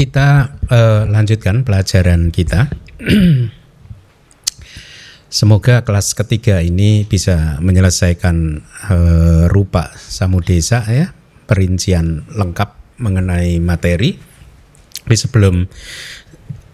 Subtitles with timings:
[0.00, 2.72] kita uh, lanjutkan pelajaran kita.
[5.28, 11.12] Semoga kelas ketiga ini bisa menyelesaikan uh, rupa samudesa ya,
[11.44, 14.16] perincian lengkap mengenai materi.
[15.04, 15.68] Tapi sebelum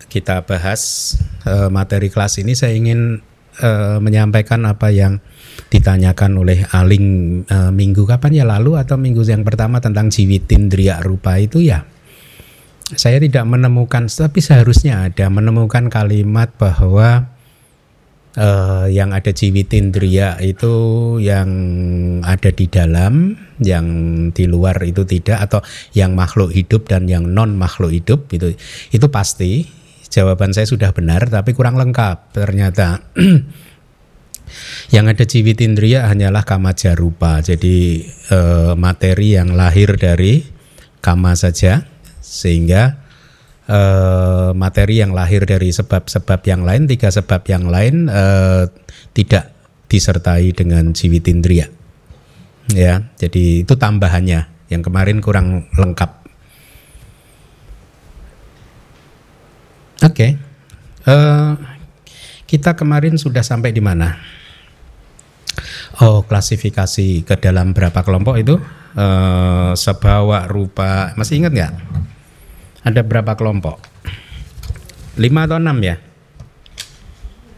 [0.06, 1.18] kita bahas
[1.50, 3.26] uh, materi kelas ini, saya ingin
[3.58, 5.18] uh, menyampaikan apa yang
[5.74, 11.42] ditanyakan oleh Aling uh, minggu kapan ya lalu atau minggu yang pertama tentang jiwitindria rupa
[11.42, 11.95] itu ya
[12.94, 17.26] saya tidak menemukan tapi seharusnya ada menemukan kalimat bahwa
[18.38, 20.74] uh, yang ada jiwitindria itu
[21.18, 21.50] yang
[22.22, 23.86] ada di dalam yang
[24.30, 25.60] di luar itu tidak atau
[25.98, 28.54] yang makhluk hidup dan yang non makhluk hidup itu
[28.94, 29.66] itu pasti
[30.06, 33.02] jawaban saya sudah benar tapi kurang lengkap ternyata
[34.94, 37.42] Yang ada jiwit indria hanyalah kama jarupa.
[37.42, 38.38] Jadi e,
[38.78, 40.46] materi yang lahir dari
[41.02, 41.82] kama saja
[42.26, 42.98] sehingga
[43.70, 43.80] e,
[44.58, 48.24] materi yang lahir dari sebab-sebab yang lain, tiga sebab yang lain e,
[49.14, 49.54] tidak
[49.86, 51.70] disertai dengan jiwit indria.
[52.74, 56.10] Ya, jadi itu tambahannya yang kemarin kurang lengkap.
[60.02, 60.10] Oke.
[60.10, 60.30] Okay.
[61.06, 61.54] Uh,
[62.50, 64.18] kita kemarin sudah sampai di mana?
[66.02, 68.58] Oh, klasifikasi ke dalam berapa kelompok itu?
[68.96, 71.72] Uh, sebawa rupa, masih ingat nggak?
[72.86, 73.82] Ada berapa kelompok?
[75.18, 75.98] Lima atau enam ya?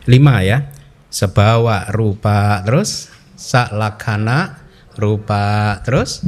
[0.09, 0.73] Lima ya.
[1.13, 4.65] Sebawa rupa terus salakana
[4.97, 6.25] rupa terus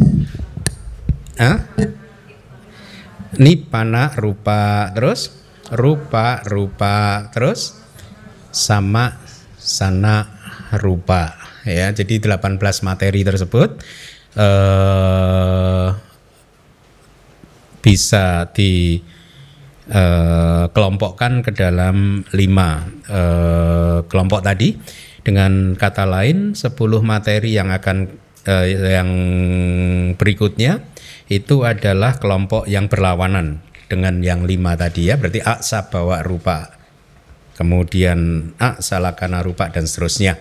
[1.41, 1.65] Hah?
[3.41, 5.33] Nipana rupa terus
[5.73, 7.81] rupa rupa terus
[8.53, 9.17] sama
[9.57, 10.29] sana
[10.77, 11.89] rupa ya.
[11.89, 12.53] Jadi 18
[12.85, 13.81] materi tersebut
[14.37, 16.10] eh,
[17.81, 19.01] bisa di
[19.89, 24.77] eh, kelompokkan ke dalam lima eh, kelompok tadi.
[25.21, 26.73] Dengan kata lain, 10
[27.05, 28.09] materi yang akan
[28.49, 29.11] eh, yang
[30.17, 30.81] berikutnya
[31.29, 33.61] itu adalah kelompok yang berlawanan
[33.93, 35.21] dengan yang lima tadi ya.
[35.21, 36.81] Berarti aksa bawa rupa
[37.61, 40.41] kemudian a salakana rupa dan seterusnya.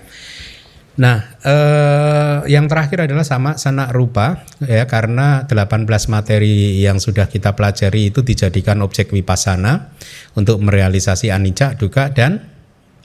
[1.00, 7.56] Nah, eh, yang terakhir adalah sama sanak rupa ya karena 18 materi yang sudah kita
[7.56, 9.96] pelajari itu dijadikan objek wipasana
[10.36, 12.44] untuk merealisasi anicca, duka dan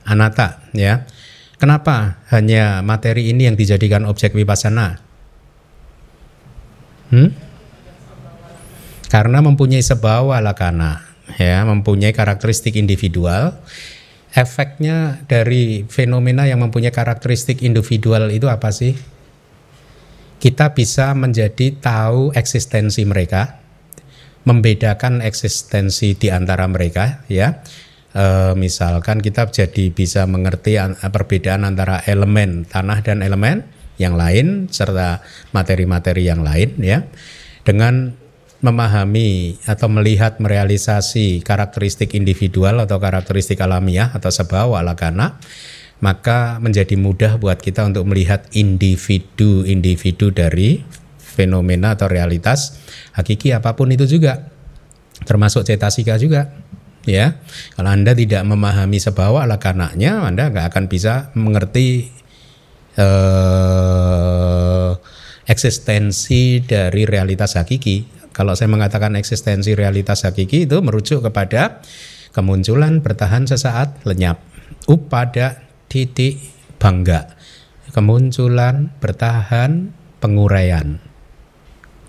[0.03, 1.07] anatta ya.
[1.55, 4.99] Kenapa hanya materi ini yang dijadikan objek wipasana?
[7.15, 7.31] Hmm?
[9.07, 13.55] Karena mempunyai sebawa lakana ya, mempunyai karakteristik individual
[14.35, 18.99] efeknya dari fenomena yang mempunyai karakteristik individual itu apa sih?
[20.43, 23.63] Kita bisa menjadi tahu eksistensi mereka,
[24.45, 27.65] membedakan eksistensi di antara mereka, ya.
[28.13, 30.77] E, misalkan kita jadi bisa mengerti
[31.09, 33.65] perbedaan antara elemen tanah dan elemen
[33.97, 35.25] yang lain serta
[35.55, 37.07] materi-materi yang lain, ya.
[37.65, 38.13] Dengan
[38.63, 45.41] memahami atau melihat merealisasi karakteristik individual atau karakteristik alamiah atau sebawa lakana
[46.05, 50.85] maka menjadi mudah buat kita untuk melihat individu-individu dari
[51.17, 52.77] fenomena atau realitas
[53.17, 54.53] hakiki apa pun itu juga.
[55.25, 56.53] Termasuk cetasika juga
[57.09, 57.41] ya.
[57.73, 62.13] Kalau anda tidak memahami sebawa lakananya anda nggak akan bisa mengerti
[63.01, 64.91] eh,
[65.49, 71.79] eksistensi dari realitas hakiki kalau saya mengatakan eksistensi realitas hakiki itu merujuk kepada
[72.35, 74.43] kemunculan bertahan sesaat lenyap.
[74.91, 76.43] Upada titik
[76.83, 77.31] bangga.
[77.95, 80.99] Kemunculan bertahan penguraian.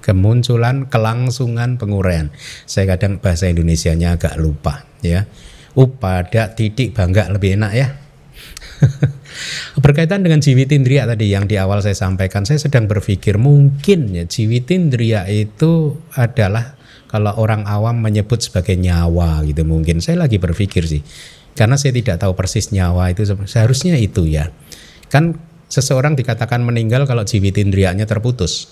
[0.01, 2.33] Kemunculan kelangsungan penguraian.
[2.65, 5.29] Saya kadang bahasa Indonesianya agak lupa ya.
[5.78, 7.87] Upada titik bangga lebih enak ya.
[9.83, 15.27] Berkaitan dengan jiwitindria tadi yang di awal saya sampaikan, saya sedang berpikir mungkin ya jiwitindria
[15.27, 16.75] itu adalah
[17.11, 20.03] kalau orang awam menyebut sebagai nyawa gitu mungkin.
[20.03, 20.99] Saya lagi berpikir sih.
[21.55, 24.51] Karena saya tidak tahu persis nyawa itu seharusnya itu ya.
[25.07, 25.39] Kan
[25.71, 28.67] seseorang dikatakan meninggal kalau jiwitindrianya terputus.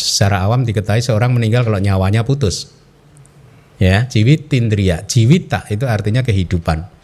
[0.00, 2.72] Secara awam diketahui seorang meninggal kalau nyawanya putus.
[3.80, 6.99] Ya, jiwitindria, jiwita itu artinya kehidupan.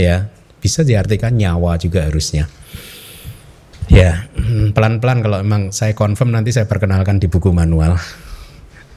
[0.00, 0.32] Ya,
[0.64, 2.48] bisa diartikan nyawa juga harusnya.
[3.90, 7.98] Ya, hmm, pelan-pelan kalau memang saya confirm nanti saya perkenalkan di buku manual.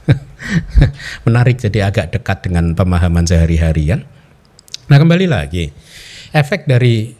[1.26, 4.06] Menarik jadi agak dekat dengan pemahaman sehari-hari kan.
[4.86, 5.74] Nah kembali lagi,
[6.30, 7.10] efek dari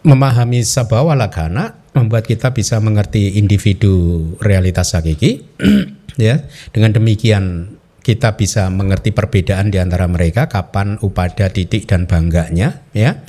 [0.00, 5.44] memahami sabawa lakana membuat kita bisa mengerti individu realitas hakiki
[6.16, 6.48] ya.
[6.72, 13.20] Dengan demikian kita bisa mengerti perbedaan di antara mereka kapan upada didik dan bangganya ya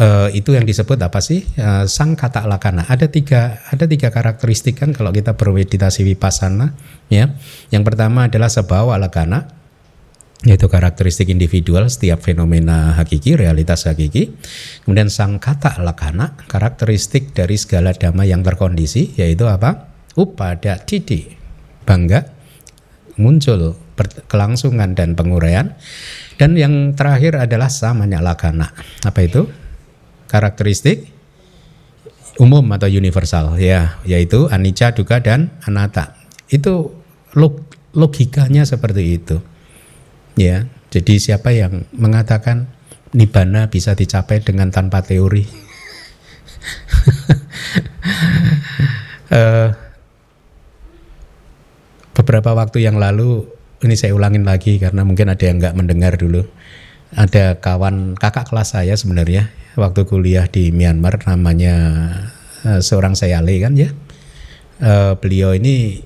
[0.00, 4.80] uh, itu yang disebut apa sih uh, sang kata lakana ada tiga ada tiga karakteristik
[4.80, 6.72] kan kalau kita bermeditasi vipassana
[7.12, 7.36] ya
[7.68, 9.62] yang pertama adalah sebawa lakana
[10.42, 14.34] yaitu karakteristik individual setiap fenomena hakiki, realitas hakiki.
[14.82, 19.94] Kemudian sang kata lakana, karakteristik dari segala dhamma yang terkondisi, yaitu apa?
[20.18, 21.30] Upada didi,
[21.86, 22.26] bangga,
[23.22, 23.78] muncul
[24.28, 25.76] kelangsungan dan penguraian.
[26.40, 28.72] Dan yang terakhir adalah samanya lakana.
[29.04, 29.46] Apa itu?
[30.26, 31.12] Karakteristik
[32.40, 36.16] umum atau universal ya, yaitu anicca, dukkha dan anatta.
[36.48, 36.96] Itu
[37.36, 37.60] log
[37.92, 39.36] logikanya seperti itu.
[40.32, 42.72] Ya, jadi siapa yang mengatakan
[43.12, 45.44] nibbana bisa dicapai dengan tanpa teori?
[49.28, 49.76] uh,
[52.16, 53.44] beberapa waktu yang lalu
[53.82, 56.46] ini saya ulangin lagi karena mungkin ada yang nggak mendengar dulu.
[57.12, 61.74] Ada kawan kakak kelas saya sebenarnya waktu kuliah di Myanmar namanya
[62.64, 63.92] uh, seorang sayale kan ya.
[64.82, 66.02] Uh, beliau ini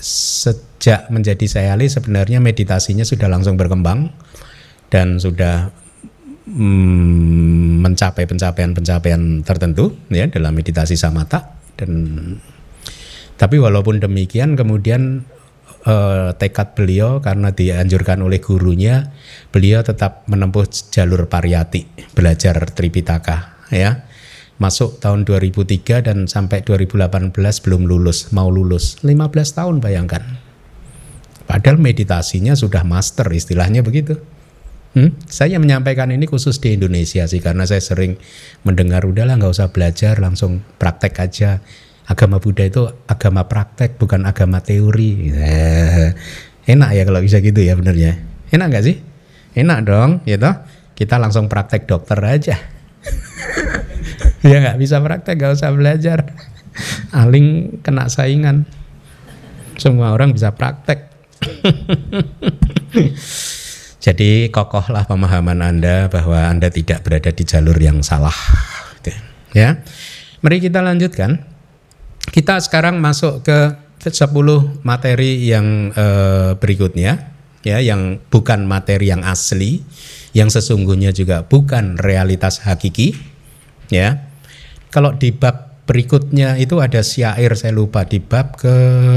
[0.00, 4.12] sejak menjadi sayale sebenarnya meditasinya sudah langsung berkembang
[4.88, 5.68] dan sudah
[6.48, 11.90] mm, mencapai pencapaian-pencapaian tertentu ya dalam meditasi samata dan
[13.40, 15.24] tapi walaupun demikian kemudian
[15.86, 19.12] uh, tekad beliau karena dianjurkan oleh gurunya,
[19.54, 24.04] beliau tetap menempuh jalur pariyati, belajar Tripitaka ya.
[24.60, 27.32] Masuk tahun 2003 dan sampai 2018
[27.64, 29.00] belum lulus, mau lulus.
[29.00, 30.20] 15 tahun bayangkan.
[31.48, 34.20] Padahal meditasinya sudah master istilahnya begitu.
[34.92, 35.16] Hmm?
[35.30, 38.20] Saya menyampaikan ini khusus di Indonesia sih karena saya sering
[38.66, 41.62] mendengar udahlah nggak usah belajar langsung praktek aja
[42.10, 45.30] agama Buddha itu agama praktek bukan agama teori.
[45.30, 46.10] Eh,
[46.66, 48.18] enak ya kalau bisa gitu ya benernya.
[48.50, 48.98] Enak nggak sih?
[49.54, 50.50] Enak dong, gitu.
[50.98, 52.58] Kita langsung praktek dokter aja.
[54.50, 56.34] ya nggak bisa praktek, nggak usah belajar.
[57.14, 58.66] Aling kena saingan.
[59.78, 61.06] Semua orang bisa praktek.
[64.04, 68.34] Jadi kokohlah pemahaman Anda bahwa Anda tidak berada di jalur yang salah.
[68.98, 69.12] Gitu.
[69.54, 69.84] Ya.
[70.40, 71.49] Mari kita lanjutkan.
[72.30, 79.84] Kita sekarang masuk ke 10 materi yang uh, berikutnya ya yang bukan materi yang asli,
[80.32, 83.18] yang sesungguhnya juga bukan realitas hakiki
[83.92, 84.30] ya.
[84.88, 88.74] Kalau di bab berikutnya itu ada syair saya lupa di bab ke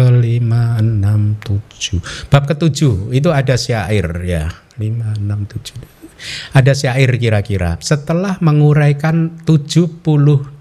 [0.10, 2.34] 5 6 7.
[2.34, 4.52] Bab ke-7 itu ada syair ya.
[4.82, 6.04] 5 6 7
[6.54, 9.44] ada syair kira-kira setelah menguraikan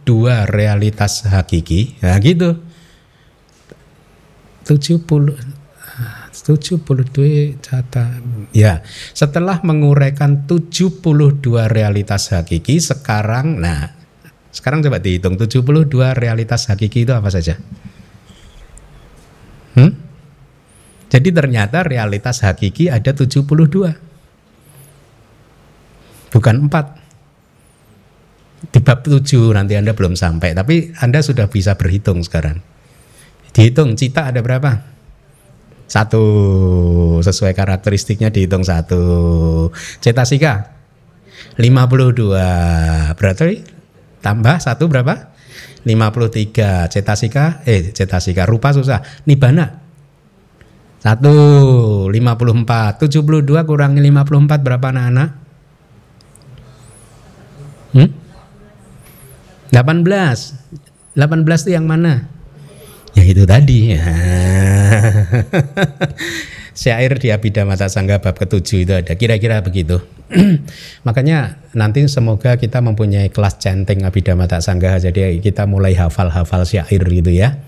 [0.05, 1.99] 72 realitas hakiki.
[2.03, 2.59] Nah gitu.
[4.63, 5.35] 70
[6.33, 8.19] 72 cata
[8.57, 8.81] ya
[9.13, 11.03] setelah menguraikan 72
[11.69, 13.93] realitas hakiki sekarang nah
[14.51, 17.61] sekarang coba dihitung 72 realitas hakiki itu apa saja
[19.77, 19.93] hmm?
[21.13, 23.45] jadi ternyata realitas hakiki ada 72
[26.33, 27.02] bukan empat.
[28.71, 32.63] Di bab tujuh nanti Anda belum sampai, tapi Anda sudah bisa berhitung sekarang.
[33.51, 34.87] Dihitung cita ada berapa?
[35.91, 36.25] Satu
[37.21, 39.03] sesuai karakteristiknya dihitung satu.
[39.99, 40.73] Cetasika
[41.59, 43.13] 52.
[43.19, 43.61] Berarti
[44.23, 45.35] tambah satu berapa?
[45.85, 46.87] 53.
[46.89, 49.03] Cetasika eh cetasika rupa susah.
[49.27, 49.83] Nibana
[51.03, 51.35] satu
[52.15, 55.31] 54 72 kurangi 54 berapa anak-anak?
[57.99, 58.22] Hmm?
[59.73, 60.05] 18.
[61.17, 62.29] 18 itu yang mana?
[63.17, 63.79] Ya itu tadi.
[63.93, 64.05] Ya.
[66.73, 70.01] Syair di Abhidhamata Sangga bab ketujuh itu ada kira-kira begitu.
[71.07, 77.33] Makanya nanti semoga kita mempunyai kelas centeng Abhidhamata Sangga jadi kita mulai hafal-hafal syair gitu
[77.33, 77.61] ya.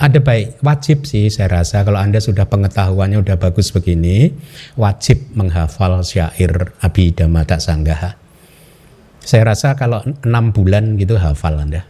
[0.00, 4.32] Ada baik wajib sih saya rasa kalau Anda sudah pengetahuannya udah bagus begini,
[4.76, 8.27] wajib menghafal syair Abhidhamata Sangga.
[9.28, 11.84] Saya rasa kalau enam bulan gitu hafal Anda.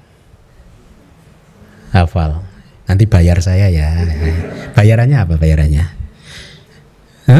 [1.94, 2.42] Hafal.
[2.90, 3.94] Nanti bayar saya ya.
[4.74, 5.86] Bayarannya apa bayarannya?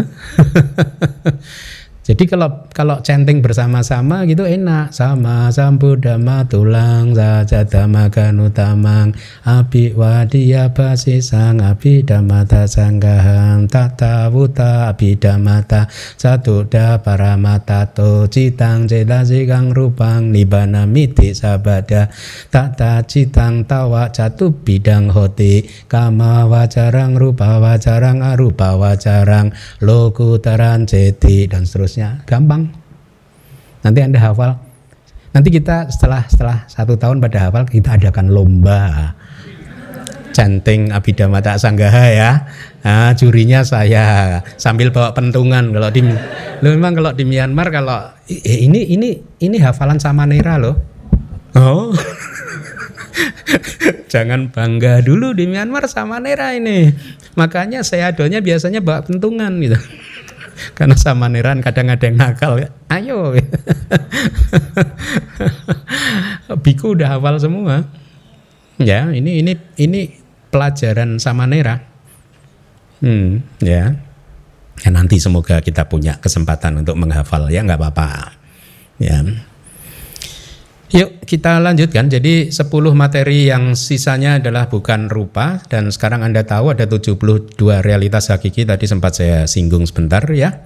[2.08, 4.96] Jadi kalau kalau chanting bersama-sama gitu enak.
[4.96, 5.52] Sama
[6.00, 9.12] dama tulang saja damakan utamang
[9.44, 15.84] api wadia basisang api damata sanggahan tata wuta api damata
[16.16, 22.08] satu da paramata to citang sikang rupang nibana miti sabada
[22.48, 29.52] tata citang tawa jatuh bidang hoti kama wajarang rupa wajarang arupa wajarang
[29.84, 32.70] lokutaran ceti dan seterusnya seterusnya gampang.
[33.82, 34.54] Nanti anda hafal.
[35.34, 39.14] Nanti kita setelah setelah satu tahun pada hafal kita adakan lomba.
[40.30, 42.30] Canting abidama tak sanggaha ya.
[42.86, 44.38] Nah, jurinya saya.
[44.54, 46.06] Sambil bawa pentungan kalau di
[46.62, 50.78] lo memang kalau di Myanmar kalau eh, ini ini ini hafalan sama Nera loh.
[51.58, 51.90] Oh.
[54.12, 56.94] Jangan bangga dulu di Myanmar sama Nera ini.
[57.34, 59.78] Makanya saya adonya biasanya bawa pentungan gitu
[60.74, 62.58] karena sama Neran kadang ada yang nakal
[62.94, 63.34] ayo.
[66.64, 67.84] Biku udah hafal semua.
[68.78, 70.14] Ya ini ini ini
[70.48, 71.82] pelajaran sama Nera.
[73.02, 73.98] Hmm ya.
[74.78, 77.50] Ya nanti semoga kita punya kesempatan untuk menghafal.
[77.50, 78.38] Ya nggak apa-apa.
[79.02, 79.22] Ya
[80.88, 82.08] Yuk kita lanjutkan.
[82.08, 82.64] Jadi 10
[82.96, 87.52] materi yang sisanya adalah bukan rupa dan sekarang Anda tahu ada 72
[87.84, 90.64] realitas hakiki tadi sempat saya singgung sebentar ya.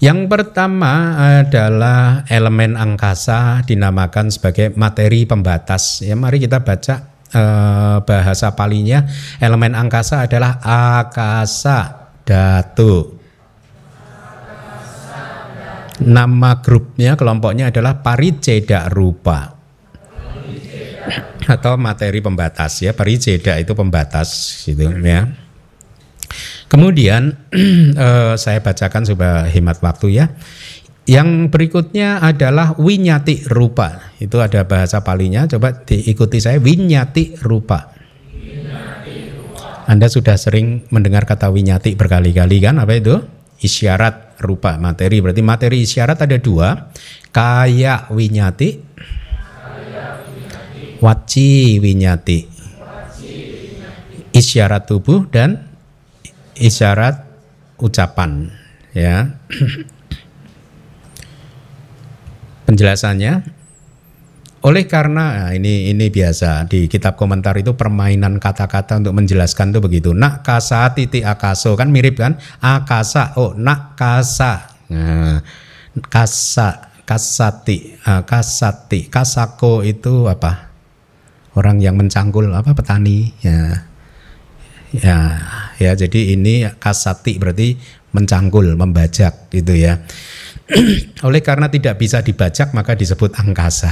[0.00, 1.12] Yang pertama
[1.44, 6.00] adalah elemen angkasa dinamakan sebagai materi pembatas.
[6.00, 9.04] Ya mari kita baca eh, bahasa palinya.
[9.44, 13.19] Elemen angkasa adalah akasa datu.
[16.00, 19.60] Nama grupnya kelompoknya adalah pariceda rupa
[21.48, 25.28] atau materi pembatas ya pariceda itu pembatas gitu ya.
[26.70, 27.34] Kemudian
[28.06, 30.26] eh, saya bacakan supaya hemat waktu ya.
[31.10, 34.14] Yang berikutnya adalah winyati rupa.
[34.22, 35.42] Itu ada bahasa palinya.
[35.50, 37.90] Coba diikuti saya winyati rupa.
[39.90, 42.78] Anda sudah sering mendengar kata winyati berkali-kali kan?
[42.78, 43.18] Apa itu?
[43.58, 45.20] Isyarat rupa materi.
[45.20, 46.88] Berarti materi isyarat ada dua.
[47.30, 48.80] Kayak winyati.
[51.00, 52.38] Waci winyati.
[54.30, 55.68] Isyarat tubuh dan
[56.56, 57.24] isyarat
[57.80, 58.52] ucapan
[58.92, 59.36] ya.
[62.68, 63.59] Penjelasannya
[64.60, 69.80] oleh karena nah ini ini biasa di kitab komentar itu permainan kata-kata untuk menjelaskan itu
[69.80, 70.10] begitu.
[70.12, 72.36] Nak kasa titik akaso kan mirip kan?
[72.60, 74.68] Akasa oh nak kasa.
[74.92, 75.40] Nah,
[76.12, 80.68] kasa kasati uh, kasati kasako itu apa?
[81.56, 83.88] Orang yang mencangkul apa petani ya.
[84.90, 85.38] Ya,
[85.78, 87.78] ya jadi ini kasati berarti
[88.10, 90.02] mencangkul, membajak gitu ya.
[91.26, 93.90] Oleh karena tidak bisa dibajak maka disebut angkasa.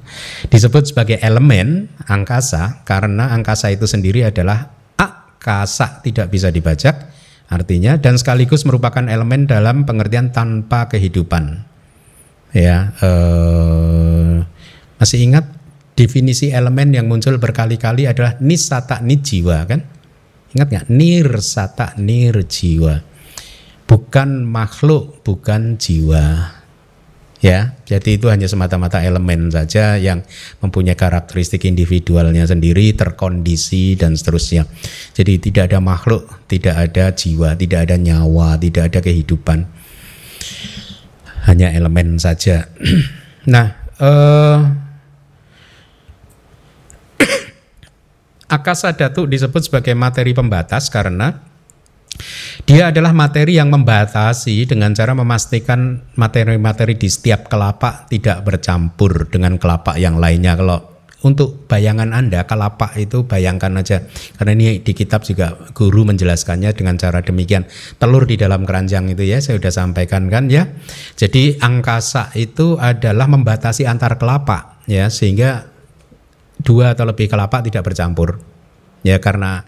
[0.52, 7.10] disebut sebagai elemen angkasa karena angkasa itu sendiri adalah akasa tidak bisa dibajak
[7.50, 11.66] artinya dan sekaligus merupakan elemen dalam pengertian tanpa kehidupan.
[12.54, 14.46] Ya, eh,
[15.02, 15.50] masih ingat
[15.98, 19.82] definisi elemen yang muncul berkali-kali adalah nisata nijiwa kan?
[20.54, 20.86] Ingat nggak?
[20.94, 23.13] Nirsata nirjiwa
[23.84, 26.60] bukan makhluk, bukan jiwa.
[27.44, 30.24] Ya, jadi itu hanya semata-mata elemen saja yang
[30.64, 34.64] mempunyai karakteristik individualnya sendiri, terkondisi dan seterusnya.
[35.12, 39.68] Jadi tidak ada makhluk, tidak ada jiwa, tidak ada nyawa, tidak ada kehidupan.
[41.44, 42.64] Hanya elemen saja.
[43.52, 44.58] nah, eh,
[48.56, 51.44] akasa datu disebut sebagai materi pembatas karena
[52.64, 59.58] dia adalah materi yang membatasi dengan cara memastikan materi-materi di setiap kelapa tidak bercampur dengan
[59.60, 60.56] kelapa yang lainnya.
[60.56, 60.94] Kalau
[61.24, 64.04] untuk bayangan Anda, kelapa itu bayangkan aja.
[64.36, 67.64] Karena ini di kitab juga guru menjelaskannya dengan cara demikian.
[67.96, 70.68] Telur di dalam keranjang itu ya, saya sudah sampaikan kan ya.
[71.16, 75.64] Jadi angkasa itu adalah membatasi antar kelapa ya, sehingga
[76.60, 78.44] dua atau lebih kelapa tidak bercampur.
[79.00, 79.64] Ya karena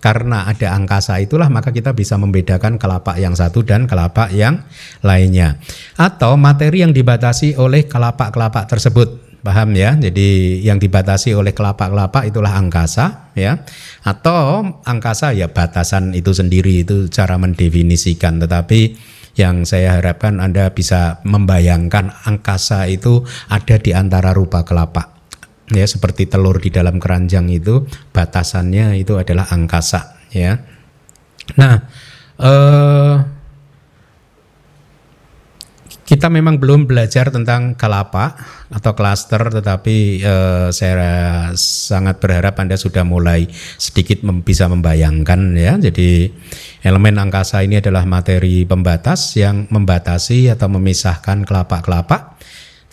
[0.00, 4.64] karena ada angkasa itulah maka kita bisa membedakan kelapa yang satu dan kelapa yang
[5.04, 5.60] lainnya.
[6.00, 9.28] Atau materi yang dibatasi oleh kelapa-kelapa tersebut.
[9.40, 9.96] Paham ya?
[9.96, 13.60] Jadi yang dibatasi oleh kelapa-kelapa itulah angkasa ya.
[14.04, 18.96] Atau angkasa ya batasan itu sendiri itu cara mendefinisikan tetapi
[19.36, 25.19] yang saya harapkan Anda bisa membayangkan angkasa itu ada di antara rupa kelapa
[25.70, 30.58] ya seperti telur di dalam keranjang itu batasannya itu adalah angkasa ya
[31.58, 31.82] nah
[32.38, 33.16] eh,
[36.10, 38.34] kita memang belum belajar tentang kelapa
[38.66, 43.46] atau klaster, tetapi eh, saya sangat berharap Anda sudah mulai
[43.78, 45.78] sedikit mem bisa membayangkan ya.
[45.78, 46.34] Jadi
[46.82, 52.29] elemen angkasa ini adalah materi pembatas yang membatasi atau memisahkan kelapa-kelapa.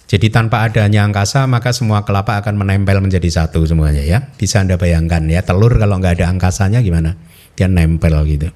[0.08, 4.24] Jadi tanpa adanya angkasa maka semua kelapa akan menempel menjadi satu semuanya ya.
[4.40, 7.20] Bisa Anda bayangkan ya telur kalau nggak ada angkasanya gimana?
[7.60, 8.48] Dia nempel gitu,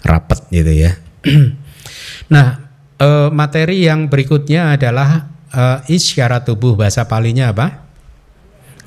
[0.00, 0.96] rapet gitu ya.
[2.32, 7.84] nah uh, materi yang berikutnya adalah uh, isyarat tubuh bahasa palinya apa?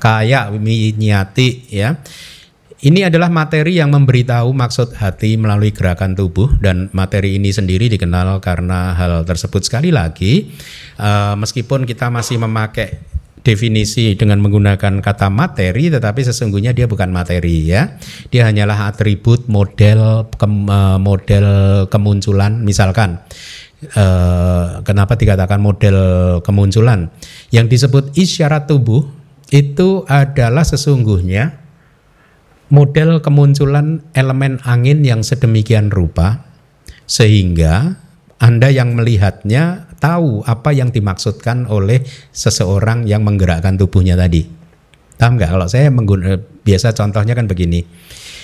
[0.02, 1.94] Kayak miniati ya.
[2.80, 8.40] Ini adalah materi yang memberitahu maksud hati melalui gerakan tubuh dan materi ini sendiri dikenal
[8.40, 10.48] karena hal tersebut sekali lagi
[10.96, 13.04] uh, meskipun kita masih memakai
[13.44, 18.00] definisi dengan menggunakan kata materi tetapi sesungguhnya dia bukan materi ya.
[18.32, 20.48] Dia hanyalah atribut model ke,
[20.96, 21.46] model
[21.92, 23.20] kemunculan misalkan
[23.96, 25.96] Uh, kenapa dikatakan model
[26.44, 27.08] kemunculan?
[27.48, 29.08] Yang disebut isyarat tubuh
[29.48, 31.59] itu adalah sesungguhnya
[32.70, 36.46] model kemunculan elemen angin yang sedemikian rupa
[37.04, 37.98] sehingga
[38.40, 42.00] Anda yang melihatnya tahu apa yang dimaksudkan oleh
[42.32, 44.48] seseorang yang menggerakkan tubuhnya tadi.
[45.20, 45.52] Paham nggak?
[45.52, 47.84] Kalau saya menggunakan biasa contohnya kan begini.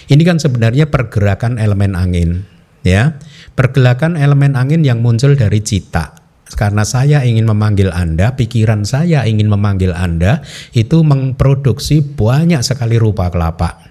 [0.06, 2.44] Ini kan sebenarnya pergerakan elemen angin,
[2.84, 3.16] ya
[3.56, 6.12] Pergelakan elemen angin yang muncul dari cita.
[6.52, 10.44] Karena saya ingin memanggil Anda, pikiran saya ingin memanggil Anda,
[10.76, 13.85] itu memproduksi banyak sekali rupa kelapa.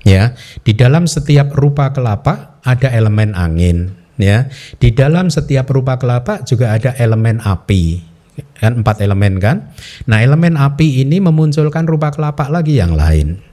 [0.00, 0.32] Ya,
[0.64, 4.48] di dalam setiap rupa kelapa ada elemen angin, ya.
[4.80, 8.00] Di dalam setiap rupa kelapa juga ada elemen api,
[8.56, 9.76] kan empat elemen kan.
[10.08, 13.44] Nah elemen api ini memunculkan rupa kelapa lagi yang lain.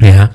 [0.00, 0.32] Ya,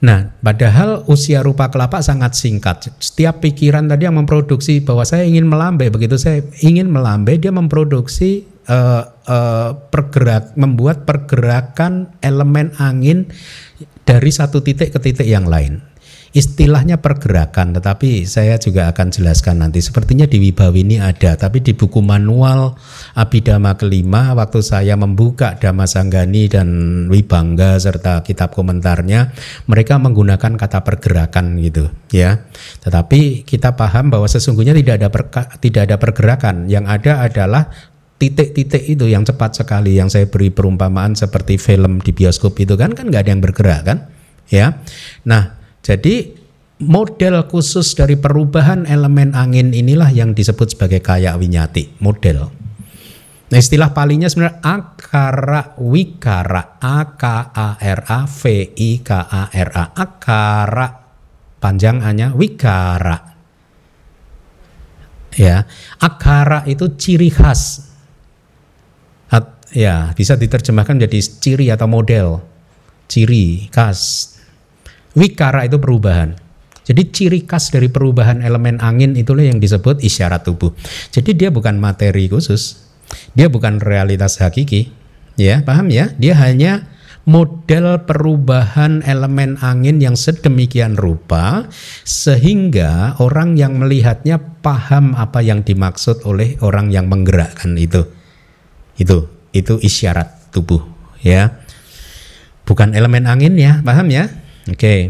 [0.00, 2.88] Nah, padahal usia rupa kelapa sangat singkat.
[2.96, 8.48] Setiap pikiran tadi yang memproduksi bahwa saya ingin melambai, begitu saya ingin melambai, dia memproduksi
[8.64, 13.28] uh, uh, pergerak, membuat pergerakan elemen angin
[14.10, 15.78] dari satu titik ke titik yang lain.
[16.30, 19.82] Istilahnya pergerakan tetapi saya juga akan jelaskan nanti.
[19.82, 22.78] Sepertinya di Wibawi ini ada tapi di buku manual
[23.18, 26.68] Abhidhamma kelima waktu saya membuka Dhamma Sanggani dan
[27.10, 29.34] Wibangga serta kitab komentarnya
[29.66, 32.46] mereka menggunakan kata pergerakan gitu ya.
[32.86, 35.08] Tetapi kita paham bahwa sesungguhnya tidak ada
[35.58, 36.70] tidak ada pergerakan.
[36.70, 37.89] Yang ada adalah
[38.20, 42.92] titik-titik itu yang cepat sekali yang saya beri perumpamaan seperti film di bioskop itu kan
[42.92, 43.98] kan nggak ada yang bergerak kan
[44.52, 44.76] ya
[45.24, 46.36] nah jadi
[46.80, 52.48] model khusus dari perubahan elemen angin inilah yang disebut sebagai kaya winyati, model.
[53.50, 58.42] Nah istilah palingnya sebenarnya akara wikara, A K A R A V
[58.78, 60.88] I K A R A, akara
[61.60, 63.18] panjangannya wikara.
[65.34, 65.66] Ya,
[66.02, 67.89] akara itu ciri khas.
[69.70, 72.42] Ya, bisa diterjemahkan menjadi ciri atau model,
[73.06, 74.34] ciri khas
[75.18, 76.38] Wikara itu perubahan.
[76.86, 80.74] Jadi ciri khas dari perubahan elemen angin itulah yang disebut isyarat tubuh.
[81.10, 82.78] Jadi dia bukan materi khusus,
[83.34, 84.90] dia bukan realitas hakiki,
[85.34, 86.14] ya paham ya?
[86.18, 86.86] Dia hanya
[87.26, 91.66] model perubahan elemen angin yang sedemikian rupa
[92.06, 98.06] sehingga orang yang melihatnya paham apa yang dimaksud oleh orang yang menggerakkan itu.
[98.98, 100.84] Itu itu isyarat tubuh,
[101.22, 101.62] ya.
[102.68, 104.30] Bukan elemen angin ya, paham ya?
[104.70, 104.78] Oke.
[104.78, 105.00] Okay.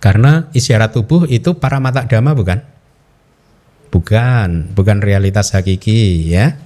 [0.00, 2.60] Karena isyarat tubuh itu para mata dhamma bukan?
[3.92, 6.56] Bukan, bukan realitas hakiki ya.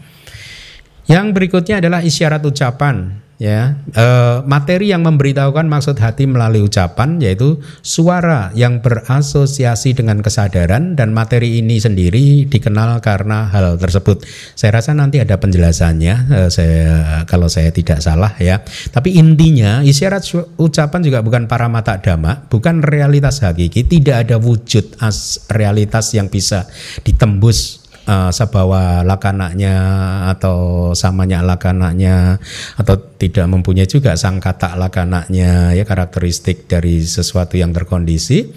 [1.08, 3.78] Yang berikutnya adalah isyarat ucapan ya.
[3.94, 4.06] E,
[4.44, 11.62] materi yang memberitahukan maksud hati melalui ucapan yaitu suara yang berasosiasi dengan kesadaran dan materi
[11.62, 14.26] ini sendiri dikenal karena hal tersebut.
[14.58, 18.60] Saya rasa nanti ada penjelasannya e, saya kalau saya tidak salah ya.
[18.90, 20.26] Tapi intinya isyarat
[20.58, 26.26] ucapan juga bukan para mata dhamma bukan realitas hakiki tidak ada wujud as realitas yang
[26.26, 26.66] bisa
[27.06, 27.77] ditembus
[28.08, 29.76] uh, sabawa lakananya
[30.32, 32.40] atau samanya lakananya
[32.80, 38.48] atau tidak mempunyai juga sang kata lakananya ya karakteristik dari sesuatu yang terkondisi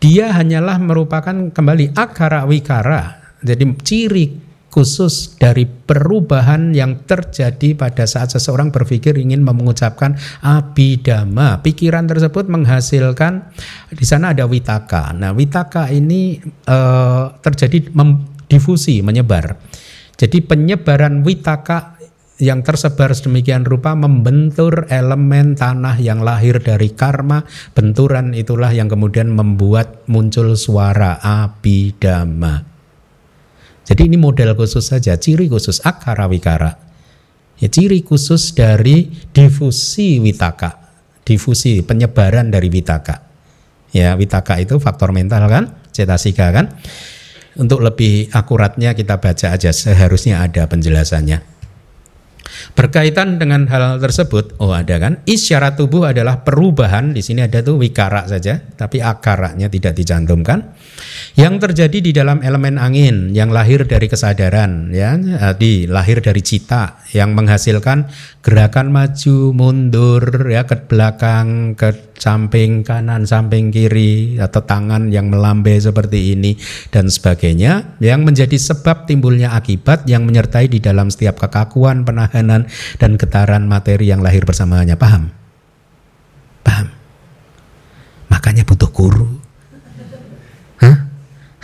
[0.00, 8.36] dia hanyalah merupakan kembali akara wikara jadi ciri khusus dari perubahan yang terjadi pada saat
[8.36, 11.64] seseorang berpikir ingin mengucapkan abidama.
[11.64, 13.56] Pikiran tersebut menghasilkan
[13.88, 15.16] di sana ada witaka.
[15.16, 19.58] Nah, witaka ini uh, terjadi mem, difusi, menyebar.
[20.16, 22.00] Jadi penyebaran witaka
[22.36, 27.44] yang tersebar sedemikian rupa membentur elemen tanah yang lahir dari karma.
[27.72, 32.64] Benturan itulah yang kemudian membuat muncul suara abidama.
[33.86, 36.74] Jadi ini model khusus saja, ciri khusus akara wikara.
[37.56, 40.92] Ya, ciri khusus dari difusi witaka,
[41.24, 43.24] difusi penyebaran dari witaka.
[43.94, 46.76] Ya, witaka itu faktor mental kan, cetasika kan.
[47.56, 51.55] Untuk lebih akuratnya kita baca aja, seharusnya ada penjelasannya.
[52.76, 55.22] Berkaitan dengan hal tersebut, oh ada kan?
[55.24, 57.16] Isyarat tubuh adalah perubahan.
[57.16, 60.76] Di sini ada tuh wikara saja, tapi akaraknya tidak dicantumkan.
[61.36, 66.40] Yang terjadi di dalam elemen angin yang lahir dari kesadaran, ya, eh, di lahir dari
[66.40, 68.08] cita yang menghasilkan
[68.40, 75.76] gerakan maju mundur, ya, ke belakang, ke samping kanan, samping kiri, atau tangan yang melambai
[75.76, 76.56] seperti ini
[76.88, 82.68] dan sebagainya, yang menjadi sebab timbulnya akibat yang menyertai di dalam setiap kekakuan, penahanan,
[83.00, 85.00] dan getaran materi yang lahir bersamanya.
[85.00, 85.32] Paham?
[86.60, 86.92] Paham?
[88.28, 89.40] Makanya butuh guru.
[90.84, 91.08] Hah?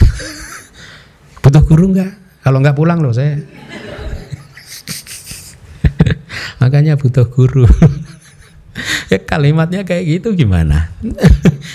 [1.44, 2.16] butuh guru enggak?
[2.40, 3.36] Kalau enggak pulang loh saya.
[6.64, 7.68] Makanya butuh guru.
[9.12, 10.88] ya kalimatnya kayak gitu gimana?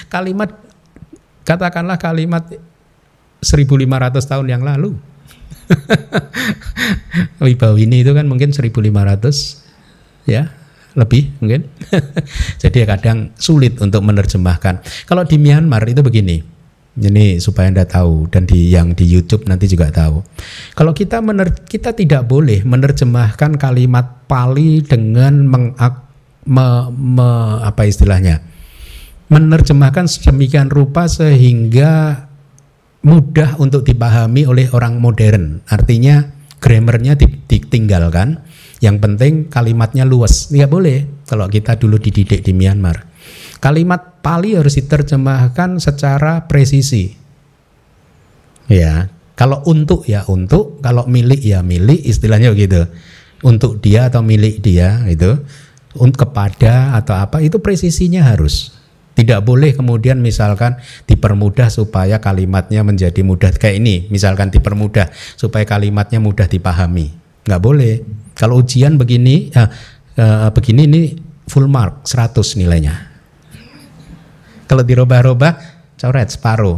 [0.09, 0.49] kalimat
[1.45, 2.49] katakanlah kalimat
[3.45, 4.97] 1500 tahun yang lalu.
[7.43, 10.51] Wibawini itu kan mungkin 1500 ya
[10.97, 11.69] lebih mungkin.
[12.61, 14.81] Jadi kadang sulit untuk menerjemahkan.
[15.05, 16.57] Kalau di Myanmar itu begini.
[16.97, 20.25] Ini supaya Anda tahu dan di yang di YouTube nanti juga tahu.
[20.73, 25.93] Kalau kita mener, kita tidak boleh menerjemahkan kalimat Pali dengan mengak,
[26.49, 28.41] me, me, apa istilahnya?
[29.27, 32.25] menerjemahkan sedemikian rupa sehingga
[33.07, 35.63] mudah untuk dipahami oleh orang modern.
[35.71, 36.27] Artinya
[36.59, 38.43] grammarnya ditinggalkan.
[38.83, 40.51] Yang penting kalimatnya luas.
[40.51, 43.07] Ya boleh kalau kita dulu dididik di Myanmar.
[43.63, 47.15] Kalimat Pali harus diterjemahkan secara presisi.
[48.67, 52.85] Ya, kalau untuk ya untuk, kalau milik ya milik, istilahnya begitu.
[53.41, 55.41] Untuk dia atau milik dia itu,
[55.97, 58.76] kepada atau apa itu presisinya harus.
[59.17, 60.77] Tidak boleh kemudian misalkan
[61.09, 67.17] dipermudah supaya kalimatnya menjadi mudah kayak ini, misalkan dipermudah supaya kalimatnya mudah dipahami.
[67.49, 68.05] Nggak boleh.
[68.37, 69.65] Kalau ujian begini, uh,
[70.21, 71.01] uh, begini ini
[71.49, 72.93] full mark 100 nilainya.
[74.69, 75.53] Kalau dirubah-rubah,
[75.97, 76.77] coret separuh.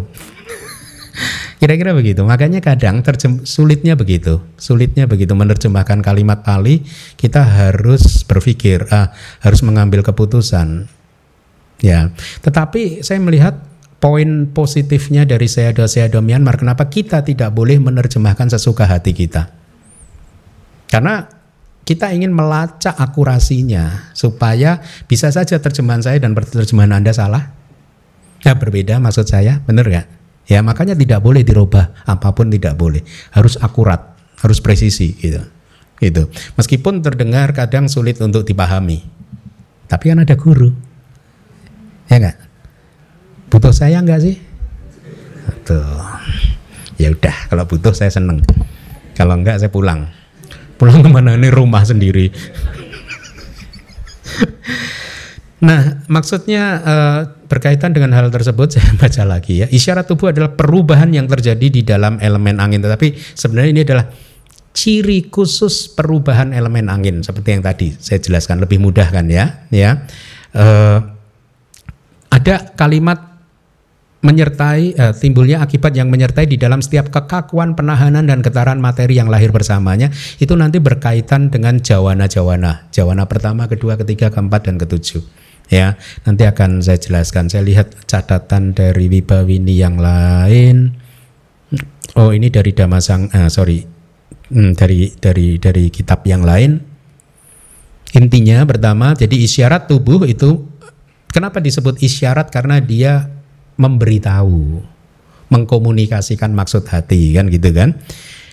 [1.60, 2.24] Kira-kira begitu.
[2.24, 3.04] Makanya kadang
[3.44, 4.40] sulitnya begitu.
[4.56, 6.88] Sulitnya begitu menerjemahkan kalimat Pali,
[7.20, 9.12] kita harus berpikir, uh,
[9.44, 10.88] harus mengambil keputusan
[11.80, 12.12] Ya,
[12.44, 13.56] tetapi saya melihat
[14.04, 19.52] poin positifnya dari Seado-Seado Myanmar, kenapa kita tidak boleh menerjemahkan sesuka hati kita?
[20.90, 21.28] Karena
[21.88, 27.56] kita ingin melacak akurasinya supaya bisa saja terjemahan saya dan terjemahan Anda salah.
[28.46, 30.08] Ya berbeda maksud saya, benar nggak?
[30.50, 33.04] Ya makanya tidak boleh dirubah, apa pun tidak boleh.
[33.36, 35.44] Harus akurat, harus presisi gitu.
[36.00, 36.32] Gitu.
[36.56, 39.04] Meskipun terdengar kadang sulit untuk dipahami.
[39.86, 40.72] Tapi kan ada guru.
[42.10, 42.38] Ya enggak?
[43.54, 44.36] Butuh saya enggak sih?
[45.66, 45.86] Tuh.
[46.98, 48.42] Ya udah, kalau butuh saya seneng.
[49.14, 50.10] Kalau enggak saya pulang.
[50.82, 52.30] Pulang ke mana ini rumah sendiri.
[55.68, 59.68] nah, maksudnya uh, berkaitan dengan hal tersebut saya baca lagi ya.
[59.70, 62.82] Isyarat tubuh adalah perubahan yang terjadi di dalam elemen angin.
[62.82, 64.10] Tetapi sebenarnya ini adalah
[64.74, 70.06] ciri khusus perubahan elemen angin seperti yang tadi saya jelaskan lebih mudah kan ya ya
[70.56, 71.19] uh,
[72.30, 73.30] ada kalimat
[74.20, 79.32] menyertai eh, timbulnya akibat yang menyertai di dalam setiap kekakuan penahanan dan getaran materi yang
[79.32, 80.12] lahir bersamanya
[80.44, 82.92] itu nanti berkaitan dengan jawana-jawana.
[82.92, 85.24] Jawana pertama kedua ketiga keempat dan ketujuh.
[85.72, 85.96] Ya
[86.28, 87.48] nanti akan saya jelaskan.
[87.48, 91.00] Saya lihat catatan dari Wibawini yang lain.
[92.20, 93.80] Oh ini dari Damasang eh, sorry.
[94.50, 96.82] Hmm, dari dari dari kitab yang lain.
[98.18, 100.66] Intinya pertama jadi isyarat tubuh itu
[101.30, 102.50] Kenapa disebut isyarat?
[102.50, 103.30] Karena dia
[103.78, 104.82] memberitahu,
[105.54, 108.02] mengkomunikasikan maksud hati kan gitu kan.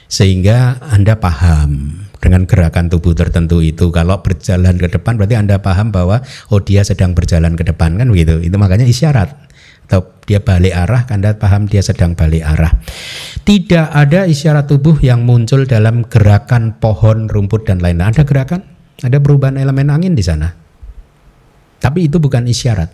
[0.06, 5.90] Sehingga Anda paham dengan gerakan tubuh tertentu itu kalau berjalan ke depan berarti Anda paham
[5.90, 6.22] bahwa
[6.54, 8.38] oh dia sedang berjalan ke depan kan begitu.
[8.44, 9.34] Itu makanya isyarat.
[9.86, 12.74] Atau dia balik arah, Anda paham dia sedang balik arah.
[13.46, 18.10] Tidak ada isyarat tubuh yang muncul dalam gerakan pohon, rumput dan lain-lain.
[18.10, 18.66] Ada gerakan?
[19.06, 20.65] Ada perubahan elemen angin di sana?
[21.78, 22.90] Tapi itu bukan isyarat.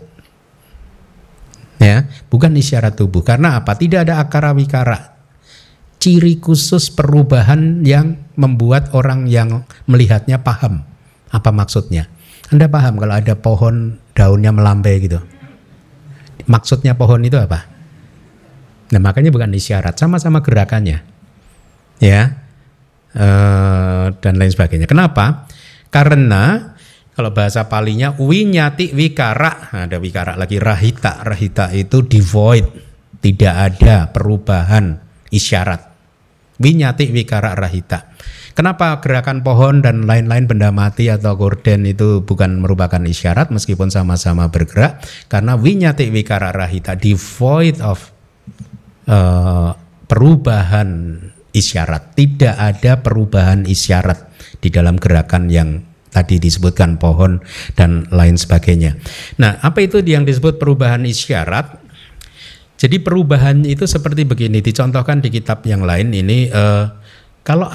[1.82, 3.26] Ya, bukan isyarat tubuh.
[3.26, 3.74] Karena apa?
[3.74, 5.18] Tidak ada akara wikara.
[5.98, 10.82] Ciri khusus perubahan yang membuat orang yang melihatnya paham
[11.30, 12.10] apa maksudnya.
[12.50, 15.18] Anda paham kalau ada pohon daunnya melambai gitu.
[16.46, 17.64] Maksudnya pohon itu apa?
[18.92, 21.00] Nah, makanya bukan isyarat, sama-sama gerakannya.
[22.02, 22.42] ya
[23.16, 24.90] uh, dan lain sebagainya.
[24.90, 25.48] Kenapa?
[25.92, 26.71] Karena
[27.12, 31.20] kalau bahasa palinya winyati wikara, ada wikara lagi rahita.
[31.20, 32.64] Rahita itu devoid,
[33.20, 34.96] tidak ada perubahan
[35.28, 35.92] isyarat.
[36.56, 38.16] Winyati wikara rahita.
[38.56, 44.48] Kenapa gerakan pohon dan lain-lain benda mati atau gorden itu bukan merupakan isyarat meskipun sama-sama
[44.48, 45.04] bergerak?
[45.28, 48.08] Karena winyati wikara rahita, devoid of
[49.04, 49.76] uh,
[50.08, 51.20] perubahan
[51.52, 52.16] isyarat.
[52.16, 54.32] Tidak ada perubahan isyarat
[54.64, 57.40] di dalam gerakan yang tadi disebutkan pohon
[57.74, 59.00] dan lain sebagainya.
[59.40, 61.80] Nah, apa itu yang disebut perubahan isyarat?
[62.76, 66.52] Jadi perubahan itu seperti begini, dicontohkan di kitab yang lain ini.
[66.52, 66.92] Uh,
[67.42, 67.66] kalau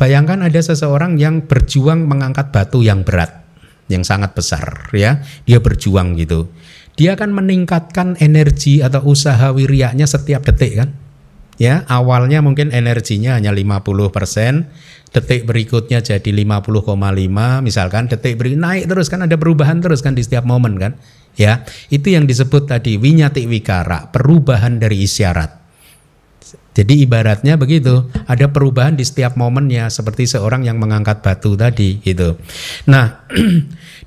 [0.00, 3.44] bayangkan ada seseorang yang berjuang mengangkat batu yang berat,
[3.90, 6.48] yang sangat besar, ya, dia berjuang gitu.
[6.94, 10.90] Dia akan meningkatkan energi atau usaha wiriaknya setiap detik kan.
[11.54, 14.66] Ya, awalnya mungkin energinya hanya 50%,
[15.14, 16.82] detik berikutnya jadi 50,5
[17.62, 20.98] misalkan detik beri naik terus kan ada perubahan terus kan di setiap momen kan
[21.38, 21.62] ya
[21.94, 25.64] itu yang disebut tadi winyati wikara perubahan dari isyarat
[26.74, 32.34] jadi ibaratnya begitu, ada perubahan di setiap momennya seperti seorang yang mengangkat batu tadi gitu.
[32.90, 33.30] Nah,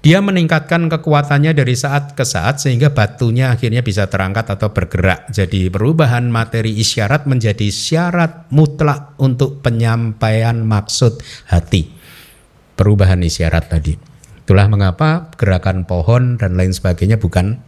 [0.07, 5.27] dia meningkatkan kekuatannya dari saat ke saat sehingga batunya akhirnya bisa terangkat atau bergerak.
[5.35, 11.19] Jadi perubahan materi isyarat menjadi syarat mutlak untuk penyampaian maksud
[11.51, 11.91] hati.
[12.79, 13.99] Perubahan isyarat tadi.
[14.47, 17.59] Itulah mengapa gerakan pohon dan lain sebagainya bukan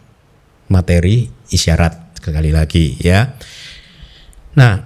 [0.71, 3.35] materi isyarat sekali lagi ya.
[4.55, 4.79] Nah,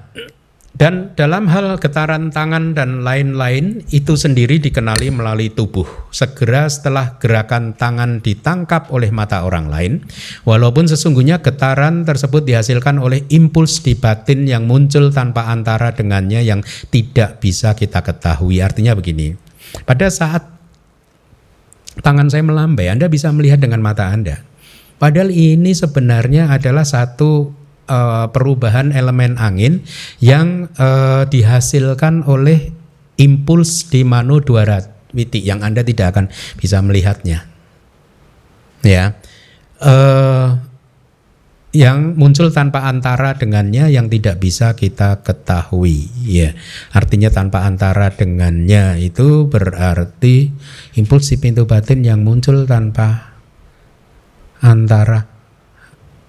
[0.73, 5.86] dan dalam hal getaran tangan dan lain-lain itu sendiri dikenali melalui tubuh.
[6.09, 10.01] Segera setelah gerakan tangan ditangkap oleh mata orang lain,
[10.49, 16.65] walaupun sesungguhnya getaran tersebut dihasilkan oleh impuls di batin yang muncul tanpa antara dengannya yang
[16.89, 18.57] tidak bisa kita ketahui.
[18.57, 19.38] Artinya begini,
[19.86, 20.41] pada saat
[22.01, 24.41] tangan saya melambai, Anda bisa melihat dengan mata Anda.
[24.97, 29.84] Padahal ini sebenarnya adalah satu uh, perubahan elemen angin
[30.19, 32.72] yang uh, dihasilkan oleh
[33.17, 34.41] impuls di mano
[35.13, 36.26] witi yang Anda tidak akan
[36.58, 37.46] bisa melihatnya.
[38.84, 39.15] Ya.
[39.80, 40.60] Uh,
[41.74, 46.54] yang muncul tanpa antara dengannya yang tidak bisa kita ketahui ya
[46.93, 50.54] artinya tanpa antara dengannya itu berarti
[50.93, 53.34] impuls di pintu batin yang muncul tanpa
[54.62, 55.26] antara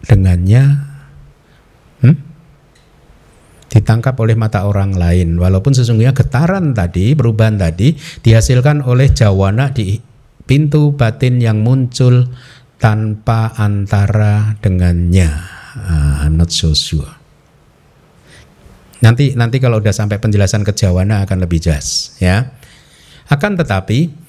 [0.09, 0.94] dengannya
[2.05, 2.35] hmm?
[3.75, 5.35] ditangkap oleh mata orang lain.
[5.35, 9.99] Walaupun sesungguhnya getaran tadi perubahan tadi dihasilkan oleh jawana di
[10.47, 12.31] pintu batin yang muncul
[12.79, 15.27] tanpa antara dengannya.
[15.75, 17.11] Uh, not so sure.
[19.03, 22.55] Nanti nanti kalau udah sampai penjelasan kejawana akan lebih jelas ya.
[23.27, 24.24] Akan tetapi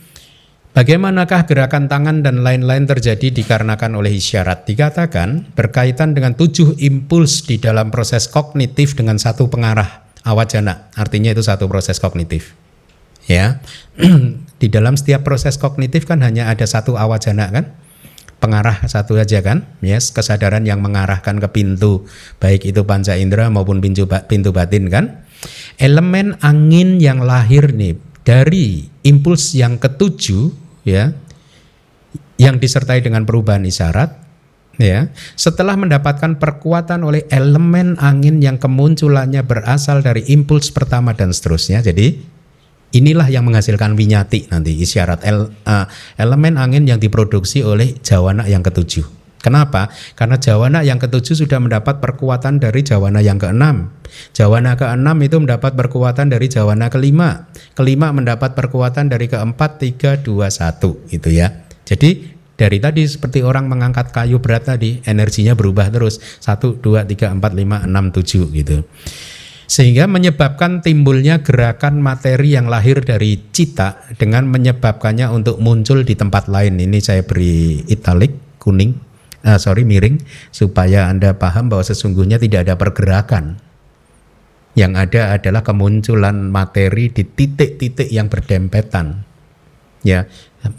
[0.76, 4.68] Bagaimanakah gerakan tangan dan lain-lain terjadi dikarenakan oleh isyarat?
[4.68, 10.92] Dikatakan berkaitan dengan tujuh impuls di dalam proses kognitif dengan satu pengarah awajana.
[11.00, 12.60] Artinya itu satu proses kognitif.
[13.24, 13.64] Ya,
[14.62, 17.72] di dalam setiap proses kognitif kan hanya ada satu awajana kan?
[18.44, 19.64] Pengarah satu aja kan?
[19.80, 22.04] Yes, kesadaran yang mengarahkan ke pintu,
[22.44, 25.24] baik itu panca indera maupun pintu, pintu batin kan?
[25.80, 27.96] Elemen angin yang lahir nih
[28.28, 31.12] dari impuls yang ketujuh ya
[32.40, 34.16] yang disertai dengan perubahan isyarat
[34.80, 35.12] ya.
[35.36, 42.16] Setelah mendapatkan perkuatan oleh elemen angin yang kemunculannya berasal dari impuls pertama dan seterusnya jadi
[42.96, 48.64] inilah yang menghasilkan winyati nanti isyarat el, uh, elemen angin yang diproduksi oleh jawana yang
[48.64, 49.94] ketujuh Kenapa?
[50.18, 53.94] Karena jawana yang ketujuh sudah mendapat perkuatan dari jawana yang keenam.
[54.34, 57.46] Jawana keenam itu mendapat perkuatan dari jawana kelima.
[57.78, 60.98] Kelima mendapat perkuatan dari keempat, tiga, dua, satu.
[61.14, 61.62] Itu ya.
[61.86, 66.18] Jadi dari tadi seperti orang mengangkat kayu berat tadi, energinya berubah terus.
[66.42, 68.82] Satu, dua, tiga, empat, lima, enam, tujuh gitu.
[69.70, 76.50] Sehingga menyebabkan timbulnya gerakan materi yang lahir dari cita dengan menyebabkannya untuk muncul di tempat
[76.50, 76.82] lain.
[76.82, 79.15] Ini saya beri italik kuning
[79.46, 83.62] uh, sorry miring supaya anda paham bahwa sesungguhnya tidak ada pergerakan.
[84.76, 89.24] Yang ada adalah kemunculan materi di titik-titik yang berdempetan.
[90.04, 90.28] Ya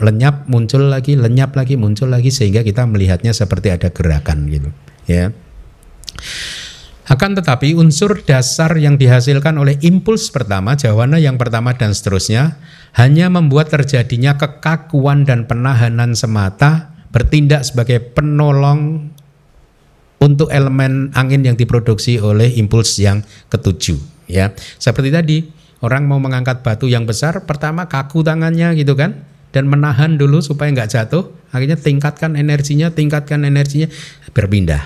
[0.03, 4.71] lenyap muncul lagi lenyap lagi muncul lagi sehingga kita melihatnya seperti ada gerakan gitu
[5.07, 5.31] ya.
[7.07, 12.59] Akan tetapi unsur dasar yang dihasilkan oleh impuls pertama, jawana yang pertama dan seterusnya
[12.99, 19.09] hanya membuat terjadinya kekakuan dan penahanan semata bertindak sebagai penolong
[20.21, 23.97] untuk elemen angin yang diproduksi oleh impuls yang ketujuh
[24.29, 25.39] ya seperti tadi
[25.85, 30.73] Orang mau mengangkat batu yang besar, pertama kaku tangannya gitu kan, dan menahan dulu supaya
[30.73, 31.29] nggak jatuh.
[31.53, 33.93] Akhirnya tingkatkan energinya, tingkatkan energinya,
[34.33, 34.81] berpindah.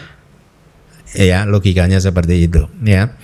[1.15, 2.67] Ya, logikanya seperti itu.
[2.83, 3.15] Ya.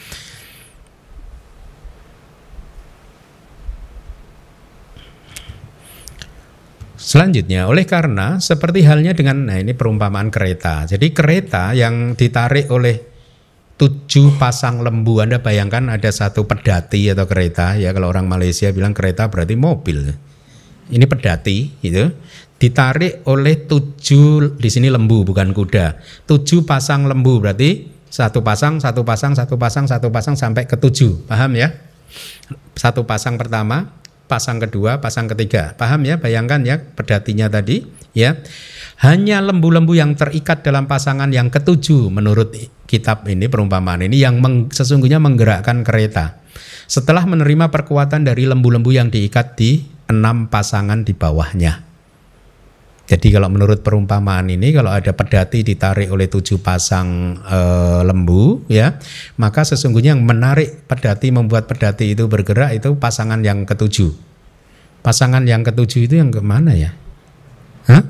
[7.07, 10.91] Selanjutnya, oleh karena seperti halnya dengan, nah ini perumpamaan kereta.
[10.91, 12.99] Jadi kereta yang ditarik oleh
[13.79, 18.91] tujuh pasang lembu, Anda bayangkan ada satu pedati atau kereta, ya kalau orang Malaysia bilang
[18.91, 20.03] kereta berarti mobil.
[20.91, 22.11] Ini pedati, gitu.
[22.59, 26.03] Ditarik oleh tujuh, di sini lembu bukan kuda.
[26.27, 31.31] Tujuh pasang lembu berarti satu pasang, satu pasang, satu pasang, satu pasang sampai ke tujuh.
[31.31, 31.71] Paham ya?
[32.75, 33.95] Satu pasang pertama,
[34.27, 35.75] pasang kedua, pasang ketiga.
[35.79, 36.19] Paham ya?
[36.19, 38.39] Bayangkan ya pedatinya tadi, ya.
[39.01, 42.53] Hanya lembu-lembu yang terikat dalam pasangan yang ketujuh menurut
[42.89, 46.41] kitab ini perumpamaan ini yang meng, sesungguhnya menggerakkan kereta.
[46.87, 51.83] Setelah menerima perkuatan dari lembu-lembu yang diikat di enam pasangan di bawahnya.
[53.07, 57.61] Jadi kalau menurut perumpamaan ini kalau ada pedati ditarik oleh tujuh pasang e,
[58.03, 58.99] lembu ya,
[59.39, 64.11] maka sesungguhnya yang menarik pedati membuat pedati itu bergerak itu pasangan yang ketujuh.
[65.07, 66.91] Pasangan yang ketujuh itu yang ke mana ya?
[67.87, 68.03] Hah?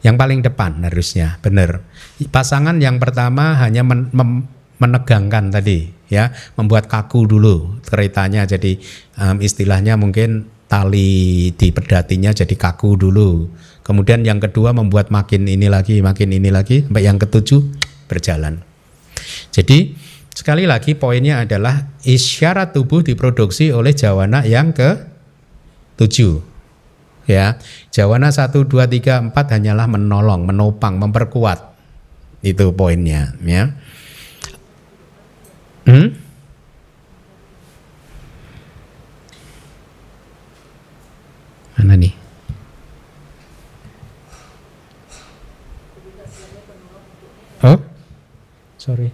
[0.00, 1.84] Yang paling depan harusnya, benar.
[2.32, 4.48] Pasangan yang pertama hanya men, mem,
[4.80, 8.80] menegangkan tadi ya, membuat kaku dulu keretanya jadi
[9.20, 13.50] um, istilahnya mungkin tali di pedatinya jadi kaku dulu
[13.90, 17.58] Kemudian yang kedua membuat makin ini lagi, makin ini lagi, sampai yang ketujuh
[18.06, 18.62] berjalan.
[19.50, 19.98] Jadi
[20.30, 24.94] sekali lagi poinnya adalah isyarat tubuh diproduksi oleh jawana yang ke
[25.98, 26.38] tujuh.
[27.26, 27.58] Ya,
[27.90, 31.74] jawana satu dua tiga empat hanyalah menolong, menopang, memperkuat.
[32.46, 33.74] Itu poinnya, ya.
[35.90, 36.14] Hmm?
[41.74, 42.19] Mana nih?
[47.60, 47.76] Oh,
[48.80, 49.12] sorry.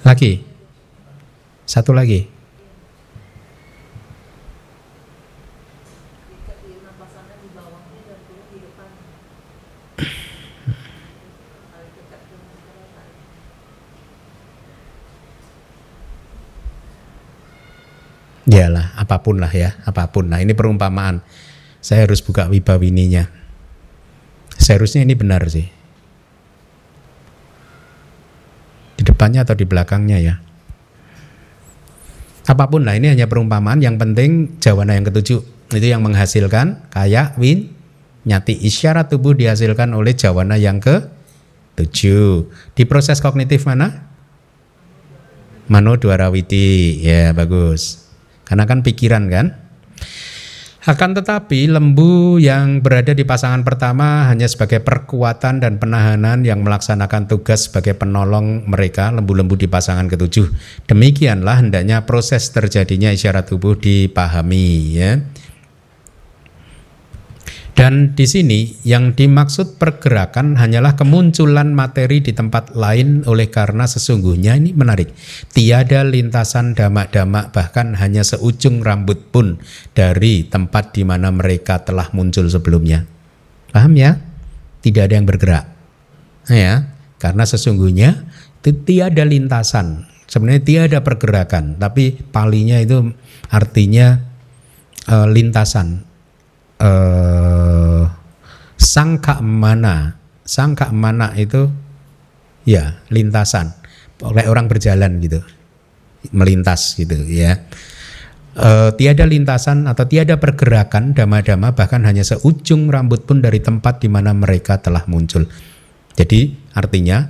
[0.00, 0.40] Lagi,
[1.68, 2.32] satu lagi.
[18.44, 20.30] Iyalah, apa pun lah ya, apa pun.
[20.30, 21.18] Nah, ini perumpamaan
[21.84, 23.28] saya harus buka wibawininya.
[24.56, 25.68] Seharusnya ini benar sih.
[28.96, 30.34] Di depannya atau di belakangnya ya.
[32.48, 33.84] Apa pun lah ini hanya perumpamaan.
[33.84, 34.30] Yang penting
[34.64, 35.44] jawana yang ketujuh.
[35.76, 37.76] Itu yang menghasilkan kaya win
[38.24, 38.64] nyati.
[38.64, 41.04] Isyarat tubuh dihasilkan oleh jawana yang ke
[41.76, 44.08] tujuh di proses kognitif mana?
[45.68, 47.04] Mano dwarawiti.
[47.04, 48.08] Ya bagus.
[48.48, 49.60] Karena kan pikiran kan
[50.84, 57.24] akan tetapi lembu yang berada di pasangan pertama hanya sebagai perkuatan dan penahanan yang melaksanakan
[57.24, 60.44] tugas sebagai penolong mereka lembu-lembu di pasangan ketujuh.
[60.84, 65.24] Demikianlah hendaknya proses terjadinya isyarat tubuh dipahami ya.
[67.74, 74.54] Dan di sini yang dimaksud pergerakan hanyalah kemunculan materi di tempat lain oleh karena sesungguhnya
[74.54, 75.10] ini menarik.
[75.50, 79.58] Tiada lintasan damak-damak bahkan hanya seujung rambut pun
[79.90, 83.10] dari tempat di mana mereka telah muncul sebelumnya.
[83.74, 84.22] Paham ya?
[84.78, 85.66] Tidak ada yang bergerak.
[86.46, 88.22] Ya, karena sesungguhnya
[88.62, 90.06] tiada lintasan.
[90.30, 93.12] Sebenarnya tiada pergerakan, tapi palinya itu
[93.52, 94.24] artinya
[95.04, 96.13] e, lintasan
[96.84, 98.02] eh,
[98.76, 100.20] sangka mana?
[100.44, 101.72] Sangka mana itu?
[102.68, 103.72] Ya lintasan.
[104.20, 105.40] Oleh orang berjalan gitu.
[106.32, 107.60] Melintas gitu ya.
[108.54, 114.08] E, tiada lintasan atau tiada pergerakan dama-dama bahkan hanya seujung rambut pun dari tempat di
[114.08, 115.44] mana mereka telah muncul.
[116.14, 117.28] Jadi artinya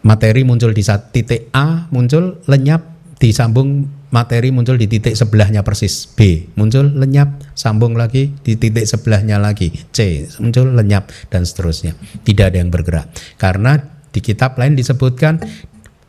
[0.00, 2.80] materi muncul di saat titik A muncul lenyap
[3.20, 6.10] disambung materi muncul di titik sebelahnya persis.
[6.10, 7.54] B muncul lenyap.
[7.54, 9.70] Sambung lagi di titik sebelahnya lagi.
[9.90, 11.10] C muncul lenyap.
[11.30, 11.94] Dan seterusnya.
[12.26, 13.10] Tidak ada yang bergerak.
[13.38, 13.78] Karena
[14.10, 15.40] di kitab lain disebutkan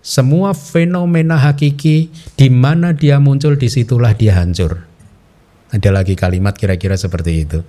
[0.02, 4.90] semua fenomena hakiki di mana dia muncul di situlah dia hancur.
[5.72, 7.62] Ada lagi kalimat kira-kira seperti itu.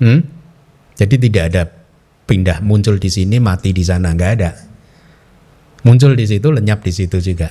[0.00, 0.24] Hmm?
[0.96, 1.62] jadi tidak ada
[2.28, 2.60] pindah.
[2.60, 4.12] Muncul di sini mati di sana.
[4.12, 4.52] Nggak ada.
[5.88, 7.48] Muncul di situ lenyap di situ juga.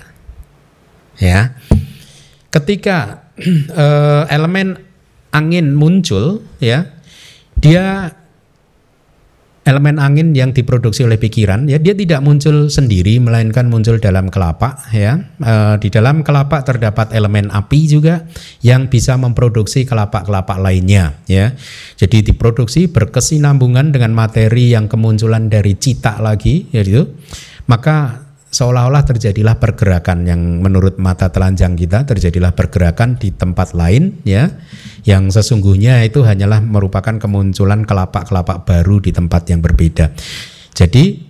[1.17, 1.57] Ya
[2.49, 3.29] ketika
[3.73, 4.77] uh, elemen
[5.29, 6.89] angin muncul ya
[7.59, 8.17] dia
[9.69, 14.81] elemen angin yang diproduksi oleh pikiran ya dia tidak muncul sendiri melainkan muncul dalam kelapa
[14.89, 15.21] ya.
[15.37, 18.25] E, di dalam kelapa terdapat elemen api juga
[18.65, 21.53] yang bisa memproduksi kelapa-kelapa lainnya ya.
[22.01, 27.05] Jadi diproduksi berkesinambungan dengan materi yang kemunculan dari cita lagi ya itu
[27.69, 34.49] maka seolah-olah terjadilah pergerakan yang menurut mata telanjang kita terjadilah pergerakan di tempat lain ya
[35.05, 40.11] yang sesungguhnya itu hanyalah merupakan kemunculan kelapa-kelapa baru di tempat yang berbeda.
[40.73, 41.21] Jadi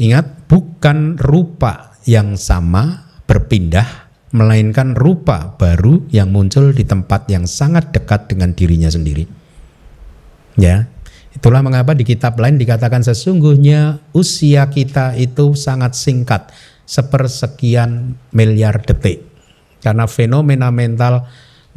[0.00, 7.92] ingat bukan rupa yang sama berpindah melainkan rupa baru yang muncul di tempat yang sangat
[7.92, 9.28] dekat dengan dirinya sendiri.
[10.56, 10.88] Ya,
[11.46, 16.50] Itulah mengapa di kitab lain dikatakan sesungguhnya usia kita itu sangat singkat,
[16.90, 19.22] sepersekian miliar detik.
[19.78, 21.22] Karena fenomena mental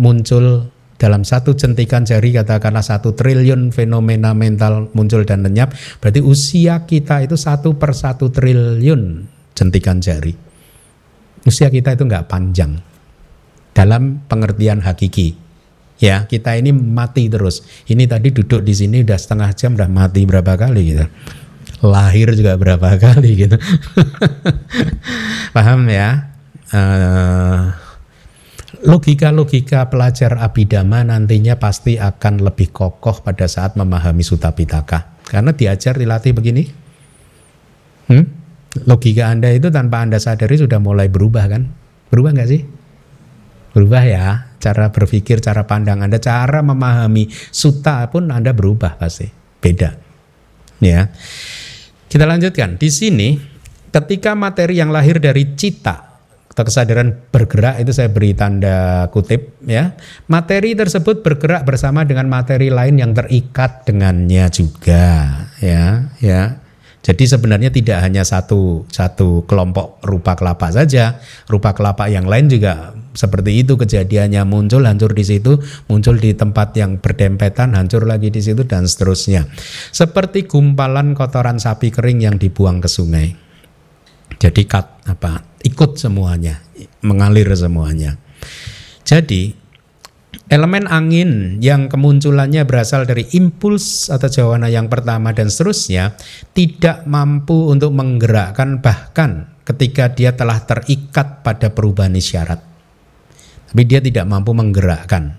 [0.02, 5.70] muncul dalam satu jentikan jari katakanlah satu triliun fenomena mental muncul dan lenyap.
[6.02, 10.34] Berarti usia kita itu satu per satu triliun jentikan jari.
[11.46, 12.74] Usia kita itu nggak panjang.
[13.78, 15.49] Dalam pengertian hakiki
[16.00, 17.62] ya kita ini mati terus.
[17.86, 21.06] Ini tadi duduk di sini udah setengah jam udah mati berapa kali gitu.
[21.86, 23.56] Lahir juga berapa kali gitu.
[25.56, 26.32] Paham ya?
[26.70, 27.72] Uh,
[28.88, 35.20] logika-logika pelajar abidama nantinya pasti akan lebih kokoh pada saat memahami Sutta Pitaka.
[35.28, 36.64] Karena diajar dilatih begini.
[38.10, 38.26] Hmm?
[38.86, 41.70] Logika Anda itu tanpa Anda sadari sudah mulai berubah kan?
[42.10, 42.62] Berubah nggak sih?
[43.74, 49.26] Berubah ya cara berpikir, cara pandang Anda, cara memahami suta pun Anda berubah pasti.
[49.60, 49.96] Beda.
[50.84, 51.10] Ya.
[52.06, 52.78] Kita lanjutkan.
[52.78, 53.40] Di sini
[53.90, 56.10] ketika materi yang lahir dari cita
[56.64, 59.96] kesadaran bergerak itu saya beri tanda kutip ya.
[60.28, 66.60] Materi tersebut bergerak bersama dengan materi lain yang terikat dengannya juga ya, ya.
[67.10, 71.18] Jadi sebenarnya tidak hanya satu satu kelompok rupa kelapa saja,
[71.50, 75.58] rupa kelapa yang lain juga seperti itu kejadiannya muncul hancur di situ,
[75.90, 79.50] muncul di tempat yang berdempetan hancur lagi di situ dan seterusnya.
[79.90, 83.34] Seperti gumpalan kotoran sapi kering yang dibuang ke sungai.
[84.38, 85.50] Jadi kat apa?
[85.60, 86.64] ikut semuanya,
[87.04, 88.16] mengalir semuanya.
[89.04, 89.59] Jadi
[90.50, 96.18] elemen angin yang kemunculannya berasal dari impuls atau jawana yang pertama dan seterusnya
[96.58, 102.58] tidak mampu untuk menggerakkan bahkan ketika dia telah terikat pada perubahan isyarat.
[103.70, 105.38] Tapi dia tidak mampu menggerakkan.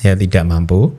[0.00, 0.96] Ya, tidak mampu.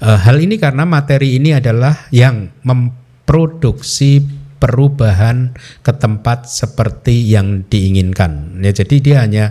[0.00, 4.24] E, hal ini karena materi ini adalah yang memproduksi
[4.56, 5.52] perubahan
[5.84, 8.64] ke tempat seperti yang diinginkan.
[8.64, 9.44] Ya, jadi dia hanya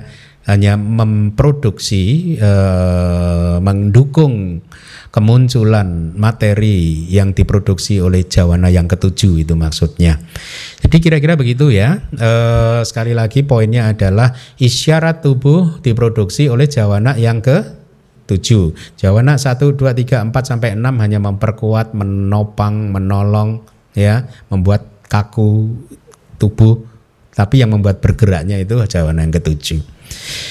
[0.49, 4.65] hanya memproduksi eh, mendukung
[5.13, 10.17] kemunculan materi yang diproduksi oleh jawana yang ketujuh itu maksudnya.
[10.81, 12.01] Jadi kira-kira begitu ya.
[12.17, 17.77] Eh, sekali lagi poinnya adalah isyarat tubuh diproduksi oleh jawana yang ke
[18.25, 18.97] 7.
[18.97, 23.65] Jawana 1 2 3 4 sampai 6 hanya memperkuat, menopang, menolong
[23.97, 25.73] ya, membuat kaku
[26.37, 26.85] tubuh
[27.33, 29.98] tapi yang membuat bergeraknya itu jawana yang ketujuh.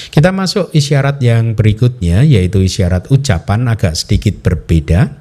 [0.09, 5.18] Kita masuk isyarat yang berikutnya yaitu isyarat ucapan agak sedikit berbeda.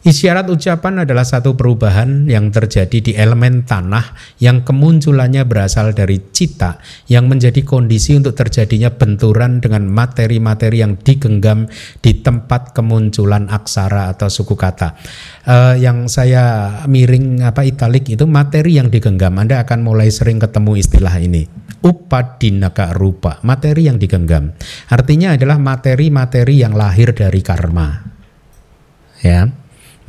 [0.00, 6.80] Isyarat ucapan adalah satu perubahan yang terjadi di elemen tanah yang kemunculannya berasal dari cita
[7.04, 11.68] yang menjadi kondisi untuk terjadinya benturan dengan materi-materi yang digenggam
[12.00, 14.96] di tempat kemunculan aksara atau suku kata.
[15.44, 19.36] Uh, yang saya miring apa italik itu materi yang digenggam.
[19.36, 21.44] Anda akan mulai sering ketemu istilah ini.
[21.84, 24.56] Upadinaka rupa, materi yang digenggam.
[24.88, 28.00] Artinya adalah materi-materi yang lahir dari karma.
[29.20, 29.60] Ya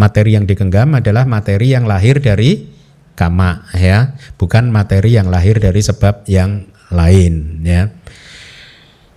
[0.02, 2.66] materi yang digenggam adalah materi yang lahir dari
[3.14, 7.94] kama ya, bukan materi yang lahir dari sebab yang lain ya.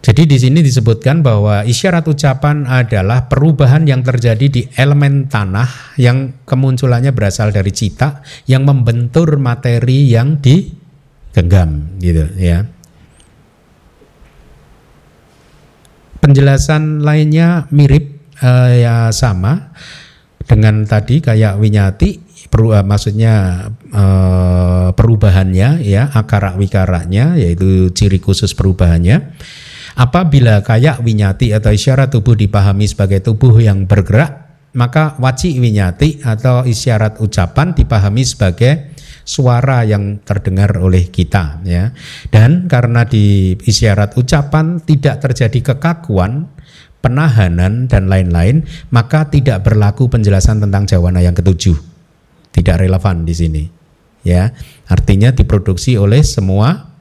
[0.05, 6.45] Jadi di sini disebutkan bahwa isyarat ucapan adalah perubahan yang terjadi di elemen tanah yang
[6.45, 12.69] kemunculannya berasal dari cita yang membentur materi yang digenggam gitu ya.
[16.21, 19.73] Penjelasan lainnya mirip uh, ya sama
[20.45, 22.21] dengan tadi kayak winyati
[22.53, 29.35] peru, uh, maksudnya uh, perubahannya ya akara wikaranya yaitu ciri khusus perubahannya.
[29.95, 36.67] Apabila kayak winyati atau isyarat tubuh dipahami sebagai tubuh yang bergerak maka waci winyati atau
[36.67, 38.91] isyarat ucapan dipahami sebagai
[39.25, 41.95] suara yang terdengar oleh kita ya.
[42.29, 46.54] Dan karena di isyarat ucapan tidak terjadi kekakuan
[47.05, 51.93] penahanan dan lain-lain, maka tidak berlaku penjelasan tentang jawana yang ketujuh.
[52.55, 53.65] tidak relevan di sini.
[54.23, 54.55] Ya,
[54.87, 56.95] artinya diproduksi oleh semua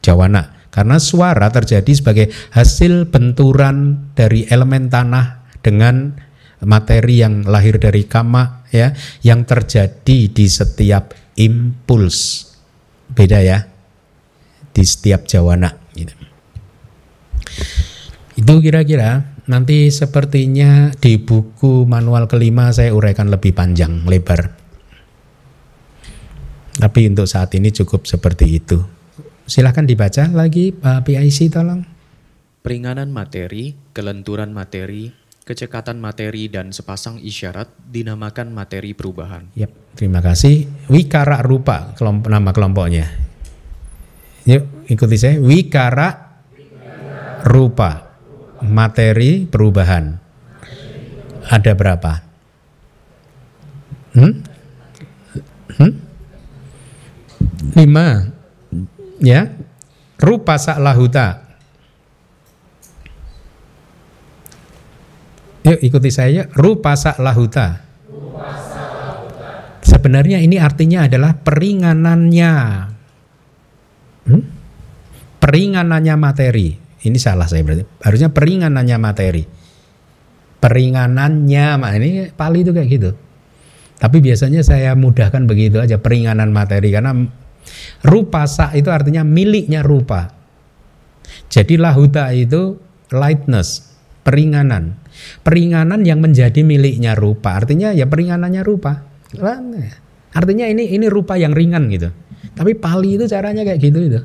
[0.00, 6.18] jawana karena suara terjadi sebagai hasil benturan dari elemen tanah dengan
[6.66, 8.90] materi yang lahir dari kama ya
[9.22, 12.50] yang terjadi di setiap impuls
[13.14, 13.58] beda ya
[14.74, 16.10] di setiap jawana gitu.
[18.34, 24.50] itu kira-kira nanti sepertinya di buku manual kelima saya uraikan lebih panjang lebar
[26.74, 28.80] tapi untuk saat ini cukup seperti itu
[29.44, 31.94] silahkan dibaca lagi Pak PIC tolong
[32.64, 35.12] Peringanan materi, kelenturan materi,
[35.44, 39.52] kecekatan materi dan sepasang isyarat dinamakan materi perubahan.
[39.52, 40.64] Yap, terima kasih.
[40.88, 43.04] Wikara rupa kelompok nama kelompoknya.
[44.48, 45.36] Yuk, ikuti saya.
[45.44, 46.40] Wikara
[47.44, 48.03] rupa
[48.64, 50.16] materi perubahan.
[51.44, 52.12] Ada berapa?
[54.16, 54.32] Hmm?
[55.76, 55.92] Hmm?
[57.76, 58.08] Lima.
[59.20, 59.52] Ya.
[60.18, 61.44] Rupa saklahuta
[65.64, 67.80] Yuk ikuti saya, rupa lahuta.
[69.80, 72.54] Sebenarnya ini artinya adalah peringanannya.
[74.28, 74.42] Hmm?
[75.40, 76.83] Peringanannya materi.
[77.04, 77.84] Ini salah saya berarti.
[78.00, 79.44] Harusnya peringanannya materi.
[80.56, 81.66] Peringanannya,
[82.00, 83.10] ini Pali itu kayak gitu.
[84.00, 87.12] Tapi biasanya saya mudahkan begitu aja peringanan materi karena
[88.04, 90.32] rupa sa itu artinya miliknya rupa.
[91.52, 92.80] Jadi lahuta itu
[93.12, 93.92] lightness,
[94.24, 94.96] peringanan.
[95.44, 97.60] Peringanan yang menjadi miliknya rupa.
[97.60, 99.04] Artinya ya peringanannya rupa.
[100.34, 102.10] Artinya ini ini rupa yang ringan gitu.
[102.56, 104.20] Tapi pali itu caranya kayak gitu itu.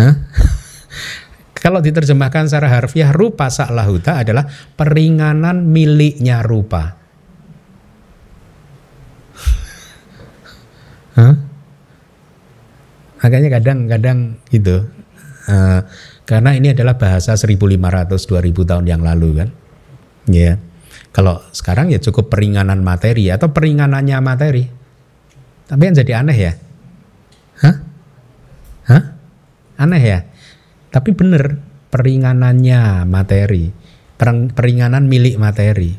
[0.00, 0.14] Hah?
[1.64, 4.44] Kalau diterjemahkan secara harfiah rupa saklahuta adalah
[4.76, 6.92] peringanan miliknya rupa.
[11.16, 11.34] Hah?
[13.24, 14.84] Makanya kadang-kadang gitu.
[15.48, 15.80] Uh,
[16.28, 19.48] karena ini adalah bahasa 1500 2000 tahun yang lalu kan.
[20.28, 20.60] Ya.
[21.16, 24.68] Kalau sekarang ya cukup peringanan materi atau peringanannya materi.
[25.64, 26.52] Tapi yang jadi aneh ya.
[27.64, 27.76] Hah?
[28.92, 29.02] Hah?
[29.80, 30.28] Aneh ya?
[30.94, 31.58] Tapi benar
[31.90, 33.74] peringanannya materi.
[34.54, 35.90] Peringanan milik materi.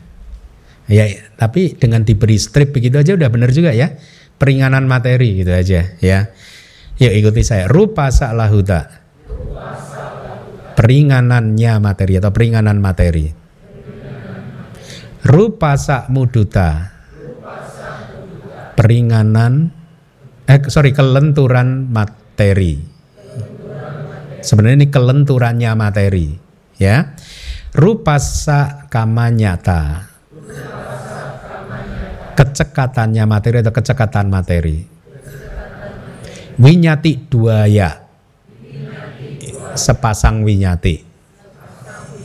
[0.88, 4.00] Ya, tapi dengan diberi strip begitu aja udah benar juga ya.
[4.40, 6.32] Peringanan materi gitu aja ya.
[6.96, 7.68] Yuk ikuti saya.
[7.68, 9.06] Rupa sa'lahuta
[10.76, 13.32] peringanannya materi atau peringanan materi.
[15.26, 16.94] Rupa sak muduta.
[18.76, 19.72] Peringanan
[20.46, 22.95] eh sorry kelenturan materi.
[24.46, 26.38] Sebenarnya ini kelenturannya materi,
[26.78, 27.18] ya.
[27.74, 30.06] Rupa sak kamanyata.
[32.38, 34.86] Kecekatannya materi atau kecekatan materi.
[36.56, 38.06] Winyati dua ya
[39.76, 41.04] sepasang winyati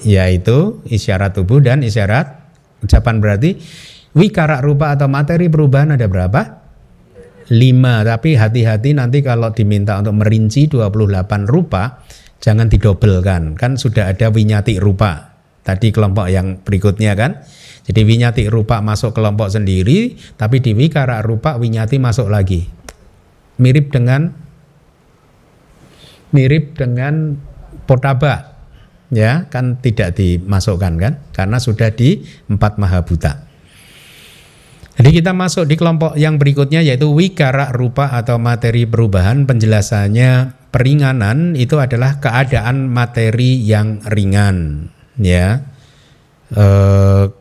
[0.07, 2.41] yaitu isyarat tubuh dan isyarat
[2.81, 3.61] ucapan berarti
[4.17, 6.60] wikara rupa atau materi perubahan ada berapa?
[7.51, 11.99] 5 tapi hati-hati nanti kalau diminta untuk merinci 28 rupa
[12.39, 13.59] jangan didobelkan.
[13.59, 15.35] Kan sudah ada winyati rupa.
[15.67, 17.43] Tadi kelompok yang berikutnya kan.
[17.91, 22.71] Jadi winyati rupa masuk kelompok sendiri tapi di wikara rupa winyati masuk lagi.
[23.59, 24.31] Mirip dengan
[26.31, 27.35] mirip dengan
[27.91, 28.63] potaba.
[29.11, 31.19] Ya kan tidak dimasukkan kan?
[31.35, 33.50] Karena sudah di empat mahabuta.
[34.99, 41.55] Jadi kita masuk di kelompok yang berikutnya yaitu wikara rupa atau materi perubahan penjelasannya peringanan
[41.55, 44.89] itu adalah keadaan materi yang ringan
[45.19, 45.63] ya.
[46.51, 46.67] E,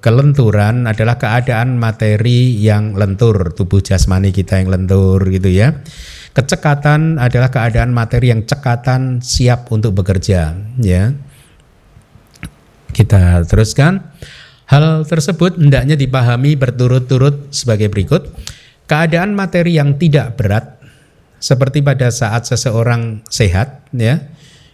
[0.01, 5.73] kelenturan adalah keadaan materi yang lentur tubuh jasmani kita yang lentur gitu ya.
[6.29, 11.11] Kecekatan adalah keadaan materi yang cekatan siap untuk bekerja, ya.
[12.93, 14.13] Kita teruskan.
[14.69, 18.29] Hal tersebut hendaknya dipahami berturut-turut sebagai berikut.
[18.85, 20.77] Keadaan materi yang tidak berat
[21.41, 24.29] seperti pada saat seseorang sehat ya,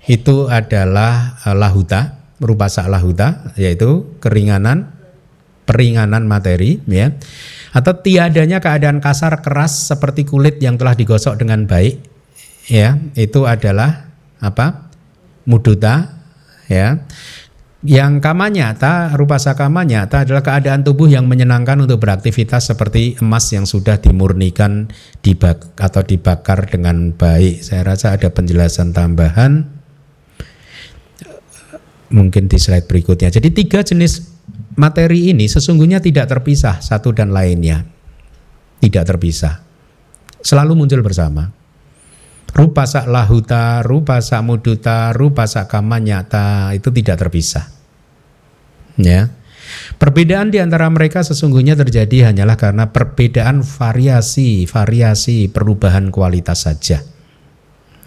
[0.07, 4.91] itu adalah eh, lahuta, berupa lahuta yaitu keringanan,
[5.65, 7.11] peringanan materi ya
[7.75, 11.99] atau tiadanya keadaan kasar keras seperti kulit yang telah digosok dengan baik
[12.71, 14.07] ya itu adalah
[14.39, 14.87] apa
[15.43, 16.15] muduta
[16.71, 17.03] ya
[17.85, 23.45] yang kama nyata rupa sakama nyata adalah keadaan tubuh yang menyenangkan untuk beraktivitas seperti emas
[23.53, 24.89] yang sudah dimurnikan
[25.21, 29.69] dibak atau dibakar dengan baik saya rasa ada penjelasan tambahan
[32.09, 34.35] mungkin di slide berikutnya jadi tiga jenis
[34.75, 37.87] materi ini sesungguhnya tidak terpisah satu dan lainnya.
[38.75, 39.65] tidak terpisah.
[40.45, 41.49] Selalu muncul bersama.
[42.55, 47.67] Rupa sak lahuta, rupa sak muduta, rupa sak kamanyata itu tidak terpisah.
[48.95, 49.27] Ya.
[49.99, 57.03] Perbedaan di antara mereka sesungguhnya terjadi hanyalah karena perbedaan variasi, variasi perubahan kualitas saja.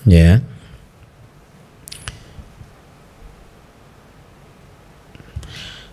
[0.09, 0.41] Ya.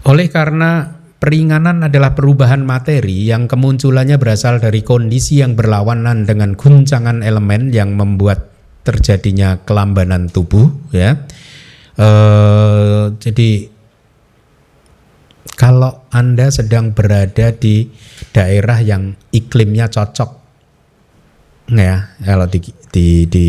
[0.06, 7.24] Oleh karena Peringanan adalah perubahan materi yang kemunculannya berasal dari kondisi yang berlawanan dengan guncangan
[7.24, 8.52] elemen yang membuat
[8.84, 11.24] terjadinya kelambanan tubuh ya.
[11.96, 12.10] E,
[13.16, 13.72] jadi
[15.56, 17.88] kalau Anda sedang berada di
[18.36, 20.32] daerah yang iklimnya cocok
[21.72, 22.60] ya, kalau di
[22.92, 23.48] di di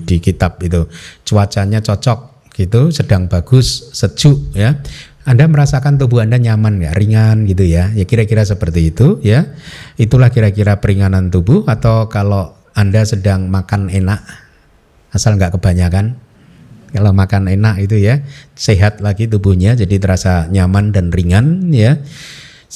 [0.00, 0.88] di kitab itu
[1.28, 4.80] cuacanya cocok gitu, sedang bagus, sejuk ya
[5.24, 7.88] anda merasakan tubuh Anda nyaman nggak, ringan gitu ya?
[7.96, 9.56] Ya kira-kira seperti itu ya.
[9.96, 14.20] Itulah kira-kira peringanan tubuh atau kalau Anda sedang makan enak,
[15.16, 16.20] asal nggak kebanyakan.
[16.92, 18.20] Kalau makan enak itu ya,
[18.52, 22.04] sehat lagi tubuhnya jadi terasa nyaman dan ringan ya.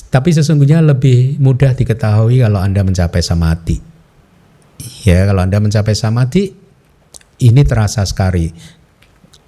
[0.09, 3.77] Tapi sesungguhnya lebih mudah diketahui kalau Anda mencapai samadhi.
[5.05, 6.57] Ya, kalau Anda mencapai samadhi
[7.45, 8.51] ini terasa sekali.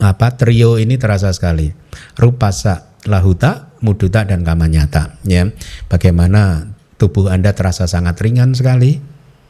[0.01, 1.73] Apa trio ini terasa sekali.
[2.21, 5.49] Rupasa lahuta, muduta dan kamanyata ya.
[5.89, 6.69] Bagaimana
[7.01, 9.01] tubuh Anda terasa sangat ringan sekali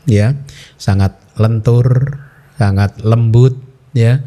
[0.07, 0.39] ya,
[0.79, 2.19] sangat lentur,
[2.61, 3.59] sangat lembut
[3.97, 4.23] ya.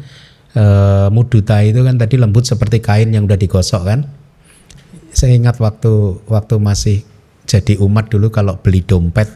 [0.54, 0.64] E,
[1.10, 4.00] muduta itu kan tadi lembut seperti kain yang udah digosok kan.
[5.14, 7.06] Saya ingat waktu waktu masih
[7.46, 9.30] jadi umat dulu kalau beli dompet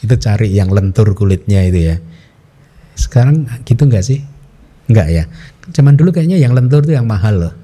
[0.00, 1.96] itu cari yang lentur kulitnya itu ya.
[2.96, 4.24] Sekarang gitu nggak sih?
[4.86, 5.24] Enggak ya.
[5.74, 7.54] Cuman dulu kayaknya yang lentur itu yang mahal loh.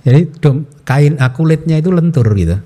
[0.00, 2.56] Jadi dom, kain akulitnya itu lentur gitu.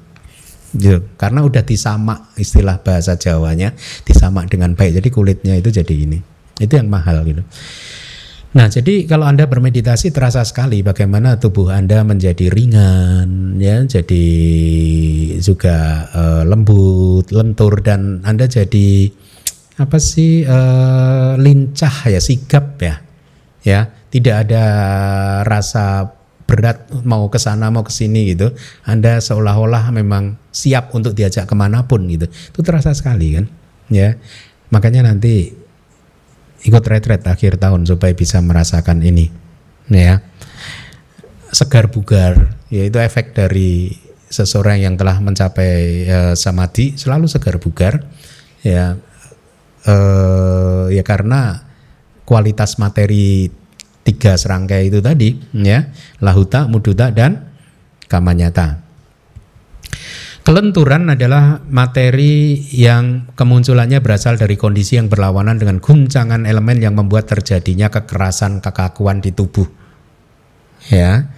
[0.79, 1.03] gitu.
[1.19, 3.75] Karena udah disamak istilah bahasa Jawanya,
[4.07, 5.03] disamak dengan baik.
[5.03, 6.19] Jadi kulitnya itu jadi ini.
[6.59, 7.43] Itu yang mahal gitu.
[8.55, 14.27] Nah, jadi kalau Anda bermeditasi terasa sekali bagaimana tubuh Anda menjadi ringan ya, jadi
[15.43, 19.11] juga uh, lembut, lentur dan Anda jadi
[19.75, 23.03] apa sih uh, lincah ya, sigap ya.
[23.67, 24.65] Ya, tidak ada
[25.43, 26.15] rasa
[26.55, 28.55] berat mau ke sana mau ke sini gitu.
[28.87, 32.31] Anda seolah-olah memang siap untuk diajak ke mana pun gitu.
[32.31, 33.51] Itu terasa sekali kan
[33.91, 34.15] ya.
[34.71, 35.51] Makanya nanti
[36.63, 39.27] ikut retret akhir tahun supaya bisa merasakan ini
[39.91, 40.23] ya.
[41.51, 43.99] Segar bugar yaitu efek dari
[44.31, 48.07] seseorang yang telah mencapai ya, samadhi selalu segar bugar
[48.63, 48.95] ya.
[49.85, 51.61] Eh, ya karena
[52.25, 53.53] kualitas materi
[54.05, 55.89] tiga serangkai itu tadi ya
[56.21, 57.49] lahuta muduta dan
[58.07, 58.85] kamanyata
[60.45, 67.33] Kelenturan adalah materi yang kemunculannya berasal dari kondisi yang berlawanan dengan guncangan elemen yang membuat
[67.33, 69.65] terjadinya kekerasan kekakuan di tubuh.
[70.93, 71.33] Ya,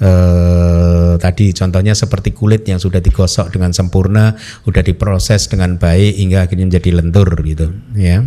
[0.00, 4.32] eh, tadi contohnya seperti kulit yang sudah digosok dengan sempurna,
[4.64, 7.76] sudah diproses dengan baik hingga akhirnya menjadi lentur gitu.
[8.00, 8.24] Ya,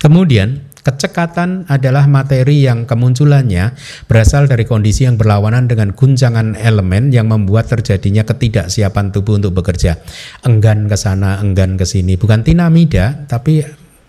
[0.00, 3.78] kemudian Kecekatan adalah materi yang kemunculannya
[4.10, 10.02] berasal dari kondisi yang berlawanan dengan guncangan elemen yang membuat terjadinya ketidaksiapan tubuh untuk bekerja.
[10.42, 12.18] Enggan ke sana, enggan ke sini.
[12.18, 13.62] Bukan tinamida, tapi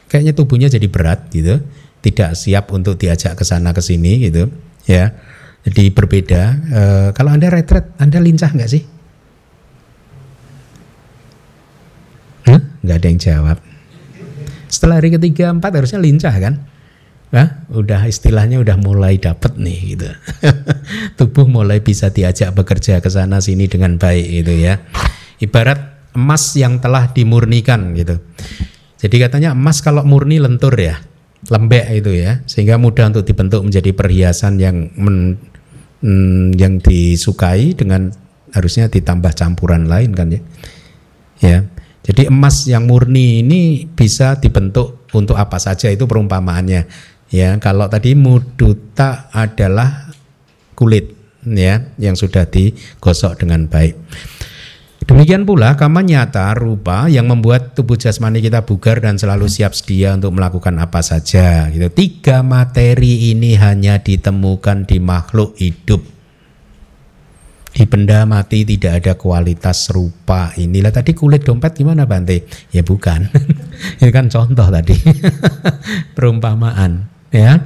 [0.10, 1.62] kayaknya tubuhnya jadi berat gitu.
[2.02, 4.50] Tidak siap untuk diajak ke sana ke sini gitu,
[4.90, 5.14] ya.
[5.64, 6.42] Jadi berbeda.
[6.60, 6.82] E,
[7.16, 8.84] kalau Anda retret, Anda lincah nggak sih?
[12.84, 13.58] Nggak ada yang jawab.
[14.74, 16.66] Setelah hari ketiga empat harusnya lincah kan?
[17.30, 20.10] Nah, udah istilahnya udah mulai dapet nih gitu.
[21.22, 24.82] Tubuh mulai bisa diajak bekerja ke sana sini dengan baik gitu ya.
[25.38, 28.18] Ibarat emas yang telah dimurnikan gitu.
[28.98, 30.98] Jadi katanya emas kalau murni lentur ya,
[31.54, 35.38] lembek itu ya, sehingga mudah untuk dibentuk menjadi perhiasan yang men,
[36.02, 38.14] mm, yang disukai dengan
[38.54, 40.42] harusnya ditambah campuran lain kan ya.
[41.42, 41.58] Ya.
[42.04, 46.84] Jadi emas yang murni ini bisa dibentuk untuk apa saja itu perumpamaannya.
[47.32, 50.12] Ya, kalau tadi muduta adalah
[50.76, 51.16] kulit
[51.48, 53.96] ya yang sudah digosok dengan baik.
[55.04, 60.16] Demikian pula kama nyata rupa yang membuat tubuh jasmani kita bugar dan selalu siap sedia
[60.16, 61.68] untuk melakukan apa saja.
[61.68, 61.92] Gitu.
[61.92, 66.13] Tiga materi ini hanya ditemukan di makhluk hidup
[67.74, 70.54] di benda mati tidak ada kualitas rupa.
[70.62, 72.46] Inilah tadi kulit dompet gimana Bante?
[72.70, 73.26] Ya bukan.
[73.98, 74.94] Ini kan contoh tadi.
[76.16, 77.58] Perumpamaan, ya.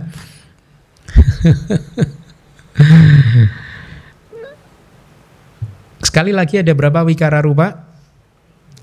[6.07, 7.87] Sekali lagi ada berapa wikara rupa?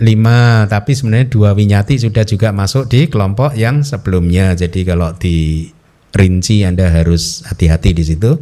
[0.02, 4.58] lima, tapi sebenarnya dua winyati sudah juga masuk di kelompok yang sebelumnya.
[4.58, 5.70] Jadi kalau di
[6.14, 8.32] rinci Anda harus hati-hati di situ.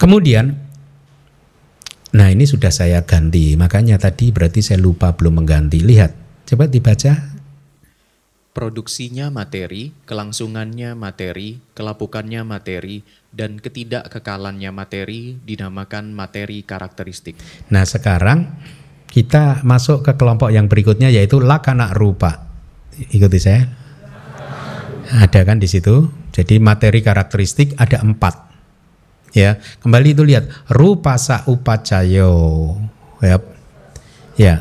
[0.00, 0.63] Kemudian,
[2.14, 5.82] nah ini sudah saya ganti, makanya tadi berarti saya lupa belum mengganti.
[5.82, 6.14] Lihat,
[6.46, 7.34] coba dibaca.
[8.54, 13.02] Produksinya materi, kelangsungannya materi, kelapukannya materi,
[13.34, 17.34] dan ketidakkekalannya materi dinamakan materi karakteristik.
[17.74, 18.46] Nah sekarang
[19.10, 22.46] kita masuk ke kelompok yang berikutnya yaitu lakana rupa.
[23.10, 23.66] Ikuti saya.
[25.10, 26.06] Ada kan di situ.
[26.30, 28.53] Jadi materi karakteristik ada empat.
[29.34, 32.70] Ya, kembali itu lihat rupa sa upacayo.
[33.18, 33.42] Ya.
[34.38, 34.54] ya.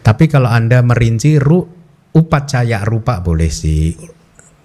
[0.00, 1.68] Tapi kalau anda merinci ru
[2.16, 3.92] upacaya rupa boleh sih.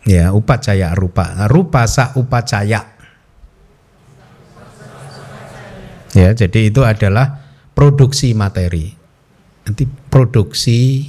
[0.07, 1.47] Ya, upacaya rupa.
[1.51, 2.95] Rupa sa upacaya.
[6.15, 7.43] Ya, jadi itu adalah
[7.75, 8.95] produksi materi.
[9.67, 11.03] Nanti produksi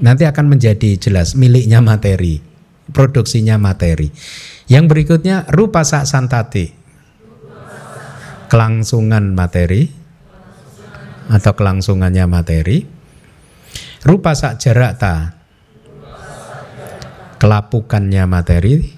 [0.00, 2.40] nanti akan menjadi jelas miliknya materi,
[2.94, 4.08] produksinya materi.
[4.70, 6.70] Yang berikutnya rupa sa santati.
[8.46, 9.90] Kelangsungan materi
[11.26, 12.86] atau kelangsungannya materi.
[14.06, 14.62] Rupa sak
[14.94, 15.34] ta.
[17.40, 18.94] Kelapukannya materi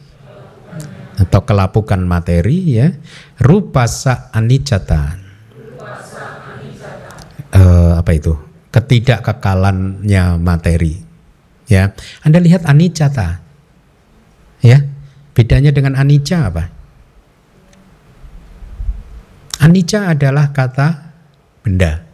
[1.17, 2.93] atau kelapukan materi ya.
[3.41, 5.17] Rupa sak anicata
[7.57, 8.37] uh, apa itu?
[8.73, 11.01] Ketidakkekalannya materi
[11.69, 11.93] ya.
[12.25, 13.41] Anda lihat anicata
[14.65, 14.81] ya
[15.33, 16.65] bedanya dengan anicca apa
[19.65, 20.89] anicca adalah kata
[21.65, 22.05] benda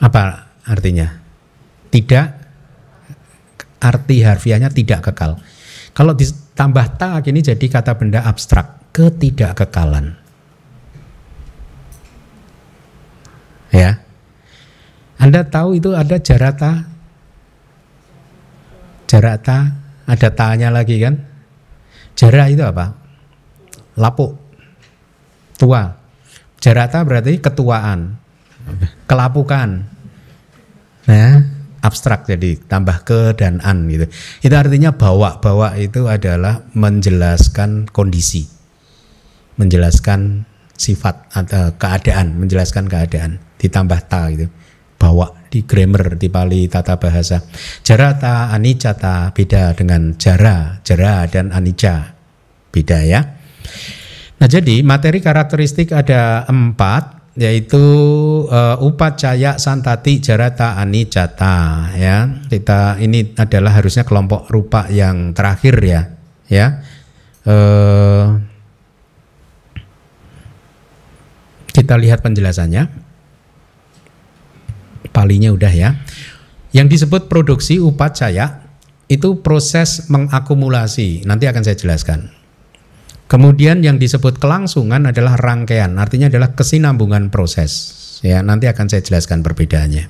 [0.00, 0.22] apa
[0.68, 1.08] artinya
[1.88, 2.36] tidak
[3.80, 5.38] arti harfiahnya tidak kekal.
[5.96, 10.16] Kalau ditambah tak ini jadi kata benda abstrak, ketidakkekalan.
[13.72, 14.00] Ya.
[15.16, 16.84] Anda tahu itu ada jarata?
[19.08, 19.72] Jarata,
[20.06, 21.18] ada tanya lagi kan?
[22.16, 22.94] Jara itu apa?
[23.98, 24.38] Lapuk.
[25.58, 25.92] Tua.
[26.62, 28.16] Jarata berarti ketuaan.
[29.06, 29.84] Kelapukan.
[31.06, 31.38] Nah,
[31.86, 34.10] abstrak jadi tambah ke dan an gitu.
[34.42, 38.42] Itu artinya bawa bawa itu adalah menjelaskan kondisi,
[39.54, 40.42] menjelaskan
[40.74, 44.50] sifat atau keadaan, menjelaskan keadaan ditambah ta gitu.
[44.96, 47.40] Bawa di grammar di Pali tata bahasa.
[47.84, 52.16] Jarata anicata beda dengan jara, jara dan anicca
[52.72, 53.20] beda ya.
[54.36, 57.84] Nah jadi materi karakteristik ada empat yaitu
[58.48, 66.16] uh, upacaya santati jarata anicata ya kita ini adalah harusnya kelompok rupa yang terakhir ya
[66.48, 66.80] ya
[67.44, 68.40] uh,
[71.76, 73.05] kita lihat penjelasannya
[75.16, 75.96] palinya udah ya
[76.76, 78.68] yang disebut produksi upacaya
[79.08, 82.36] itu proses mengakumulasi nanti akan saya jelaskan
[83.26, 87.98] Kemudian yang disebut kelangsungan adalah rangkaian, artinya adalah kesinambungan proses.
[88.22, 90.06] Ya, nanti akan saya jelaskan perbedaannya.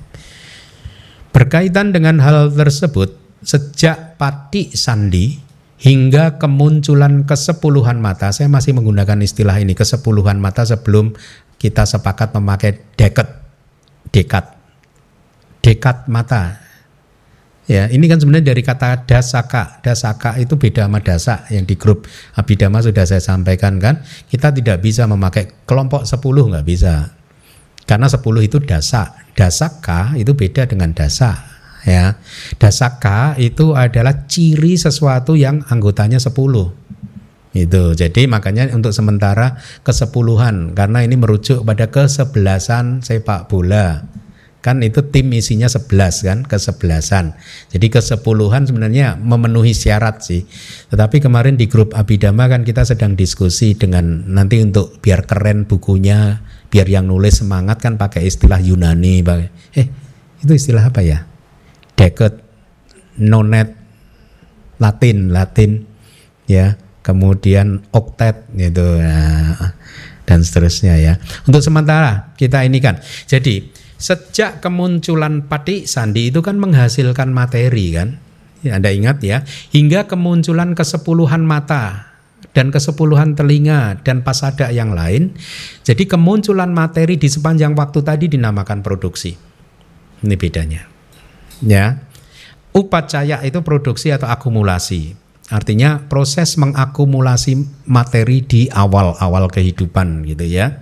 [1.33, 5.33] Berkaitan dengan hal tersebut, sejak pati sandi
[5.81, 11.17] hingga kemunculan kesepuluhan mata, saya masih menggunakan istilah ini kesepuluhan mata sebelum
[11.57, 13.33] kita sepakat memakai deket,
[14.13, 14.56] dekat,
[15.67, 16.63] dekat mata.
[17.67, 19.83] Ya, ini kan sebenarnya dari kata dasaka.
[19.83, 22.07] Dasaka itu beda sama dasa yang di grup
[22.39, 23.99] Abhidhamma sudah saya sampaikan kan.
[24.31, 27.11] Kita tidak bisa memakai kelompok 10 nggak bisa.
[27.83, 29.19] Karena 10 itu dasa.
[29.35, 31.43] Dasaka itu beda dengan dasa.
[31.83, 32.15] Ya.
[32.55, 36.87] Dasaka itu adalah ciri sesuatu yang anggotanya 10
[37.57, 44.05] itu jadi makanya untuk sementara kesepuluhan karena ini merujuk pada kesebelasan sepak bola
[44.67, 47.39] kan itu tim isinya 11 kan kesebelasan.
[47.71, 50.43] Jadi kesepuluhan sebenarnya memenuhi syarat sih.
[50.91, 56.43] Tetapi kemarin di grup Abidama kan kita sedang diskusi dengan nanti untuk biar keren bukunya
[56.67, 59.23] biar yang nulis semangat kan pakai istilah Yunani
[59.71, 59.87] eh
[60.43, 61.23] itu istilah apa ya?
[61.95, 62.43] Deket
[63.23, 63.71] nonet
[64.83, 65.87] Latin Latin
[66.43, 66.75] ya.
[67.07, 69.79] Kemudian oktet gitu nah,
[70.27, 71.15] dan seterusnya ya.
[71.47, 72.99] Untuk sementara kita ini kan.
[73.31, 78.21] Jadi Sejak kemunculan pati sandi itu kan menghasilkan materi kan.
[78.65, 82.13] Ya, Anda ingat ya, hingga kemunculan kesepuluhan mata
[82.57, 85.37] dan kesepuluhan telinga dan pasada yang lain.
[85.85, 89.37] Jadi kemunculan materi di sepanjang waktu tadi dinamakan produksi.
[90.25, 90.89] Ini bedanya.
[91.61, 92.01] Ya.
[92.73, 95.17] Upacaya itu produksi atau akumulasi.
[95.47, 100.81] Artinya proses mengakumulasi materi di awal-awal kehidupan gitu ya.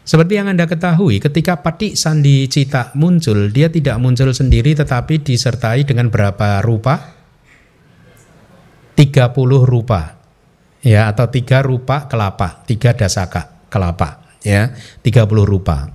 [0.00, 5.84] Seperti yang Anda ketahui, ketika Pati Sandi Cita muncul, dia tidak muncul sendiri tetapi disertai
[5.84, 7.14] dengan berapa rupa?
[8.96, 10.20] 30 rupa.
[10.80, 14.72] Ya, atau tiga rupa kelapa, tiga dasaka kelapa, ya,
[15.04, 15.92] 30 rupa.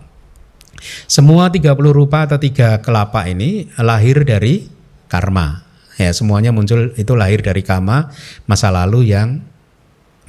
[1.10, 4.70] Semua 30 rupa atau tiga kelapa ini lahir dari
[5.10, 5.66] karma.
[5.97, 8.14] Ya, semuanya muncul itu lahir dari karma
[8.45, 9.41] masa lalu yang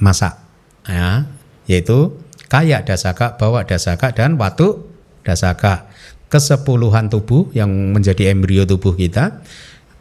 [0.01, 0.39] masak.
[0.87, 1.27] Ya,
[1.67, 2.15] yaitu
[2.47, 4.87] kaya dasaka, bawa dasaka dan watu
[5.23, 5.87] dasaka.
[6.27, 9.39] Kesepuluhan tubuh yang menjadi embrio tubuh kita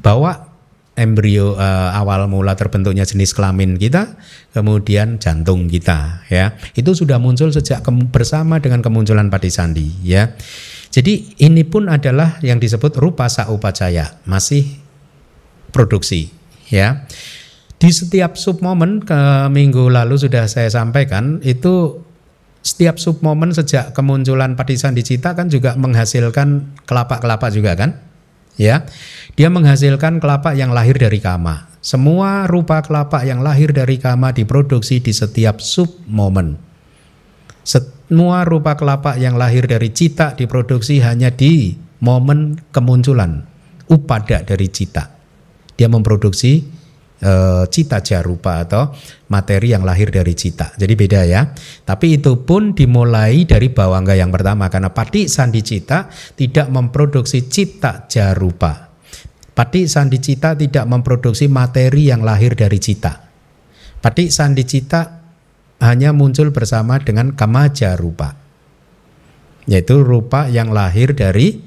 [0.03, 0.51] bawa
[0.99, 4.16] embrio uh, awal mula terbentuknya jenis kelamin kita,
[4.51, 6.57] kemudian jantung kita, ya.
[6.72, 10.34] Itu sudah muncul sejak bersama dengan kemunculan padi sandi, ya.
[10.90, 14.64] Jadi ini pun adalah yang disebut rupa saupacaya, masih
[15.70, 16.32] produksi,
[16.72, 17.05] ya.
[17.76, 22.01] Di setiap sub momen ke minggu lalu sudah saya sampaikan itu
[22.66, 28.02] setiap sub momen sejak kemunculan Patisan Cita kan juga menghasilkan kelapa-kelapa juga kan?
[28.58, 28.90] Ya.
[29.38, 31.70] Dia menghasilkan kelapa yang lahir dari kama.
[31.78, 36.58] Semua rupa kelapa yang lahir dari kama diproduksi di setiap sub momen.
[37.62, 43.46] Semua rupa kelapa yang lahir dari cita diproduksi hanya di momen kemunculan
[43.86, 45.14] upada dari cita.
[45.78, 46.66] Dia memproduksi
[47.72, 48.92] cita jarupa atau
[49.32, 50.76] materi yang lahir dari cita.
[50.76, 51.48] Jadi beda ya.
[51.84, 58.04] Tapi itu pun dimulai dari bawangga yang pertama karena pati sandi cita tidak memproduksi cita
[58.04, 58.92] jarupa.
[59.56, 63.24] Pati sandi cita tidak memproduksi materi yang lahir dari cita.
[64.04, 65.24] Pati sandi cita
[65.80, 68.36] hanya muncul bersama dengan kama jarupa.
[69.64, 71.58] Yaitu rupa yang lahir dari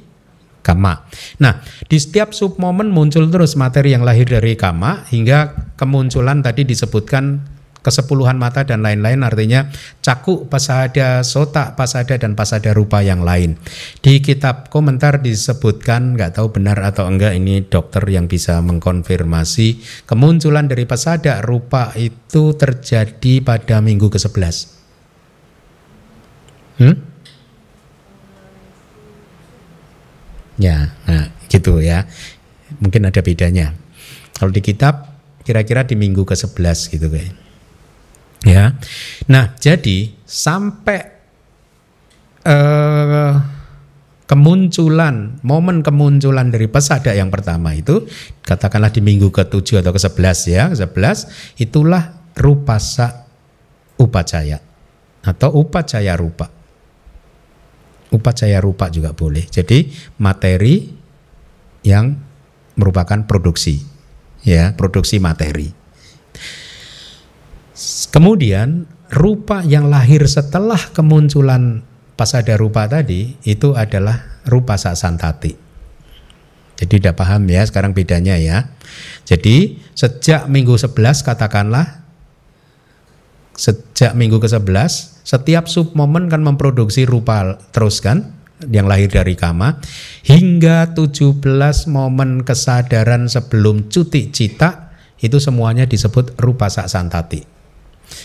[0.62, 1.08] kama.
[1.40, 6.68] Nah, di setiap sub momen muncul terus materi yang lahir dari kama hingga kemunculan tadi
[6.68, 9.72] disebutkan kesepuluhan mata dan lain-lain artinya
[10.04, 13.56] caku pasada sota pasada dan pasada rupa yang lain
[14.04, 20.68] di kitab komentar disebutkan nggak tahu benar atau enggak ini dokter yang bisa mengkonfirmasi kemunculan
[20.68, 24.56] dari pasada rupa itu terjadi pada minggu ke-11
[26.84, 27.09] hmm?
[30.60, 32.04] Ya, nah gitu ya.
[32.84, 33.74] Mungkin ada bedanya.
[34.36, 35.08] Kalau di kitab
[35.48, 37.34] kira-kira di minggu ke-11 gitu kayak.
[38.46, 38.76] Ya.
[39.28, 41.00] Nah, jadi sampai
[42.44, 43.34] eh,
[44.30, 48.06] kemunculan, momen kemunculan dari pesada yang pertama itu
[48.46, 51.18] katakanlah di minggu ke-7 atau ke-11 ya, ke-11
[51.60, 53.26] itulah rupasa
[54.00, 54.62] upacaya
[55.26, 56.59] atau upacaya rupa
[58.10, 59.46] upacaya rupa juga boleh.
[59.48, 59.90] Jadi
[60.22, 60.90] materi
[61.86, 62.18] yang
[62.76, 63.80] merupakan produksi,
[64.44, 65.70] ya produksi materi.
[68.12, 68.84] Kemudian
[69.14, 71.88] rupa yang lahir setelah kemunculan
[72.20, 75.56] pasada rupa tadi itu adalah rupa santati.
[76.80, 78.72] Jadi udah paham ya sekarang bedanya ya.
[79.28, 82.04] Jadi sejak minggu 11 katakanlah
[83.60, 88.40] sejak minggu ke-11 setiap sub momen kan memproduksi rupa terus kan
[88.72, 89.80] yang lahir dari kama
[90.24, 91.44] hingga 17
[91.92, 97.44] momen kesadaran sebelum cuti cita itu semuanya disebut rupa santati.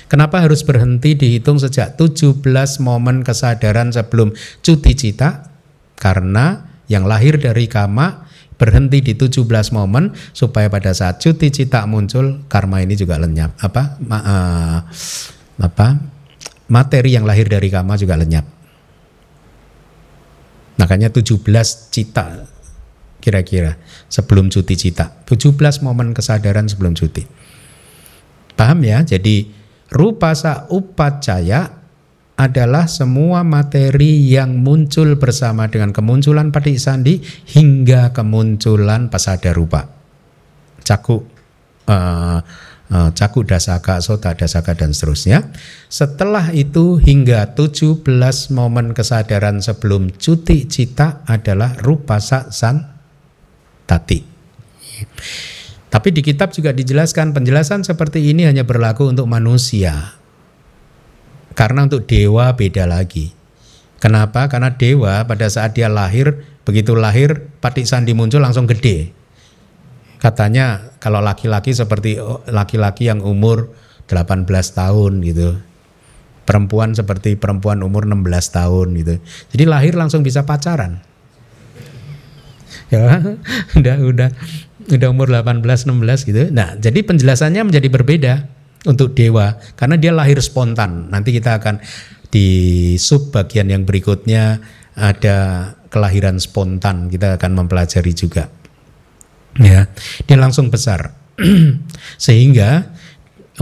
[0.09, 2.41] Kenapa harus berhenti dihitung sejak 17
[2.81, 4.33] momen kesadaran sebelum
[4.65, 5.53] cuti cita?
[5.95, 8.24] Karena yang lahir dari kama
[8.55, 9.45] berhenti di 17
[9.75, 14.79] momen supaya pada saat cuti cita muncul karma ini juga lenyap apa ma, uh,
[15.59, 15.99] apa
[16.71, 18.47] materi yang lahir dari kama juga lenyap.
[20.75, 21.39] Makanya 17
[21.95, 22.51] cita
[23.23, 23.79] kira-kira
[24.11, 25.25] sebelum cuti cita.
[25.25, 27.25] 17 momen kesadaran sebelum cuti.
[28.55, 29.01] Paham ya?
[29.01, 29.49] Jadi
[29.95, 31.84] rupasa upacaya
[32.35, 37.23] adalah semua materi yang muncul bersama dengan kemunculan patik sandi
[37.55, 39.87] hingga kemunculan pasada rupa.
[40.83, 41.23] Cakup
[41.87, 42.43] uh,
[42.95, 45.51] Eh, caku dasaka, sota dasaka dan seterusnya.
[45.91, 48.05] Setelah itu hingga 17
[48.55, 52.95] momen kesadaran sebelum cuti cita adalah rupa san
[53.89, 54.21] tati.
[55.91, 60.21] Tapi di kitab juga dijelaskan penjelasan seperti ini hanya berlaku untuk manusia.
[61.55, 63.31] Karena untuk dewa beda lagi.
[64.03, 64.51] Kenapa?
[64.51, 69.25] Karena dewa pada saat dia lahir, begitu lahir patik sandi muncul langsung gede
[70.25, 72.17] katanya kalau laki-laki seperti
[72.49, 73.77] laki-laki yang umur
[74.09, 75.61] 18 tahun gitu.
[76.49, 78.25] Perempuan seperti perempuan umur 16
[78.57, 79.15] tahun gitu.
[79.53, 81.05] Jadi lahir langsung bisa pacaran.
[82.89, 83.21] Ya,
[83.79, 84.29] udah udah
[84.97, 86.43] udah umur 18 16 gitu.
[86.57, 88.35] Nah, jadi penjelasannya menjadi berbeda.
[88.85, 91.09] Untuk dewa karena dia lahir spontan.
[91.09, 91.81] Nanti kita akan
[92.29, 92.49] di
[93.01, 94.61] sub bagian yang berikutnya
[94.95, 97.09] ada kelahiran spontan.
[97.09, 98.51] Kita akan mempelajari juga.
[99.59, 99.87] Ya,
[100.27, 101.15] dia langsung besar.
[102.25, 102.91] Sehingga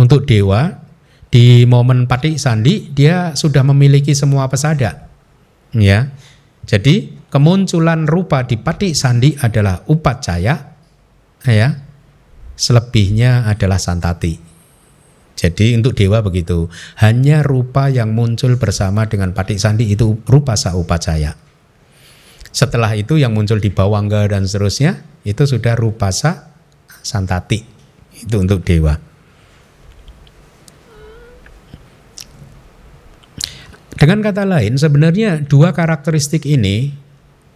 [0.01, 0.81] untuk dewa
[1.33, 5.09] di momen patik sandi dia sudah memiliki semua pesada.
[5.77, 6.13] Ya.
[6.63, 10.77] Jadi kemunculan rupa di patik sandi adalah upacaya
[11.45, 11.69] ya.
[12.53, 14.52] Selebihnya adalah santati.
[15.43, 16.71] Jadi untuk dewa begitu,
[17.03, 21.35] hanya rupa yang muncul bersama dengan patik sandi itu rupa saupacaya.
[22.55, 26.55] Setelah itu yang muncul di bawangga dan seterusnya itu sudah rupa sa
[27.03, 27.59] santati.
[28.23, 28.95] Itu untuk dewa.
[33.99, 36.95] Dengan kata lain, sebenarnya dua karakteristik ini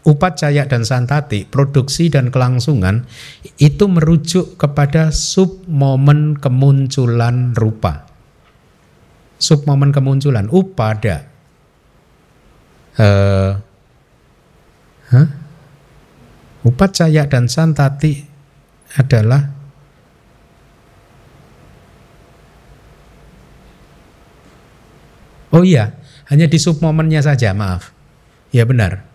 [0.07, 3.11] upacaya dan santati, produksi dan kelangsungan
[3.59, 8.07] itu merujuk kepada sub momen kemunculan rupa.
[9.36, 11.26] Sub momen kemunculan upada.
[12.96, 13.59] Uh,
[15.11, 15.28] huh?
[16.64, 18.24] Upacaya dan santati
[18.96, 19.52] adalah
[25.54, 25.96] Oh iya,
[26.28, 27.94] hanya di sub momennya saja, maaf.
[28.52, 29.05] Ya benar.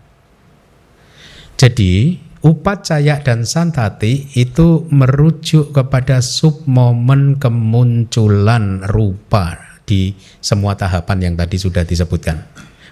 [1.62, 10.10] Jadi upacaya dan santati itu merujuk kepada sub momen kemunculan rupa di
[10.42, 12.42] semua tahapan yang tadi sudah disebutkan.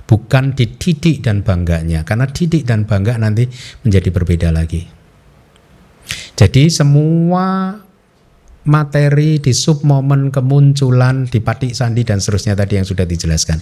[0.07, 3.51] Bukan di didik dan bangganya, karena didik dan bangga nanti
[3.83, 4.87] menjadi berbeda lagi.
[6.39, 7.75] Jadi semua
[8.71, 13.59] materi di sub momen kemunculan di patik sandi dan seterusnya tadi yang sudah dijelaskan.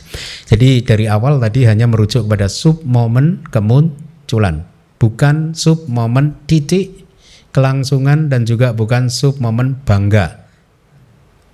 [0.53, 7.07] Jadi dari awal tadi hanya merujuk kepada sub momen kemunculan bukan sub momen titik
[7.55, 10.47] kelangsungan dan juga bukan sub momen bangga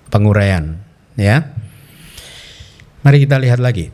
[0.09, 0.81] penguraian
[1.17, 1.53] ya
[3.05, 3.93] mari kita lihat lagi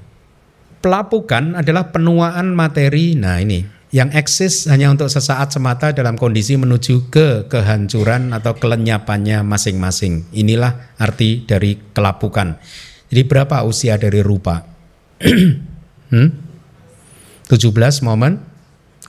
[0.80, 7.12] pelapukan adalah penuaan materi nah ini yang eksis hanya untuk sesaat semata dalam kondisi menuju
[7.12, 10.32] ke kehancuran atau kelenyapannya masing-masing.
[10.32, 12.56] Inilah arti dari kelapukan.
[13.12, 14.64] Jadi berapa usia dari rupa?
[16.16, 16.30] hmm?
[17.52, 18.40] 17 momen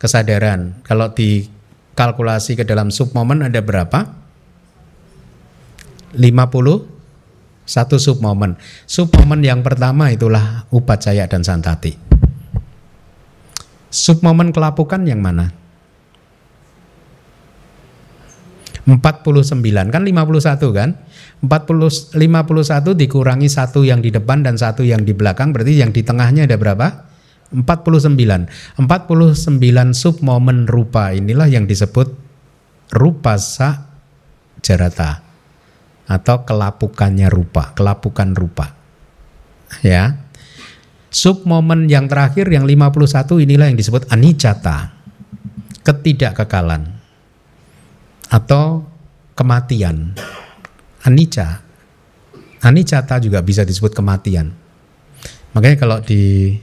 [0.03, 0.83] kesadaran.
[0.83, 4.11] Kalau dikalkulasi ke dalam submomen ada berapa?
[6.19, 6.93] 50
[7.63, 8.59] satu submomen.
[8.91, 11.95] Submomen yang pertama itulah upacaya dan santati.
[13.93, 15.55] Submomen kelapukan yang mana?
[18.83, 20.91] 49 kan 51 kan?
[21.47, 26.03] 40 51 dikurangi satu yang di depan dan satu yang di belakang berarti yang di
[26.03, 27.12] tengahnya ada berapa?
[27.53, 28.81] 49.
[28.81, 28.81] 49
[29.93, 32.13] sub momen rupa inilah yang disebut
[32.93, 33.93] rupa sa
[34.65, 35.21] jarata
[36.09, 38.75] atau kelapukannya rupa, kelapukan rupa.
[39.85, 40.17] Ya.
[41.13, 44.97] Sub momen yang terakhir yang 51 inilah yang disebut anicata.
[45.85, 46.89] Ketidakkekalan
[48.33, 48.87] atau
[49.37, 50.17] kematian.
[51.05, 51.61] Anicca.
[52.63, 54.55] Anicata juga bisa disebut kematian.
[55.53, 56.55] Makanya kalau di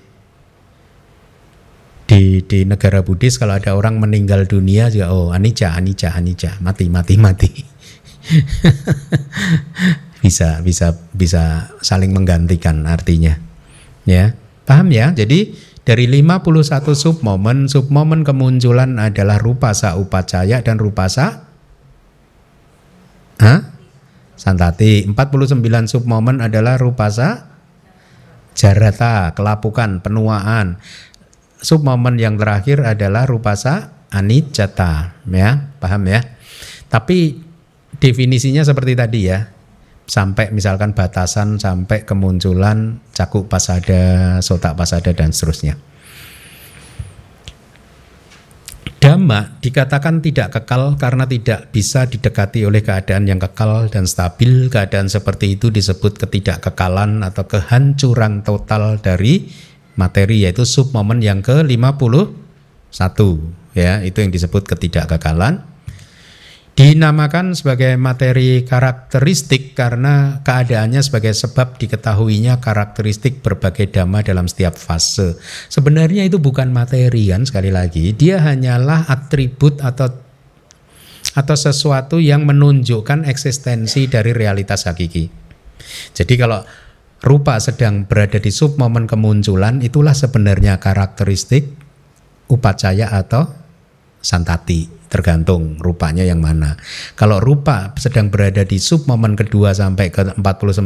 [2.10, 6.90] di di negara Buddhis kalau ada orang meninggal dunia juga oh anicca anicca anicca mati
[6.90, 7.52] mati mati.
[10.20, 13.40] Bisa bisa bisa saling menggantikan artinya.
[14.04, 14.36] Ya
[14.68, 15.16] paham ya?
[15.16, 15.56] Jadi
[15.88, 21.48] dari 51 sub momen sub momen kemunculan adalah rupa sa upacaya dan rupa sa
[23.40, 23.72] Hah?
[24.36, 25.08] Santati.
[25.08, 27.48] 49 sub momen adalah rupa sa
[28.60, 30.84] jarata kelapukan penuaan
[31.60, 36.24] sub momen yang terakhir adalah rupasa anicata ya paham ya
[36.90, 37.38] tapi
[38.00, 39.52] definisinya seperti tadi ya
[40.10, 45.78] sampai misalkan batasan sampai kemunculan cakup pasada sotak pasada dan seterusnya
[49.00, 54.68] Dhamma dikatakan tidak kekal karena tidak bisa didekati oleh keadaan yang kekal dan stabil.
[54.68, 59.48] Keadaan seperti itu disebut ketidakkekalan atau kehancuran total dari
[60.00, 63.20] materi yaitu sub momen yang ke-51
[63.76, 65.68] ya itu yang disebut ketidakkekalan
[66.80, 75.36] dinamakan sebagai materi karakteristik karena keadaannya sebagai sebab diketahuinya karakteristik berbagai dhamma dalam setiap fase.
[75.68, 80.08] Sebenarnya itu bukan materi kan sekali lagi, dia hanyalah atribut atau
[81.36, 85.28] atau sesuatu yang menunjukkan eksistensi dari realitas hakiki.
[86.16, 86.64] Jadi kalau
[87.20, 91.68] rupa sedang berada di sub momen kemunculan itulah sebenarnya karakteristik
[92.48, 93.48] upacaya atau
[94.20, 96.78] santati tergantung rupanya yang mana.
[97.18, 100.86] Kalau rupa sedang berada di sub momen kedua sampai ke 49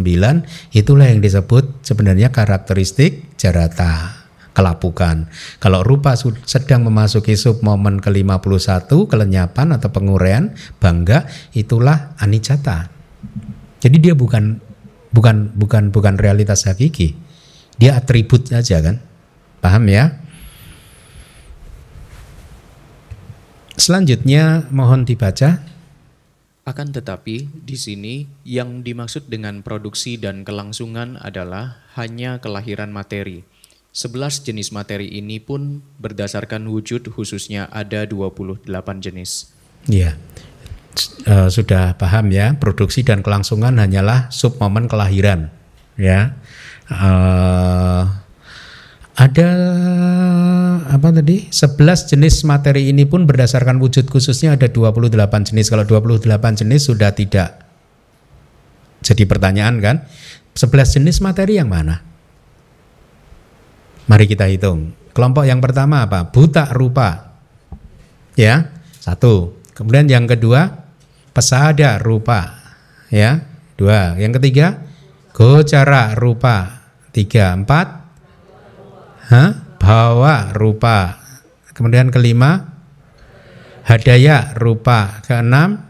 [0.74, 4.24] itulah yang disebut sebenarnya karakteristik jarata
[4.56, 5.28] kelapukan.
[5.60, 6.16] Kalau rupa
[6.48, 12.88] sedang memasuki sub momen ke-51 kelenyapan atau pengurean bangga itulah anicata.
[13.84, 14.73] Jadi dia bukan
[15.14, 17.16] bukan bukan bukan realitas hakiki.
[17.78, 19.00] Dia atribut saja kan.
[19.64, 20.20] Paham ya?
[23.80, 25.64] Selanjutnya mohon dibaca.
[26.64, 33.44] Akan tetapi di sini yang dimaksud dengan produksi dan kelangsungan adalah hanya kelahiran materi
[33.94, 38.66] Sebelas jenis materi ini pun berdasarkan wujud khususnya ada 28
[38.98, 39.54] jenis.
[39.86, 40.18] Iya.
[41.24, 45.50] Uh, sudah paham ya, produksi dan kelangsungan hanyalah sub momen kelahiran.
[45.98, 46.38] Ya.
[46.92, 48.06] Uh,
[49.14, 49.50] ada
[50.90, 51.50] apa tadi?
[51.50, 55.70] 11 jenis materi ini pun berdasarkan wujud khususnya ada 28 jenis.
[55.70, 57.64] Kalau 28 jenis sudah tidak
[59.06, 59.96] jadi pertanyaan kan?
[60.58, 62.02] 11 jenis materi yang mana?
[64.10, 64.98] Mari kita hitung.
[65.14, 66.34] Kelompok yang pertama apa?
[66.34, 67.38] Buta rupa.
[68.34, 69.54] Ya, satu.
[69.78, 70.83] Kemudian yang kedua,
[71.34, 72.62] pesada rupa.
[73.10, 74.16] Ya, dua.
[74.16, 74.86] Yang ketiga,
[75.34, 76.86] gocara rupa.
[77.14, 77.88] Tiga, empat.
[79.30, 79.50] Hah?
[79.82, 81.20] Bawa rupa.
[81.74, 82.74] Kemudian kelima,
[83.84, 85.20] hadaya rupa.
[85.26, 85.84] Keenam,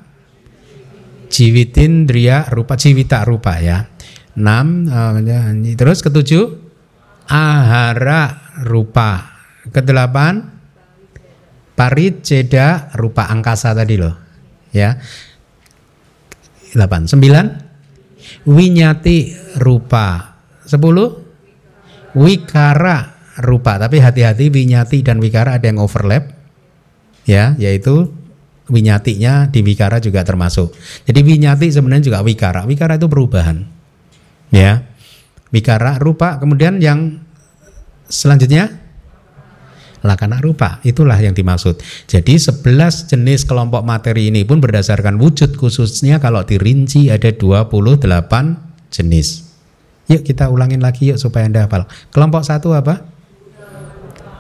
[1.30, 3.88] jiwitindria rupa, jiwita rupa ya.
[4.34, 5.14] Enam, uh,
[5.78, 6.58] terus ketujuh,
[7.30, 9.38] ahara rupa.
[9.70, 10.50] Kedelapan
[11.78, 14.16] parit ceda rupa angkasa tadi loh.
[14.74, 14.98] Ya.
[16.74, 17.06] Delapan.
[17.06, 17.46] Sembilan
[18.50, 19.18] winyati
[19.62, 20.34] rupa.
[20.66, 21.14] Sepuluh
[22.18, 23.14] wikara
[23.46, 23.78] rupa.
[23.78, 26.34] Tapi hati-hati winyati dan wikara ada yang overlap.
[27.24, 28.12] Ya, yaitu
[28.68, 30.76] winyatinya di wikara juga termasuk.
[31.08, 32.68] Jadi winyati sebenarnya juga wikara.
[32.68, 33.64] Wikara itu perubahan.
[34.52, 34.90] Ya.
[35.54, 37.22] Wikara rupa, kemudian yang
[38.10, 38.83] selanjutnya
[40.04, 40.84] lakana rupa.
[40.84, 41.80] Itulah yang dimaksud.
[42.06, 48.04] Jadi 11 jenis kelompok materi ini pun berdasarkan wujud khususnya kalau dirinci ada 28
[48.92, 49.28] jenis.
[50.12, 51.88] Yuk kita ulangin lagi yuk supaya Anda hafal.
[52.12, 53.00] Kelompok satu apa?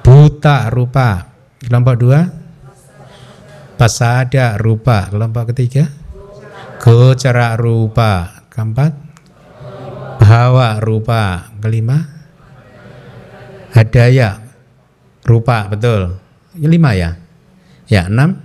[0.03, 1.31] Buta rupa.
[1.63, 2.19] Kelompok dua?
[3.79, 5.07] Pasada rupa.
[5.07, 5.87] Kelompok ketiga?
[6.83, 8.43] Gocara rupa.
[8.51, 8.91] Keempat?
[10.19, 11.55] Hawa rupa.
[11.63, 12.03] Kelima,
[13.71, 14.42] hadaya
[15.23, 16.19] rupa betul.
[16.59, 17.17] Lima ya.
[17.89, 18.39] Ya enam.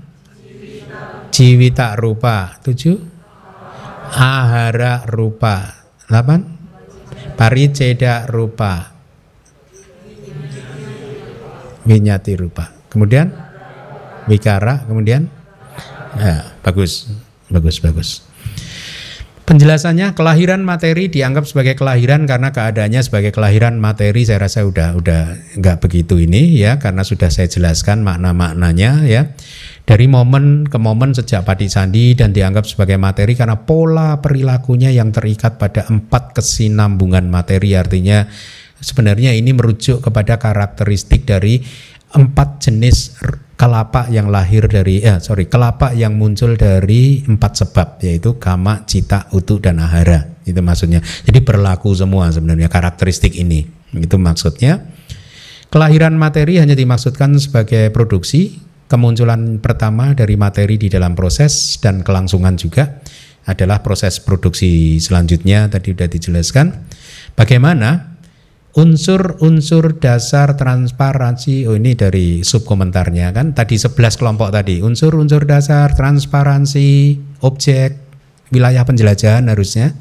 [1.30, 2.98] Jiwita rupa tujuh.
[4.14, 6.44] Ahara rupa delapan.
[7.38, 8.96] Pariceda rupa.
[11.84, 12.72] Winyati rupa.
[12.88, 13.30] Kemudian
[14.26, 14.84] wikara.
[14.88, 15.28] Kemudian
[16.18, 17.08] ya bagus,
[17.52, 18.27] bagus, bagus.
[19.48, 24.20] Penjelasannya kelahiran materi dianggap sebagai kelahiran karena keadaannya sebagai kelahiran materi.
[24.28, 29.32] Saya rasa udah udah nggak begitu ini ya karena sudah saya jelaskan makna-maknanya ya.
[29.88, 35.16] Dari momen ke momen sejak padi sandi dan dianggap sebagai materi karena pola perilakunya yang
[35.16, 37.72] terikat pada empat kesinambungan materi.
[37.72, 38.28] Artinya
[38.84, 41.64] sebenarnya ini merujuk kepada karakteristik dari
[42.12, 43.16] empat jenis
[43.58, 49.26] kelapa yang lahir dari eh sorry kelapa yang muncul dari empat sebab yaitu kama, cita,
[49.34, 51.02] utu dan ahara itu maksudnya.
[51.02, 53.68] Jadi berlaku semua sebenarnya karakteristik ini.
[53.92, 54.80] Itu maksudnya.
[55.68, 58.56] Kelahiran materi hanya dimaksudkan sebagai produksi,
[58.88, 63.04] kemunculan pertama dari materi di dalam proses dan kelangsungan juga
[63.44, 66.66] adalah proses produksi selanjutnya tadi sudah dijelaskan.
[67.36, 68.17] Bagaimana
[68.76, 73.56] unsur-unsur dasar transparansi oh ini dari subkomentarnya kan?
[73.56, 74.84] Tadi 11 kelompok tadi.
[74.84, 77.96] Unsur-unsur dasar transparansi objek
[78.52, 79.92] wilayah penjelajahan harusnya.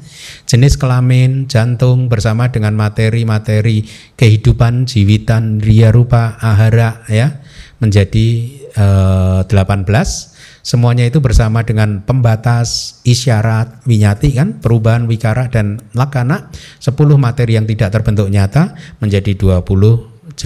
[0.48, 3.84] Jenis kelamin jantung bersama dengan materi-materi
[4.16, 7.40] kehidupan jiwitan ria rupa ahara ya
[7.78, 8.28] menjadi
[8.74, 10.37] eh, 18
[10.68, 17.64] Semuanya itu bersama dengan pembatas, isyarat, winyati kan, perubahan wikara dan lakana, 10 materi yang
[17.64, 20.36] tidak terbentuk nyata menjadi 28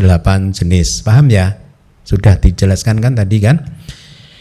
[0.54, 1.02] jenis.
[1.02, 1.58] Paham ya?
[2.06, 3.66] Sudah dijelaskan kan tadi kan?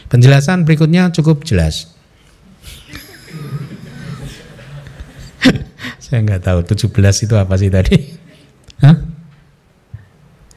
[0.06, 1.90] Penjelasan berikutnya cukup jelas.
[5.98, 6.94] Saya nggak tahu 17
[7.26, 7.98] itu apa sih tadi?
[8.86, 9.02] Hah?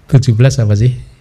[0.06, 1.15] 17 apa sih?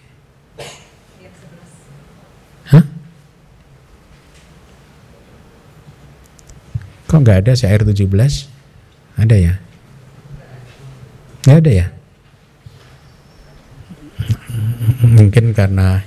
[7.15, 8.11] Kok nggak ada syair 17?
[9.15, 9.55] Ada ya?
[11.47, 11.87] Nggak ada ya?
[14.99, 16.03] Mungkin karena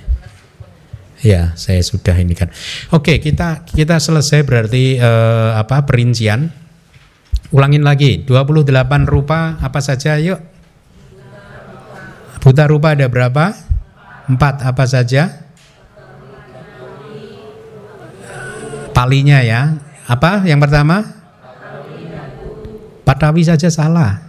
[1.25, 2.53] Ya, saya sudah ini kan.
[2.93, 6.53] Oke, kita kita selesai berarti eh, apa perincian.
[7.49, 8.69] Ulangin lagi, 28
[9.09, 10.37] rupa apa saja yuk?
[12.39, 13.57] Buta rupa ada berapa?
[14.29, 15.41] Empat apa saja?
[18.93, 19.88] Palinya ya.
[20.09, 21.05] Apa yang pertama?
[23.05, 24.25] Patawi saja salah.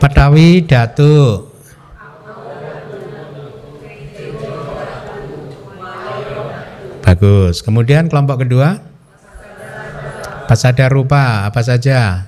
[0.00, 1.52] Patawi, datu,
[7.06, 7.62] Bagus.
[7.62, 8.82] Kemudian kelompok kedua?
[10.50, 12.26] Pasada rupa apa saja?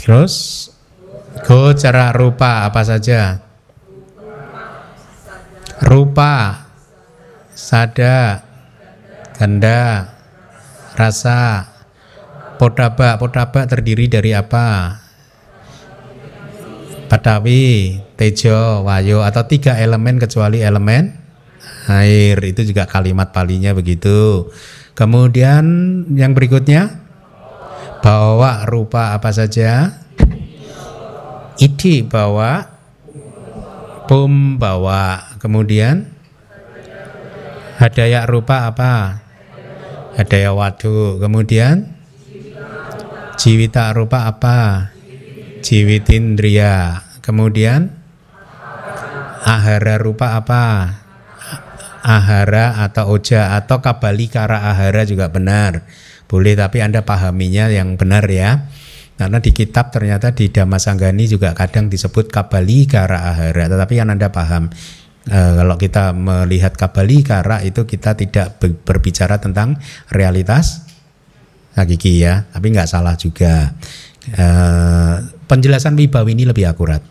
[0.00, 0.71] Terus
[1.42, 3.42] gocara rupa apa saja?
[5.82, 6.66] Rupa,
[7.50, 8.46] sada,
[9.34, 10.14] ganda,
[10.94, 11.72] rasa,
[12.62, 14.94] Potaba, potaba terdiri dari apa?
[17.10, 21.10] Patawi, tejo, wayo atau tiga elemen kecuali elemen
[21.90, 24.46] air itu juga kalimat palinya begitu.
[24.94, 25.64] Kemudian
[26.14, 27.02] yang berikutnya
[27.98, 30.01] bawa rupa apa saja?
[31.60, 32.64] Idi bawa,
[34.08, 35.36] pum bawa.
[35.42, 36.08] Kemudian
[37.76, 39.20] hadaya rupa apa?
[40.16, 41.18] Hadaya wadu.
[41.18, 41.92] Kemudian
[43.42, 44.92] Jiwita rupa apa?
[45.66, 47.02] Jiwitindria.
[47.24, 47.90] Kemudian
[49.42, 50.94] ahara rupa apa?
[52.06, 55.82] Ahara atau oja atau kabalikara ahara juga benar.
[56.30, 58.70] Boleh tapi Anda pahaminya yang benar ya.
[59.22, 63.70] Karena di kitab ternyata di Damasanggani juga kadang disebut kabalikara ahara.
[63.70, 64.66] Tetapi yang Anda paham
[65.30, 69.78] e, kalau kita melihat kabalikara itu kita tidak berbicara tentang
[70.10, 70.90] realitas
[71.78, 73.78] hakiki ya, tapi nggak salah juga.
[74.26, 74.46] E,
[75.46, 77.06] penjelasan Wibawi ini lebih akurat.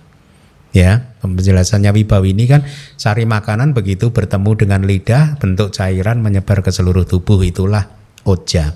[0.76, 2.68] Ya, penjelasannya Wibawi ini kan
[3.00, 7.88] sari makanan begitu bertemu dengan lidah bentuk cairan menyebar ke seluruh tubuh itulah
[8.28, 8.76] oja.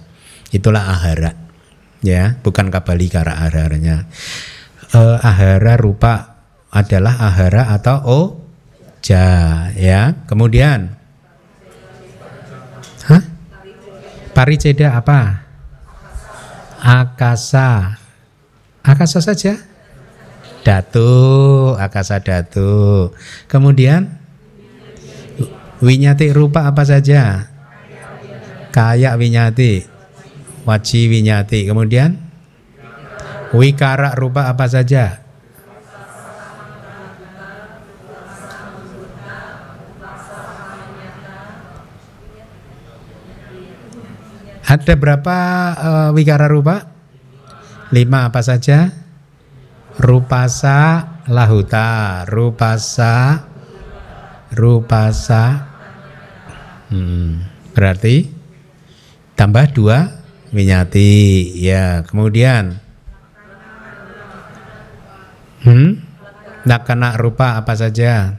[0.55, 1.44] Itulah ahara.
[2.05, 4.05] Ya, bukan kabali kara aharanya.
[4.93, 6.37] E, ahara rupa
[6.69, 9.25] adalah ahara atau oja
[9.73, 10.13] ya.
[10.29, 10.93] Kemudian
[13.09, 13.21] Hah?
[14.37, 15.45] Pariceda apa?
[16.85, 17.97] akasa.
[18.85, 19.57] Akasa saja.
[20.61, 23.09] Datu, akasa datu.
[23.49, 24.21] Kemudian
[25.81, 27.49] winyati rupa apa saja?
[28.69, 29.94] Kayak winyati.
[30.65, 31.69] Waji winyati.
[31.69, 32.17] Kemudian
[33.53, 35.21] wikara rupa apa saja?
[44.65, 45.37] Ada berapa
[45.77, 46.89] uh, wikara rupa?
[47.93, 48.89] Lima apa saja?
[50.01, 53.45] Rupasa lahuta, rupasa,
[54.57, 55.69] rupasa.
[56.89, 57.45] Hmm,
[57.77, 58.25] berarti
[59.37, 60.24] tambah dua
[60.55, 61.51] winyati.
[61.59, 62.79] Ya, kemudian
[65.65, 65.97] Hmm?
[66.61, 68.37] Nakana rupa apa saja?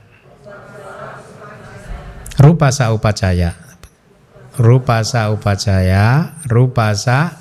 [2.38, 3.66] Rupa sa upacaya
[4.56, 7.36] rupasa upacaya, rupasa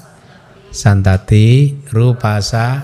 [0.72, 2.84] santati, rupasa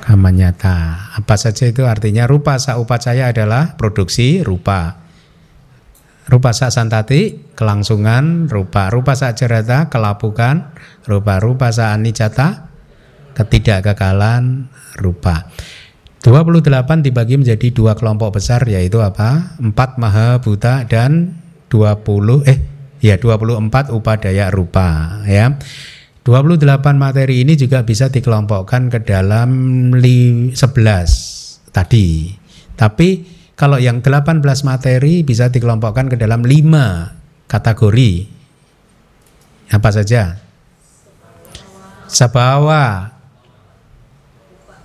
[0.00, 1.12] kamanyata.
[1.16, 5.05] Apa saja itu artinya rupasa upacaya adalah produksi rupa.
[6.26, 10.74] Rupasa santati kelangsungan rupa, rupasa cerita kelapukan
[11.06, 12.66] rupa, rupasa anicata
[13.38, 14.66] ketidakkekalan
[14.98, 15.46] rupa.
[16.26, 19.54] 28 dibagi menjadi dua kelompok besar yaitu apa?
[19.62, 19.70] 4
[20.02, 21.38] maha buta dan
[21.70, 22.58] 20 eh
[22.98, 25.54] ya 24 upadaya rupa ya.
[26.26, 26.58] 28
[26.98, 29.50] materi ini juga bisa dikelompokkan ke dalam
[29.94, 30.50] 11
[31.70, 32.34] tadi.
[32.74, 38.12] Tapi kalau yang 18 materi bisa dikelompokkan ke dalam 5 kategori.
[39.72, 40.38] Apa saja?
[42.06, 43.10] Sabawa,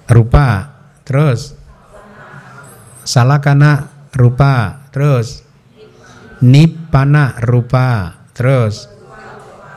[0.09, 0.71] rupa,
[1.11, 1.51] Terus
[3.03, 4.87] salakana rupa.
[4.95, 5.43] Terus
[6.39, 8.15] nipana rupa.
[8.31, 8.87] Terus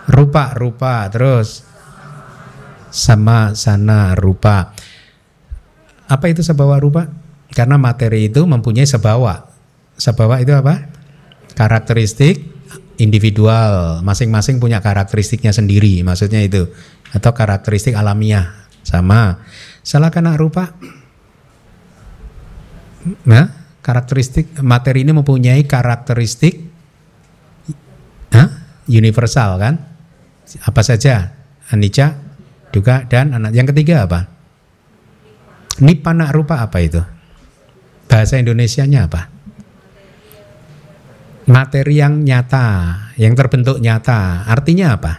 [0.07, 1.11] rupa rupa.
[1.11, 1.67] Terus
[2.95, 4.71] sama sana rupa.
[6.07, 7.24] Apa itu sebawa rupa?
[7.55, 9.47] Karena materi itu mempunyai sebawa.
[9.95, 10.91] Sebawa itu apa?
[11.55, 12.43] Karakteristik
[12.99, 14.03] individual.
[14.03, 16.03] Masing-masing punya karakteristiknya sendiri.
[16.03, 16.67] Maksudnya itu.
[17.15, 18.67] Atau karakteristik alamiah.
[18.83, 19.41] Sama.
[19.81, 20.75] Salah kena rupa
[23.05, 23.45] Nah,
[23.85, 26.57] karakteristik materi ini mempunyai karakteristik
[28.33, 28.49] huh?
[28.89, 29.75] universal kan?
[30.65, 31.37] Apa saja?
[31.73, 32.21] anicca,
[32.73, 33.57] dukkha dan anak.
[33.57, 34.29] Yang ketiga apa?
[35.81, 37.01] Nipana rupa apa itu?
[38.07, 39.23] Bahasa Indonesianya apa?
[41.45, 42.67] Materi yang nyata,
[43.21, 44.49] yang terbentuk nyata.
[44.49, 45.13] Artinya apa?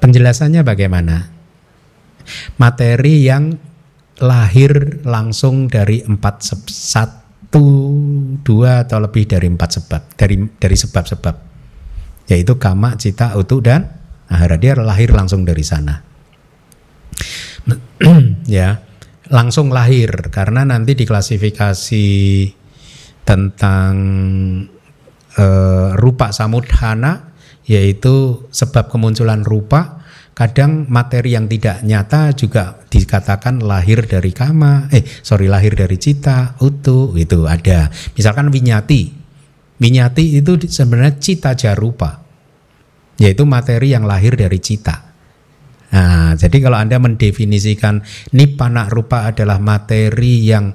[0.00, 1.32] Penjelasannya bagaimana?
[2.60, 3.56] Materi yang
[4.20, 7.64] lahir langsung dari empat satu
[8.44, 11.36] dua atau lebih dari empat sebab dari dari sebab-sebab
[12.28, 13.88] yaitu kama cita utu dan
[14.28, 16.04] ahara dia lahir langsung dari sana
[18.46, 18.78] ya
[19.30, 22.08] langsung lahir karena nanti diklasifikasi
[23.22, 23.94] tentang
[25.38, 25.46] e,
[25.94, 27.30] rupa samudhana
[27.64, 30.02] yaitu sebab kemunculan rupa.
[30.30, 36.56] Kadang materi yang tidak nyata juga dikatakan lahir dari kama eh sorry lahir dari cita
[36.64, 37.92] utu itu ada.
[38.16, 39.20] Misalkan winyati
[39.76, 42.24] winyati itu sebenarnya cita jarupa
[43.20, 45.09] yaitu materi yang lahir dari cita
[45.90, 48.02] nah jadi kalau anda mendefinisikan
[48.34, 50.74] nipana rupa adalah materi yang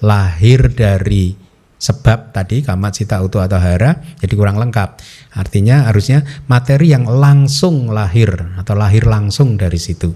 [0.00, 1.44] lahir dari
[1.84, 5.04] sebab tadi kama cita utu atau hara jadi kurang lengkap.
[5.36, 10.08] Artinya harusnya materi yang langsung lahir atau lahir langsung dari situ.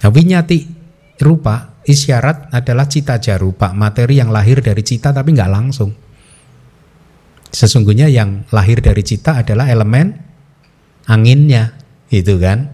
[0.00, 0.58] Nah, winyati
[1.20, 5.92] rupa isyarat adalah cita jarupa materi yang lahir dari cita tapi nggak langsung.
[7.52, 10.16] Sesungguhnya yang lahir dari cita adalah elemen
[11.04, 11.76] anginnya,
[12.08, 12.72] itu kan?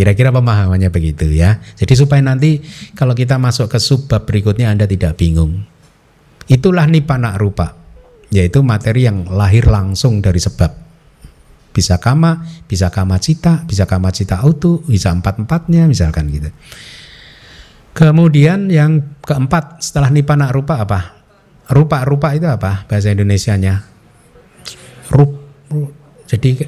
[0.00, 1.60] Kira-kira pemahamannya begitu ya.
[1.76, 2.64] Jadi supaya nanti
[2.96, 5.60] kalau kita masuk ke subbab berikutnya Anda tidak bingung.
[6.48, 7.76] Itulah nipana rupa,
[8.32, 10.72] yaitu materi yang lahir langsung dari sebab.
[11.76, 16.48] Bisa kama, bisa kama cita, bisa kama cita auto, bisa empat-empatnya misalkan gitu.
[17.92, 21.20] Kemudian yang keempat setelah nipana rupa apa?
[21.68, 23.84] Rupa-rupa itu apa bahasa Indonesianya?
[25.12, 25.92] Rup, rup
[26.24, 26.64] jadi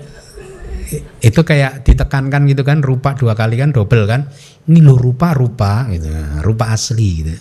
[1.22, 4.28] itu kayak ditekankan gitu kan rupa dua kali kan double kan.
[4.68, 6.08] Ini lo rupa rupa gitu
[6.44, 7.34] rupa asli gitu.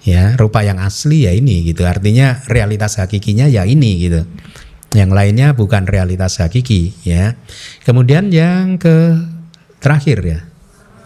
[0.00, 1.84] Ya rupa yang asli ya ini gitu.
[1.84, 4.24] Artinya realitas hakikinya ya ini gitu.
[4.90, 7.38] Yang lainnya bukan realitas hakiki ya.
[7.86, 9.18] Kemudian yang ke
[9.78, 10.40] terakhir ya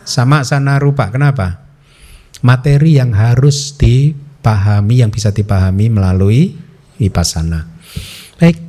[0.05, 1.11] sama sana rupa.
[1.11, 1.65] Kenapa?
[2.45, 6.55] Materi yang harus dipahami yang bisa dipahami melalui
[7.01, 7.67] vipassana.
[8.37, 8.61] Baik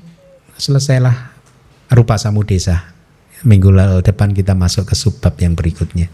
[0.55, 1.34] selesailah
[1.91, 2.95] rupa samudesa
[3.43, 6.09] minggu lalu depan kita masuk ke subbab yang berikutnya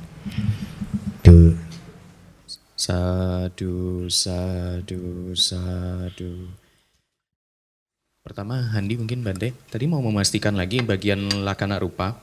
[1.21, 1.53] Duh.
[2.73, 6.49] Sadu, sadu, sadu.
[8.25, 9.53] Pertama, Handi mungkin Bante.
[9.69, 12.17] Tadi mau memastikan lagi bagian lakana rupa.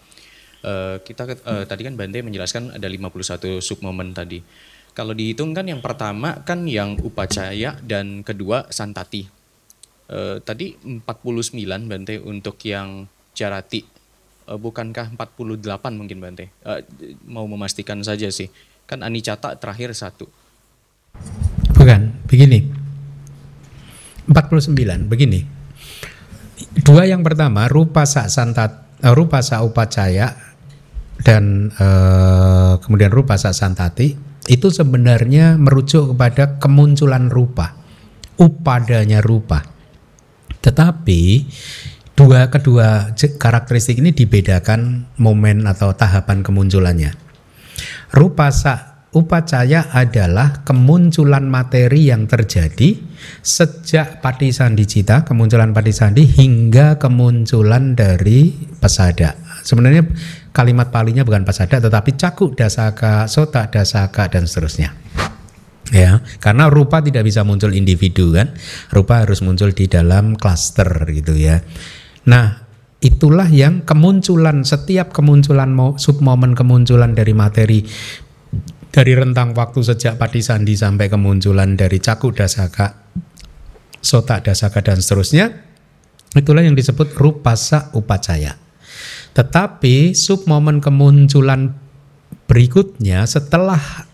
[0.66, 4.42] Uh, kita uh, tadi kan Bante menjelaskan ada 51 submomen tadi.
[4.98, 9.30] Kalau dihitung kan yang pertama kan yang upacaya dan kedua santati.
[10.10, 11.06] Uh, tadi 49
[11.86, 13.06] Bante untuk yang
[13.38, 13.86] jarati.
[14.50, 16.50] Uh, bukankah 48 mungkin Bante?
[16.66, 16.82] Uh,
[17.30, 18.50] mau memastikan saja sih.
[18.90, 20.26] Kan anicata terakhir satu.
[21.78, 22.66] Bukan, begini.
[24.26, 25.40] 49, begini.
[26.82, 30.34] Dua yang pertama, rupa sa santat, eh, rupa sa upacaya
[31.22, 34.14] dan uh, kemudian rupa sa santati
[34.48, 37.76] itu sebenarnya merujuk kepada kemunculan rupa,
[38.40, 39.60] upadanya rupa.
[40.58, 41.20] Tetapi
[42.18, 47.14] dua kedua karakteristik ini dibedakan momen atau tahapan kemunculannya.
[48.10, 48.50] Rupa
[49.14, 52.98] upacaya adalah kemunculan materi yang terjadi
[53.38, 58.50] sejak patisandi cita, kemunculan patisandi hingga kemunculan dari
[58.82, 59.38] pesada.
[59.62, 60.02] Sebenarnya
[60.50, 64.90] kalimat palinya bukan pesada tetapi cakuk dasaka, sota dasaka dan seterusnya.
[65.88, 68.52] Ya, karena rupa tidak bisa muncul individu kan.
[68.92, 71.64] Rupa harus muncul di dalam klaster gitu ya.
[72.28, 72.68] Nah,
[73.00, 77.80] itulah yang kemunculan setiap kemunculan submomen kemunculan dari materi
[78.88, 82.98] dari rentang waktu sejak padi sandi sampai kemunculan dari caku dasaka,
[84.00, 85.54] sota dasaka dan seterusnya,
[86.34, 88.56] itulah yang disebut rupasa upacaya.
[89.36, 91.78] Tetapi submomen kemunculan
[92.48, 94.08] berikutnya setelah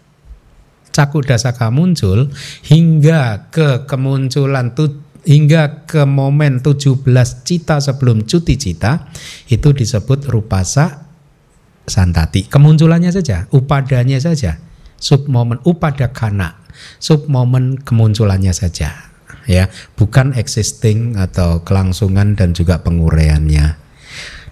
[0.95, 2.31] caku dasaka muncul
[2.67, 7.05] hingga ke kemunculan tu, hingga ke momen 17
[7.45, 9.09] cita sebelum cuti cita
[9.49, 11.09] itu disebut rupasa
[11.85, 12.49] santati.
[12.49, 14.61] Kemunculannya saja, upadanya saja,
[15.01, 16.61] submomen upada kana,
[17.01, 19.13] submomen kemunculannya saja,
[19.49, 23.85] ya, bukan existing atau kelangsungan dan juga penguraiannya.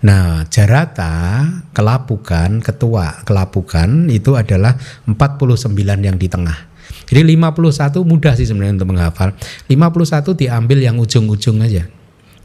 [0.03, 4.75] Nah, jarata, kelapukan, ketua kelapukan itu adalah
[5.07, 6.72] 49 yang di tengah.
[7.13, 9.37] Jadi 51 mudah sih sebenarnya untuk menghafal.
[9.69, 11.85] 51 diambil yang ujung-ujung aja.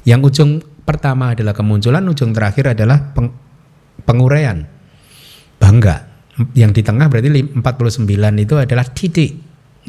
[0.03, 3.31] Yang ujung pertama adalah kemunculan, ujung terakhir adalah peng,
[4.03, 4.67] penguraian.
[5.57, 6.05] bangga.
[6.53, 8.05] Yang di tengah berarti 49
[8.37, 9.41] itu adalah titik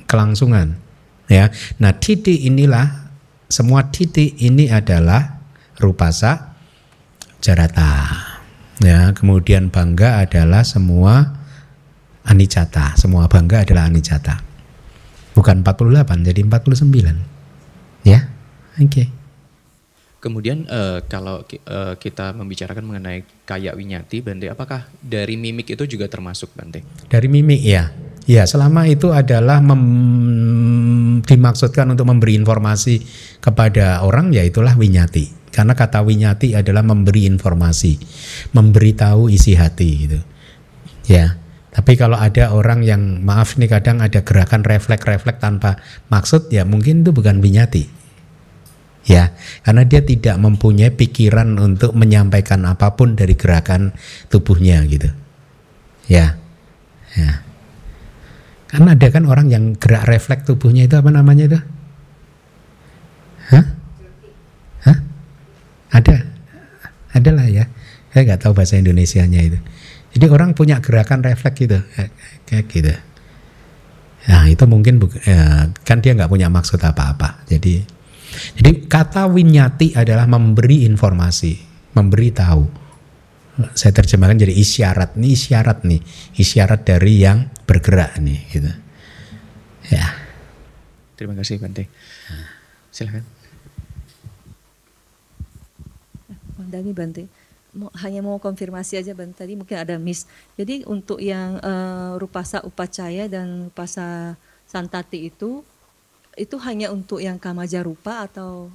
[0.08, 0.80] kelangsungan.
[1.28, 1.52] Ya.
[1.76, 3.12] Nah, titik inilah
[3.52, 5.44] semua titik ini adalah
[5.76, 6.56] rupasa
[7.44, 8.16] jarata.
[8.80, 11.36] Ya, kemudian bangga adalah semua
[12.24, 12.96] anicata.
[12.96, 14.47] Semua bangga adalah anicata.
[15.38, 18.02] Bukan 48 jadi 49.
[18.02, 18.26] Ya.
[18.74, 18.90] Oke.
[18.90, 19.06] Okay.
[20.18, 26.10] Kemudian uh, kalau uh, kita membicarakan mengenai kayak winyati, Bante, apakah dari mimik itu juga
[26.10, 26.82] termasuk Bante?
[27.06, 27.94] Dari mimik ya.
[28.26, 33.00] Ya, selama itu adalah mem, dimaksudkan untuk memberi informasi
[33.38, 35.54] kepada orang, ya itulah winyati.
[35.54, 37.96] Karena kata winyati adalah memberi informasi,
[38.52, 40.20] memberitahu isi hati gitu.
[41.06, 41.38] Ya.
[41.78, 45.78] Tapi kalau ada orang yang maaf nih kadang ada gerakan refleks-refleks tanpa
[46.10, 47.86] maksud ya mungkin itu bukan winyati
[49.06, 49.30] ya
[49.62, 53.94] karena dia tidak mempunyai pikiran untuk menyampaikan apa pun dari gerakan
[54.26, 55.06] tubuhnya gitu.
[56.10, 56.34] Ya
[57.14, 57.46] ya.
[58.66, 61.60] Kan ada kan orang yang gerak refleks tubuhnya itu apa namanya itu?
[63.54, 63.64] Hah?
[64.82, 64.98] Hah?
[65.94, 66.26] Ada?
[67.14, 67.70] Ada lah ya.
[68.10, 69.62] Saya nggak tahu bahasa Indonesianya itu
[70.14, 71.78] jadi orang punya gerakan refleks gitu
[72.48, 72.94] kayak gitu
[74.28, 77.86] nah itu mungkin ya, kan dia nggak punya maksud apa-apa jadi
[78.28, 81.52] jadi kata winyati adalah memberi informasi,
[81.96, 82.64] memberi tahu.
[83.74, 86.00] Saya terjemahkan jadi isyarat nih, isyarat nih,
[86.38, 88.70] isyarat dari yang bergerak nih, gitu.
[89.90, 90.06] Ya.
[91.18, 91.90] Terima kasih Bante.
[92.94, 93.26] Silahkan.
[96.54, 97.26] Bang Dani Bante,
[98.00, 100.24] hanya mau konfirmasi aja Bante tadi mungkin ada miss.
[100.56, 104.34] Jadi untuk yang uh, rupasa upacaya dan rupasa
[104.64, 105.60] santati itu
[106.38, 108.70] itu hanya untuk yang kama jarupa atau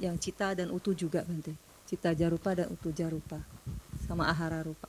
[0.00, 1.52] yang cita dan utu juga Bante?
[1.84, 3.42] Cita jarupa dan utu jarupa
[4.06, 4.88] sama ahara rupa.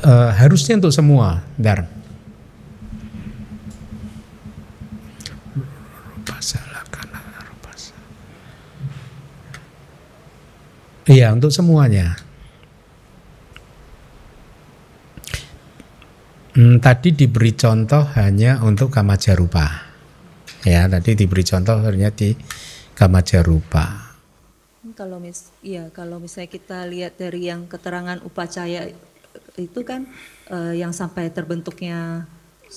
[0.00, 1.99] Uh, harusnya untuk semua, Dar.
[11.10, 12.14] Iya, untuk semuanya.
[16.54, 19.90] Hmm, tadi diberi contoh hanya untuk kamajarupa.
[20.62, 22.38] Ya, tadi diberi contoh hanya di
[22.94, 24.14] kamajarupa.
[24.94, 28.94] Kalau mis, iya, kalau misalnya kita lihat dari yang keterangan upacaya
[29.58, 30.06] itu kan
[30.46, 32.30] uh, yang sampai terbentuknya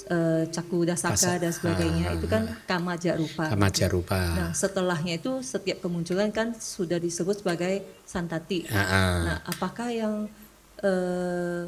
[0.09, 3.53] uh, caku dasaka dan sebagainya ah, itu kan kamajarupa.
[3.53, 4.21] Kamajarupa.
[4.33, 8.65] Nah, setelahnya itu setiap kemunculan kan sudah disebut sebagai santati.
[8.69, 9.13] Ah, ah.
[9.21, 10.27] Nah, apakah yang
[10.81, 11.65] uh,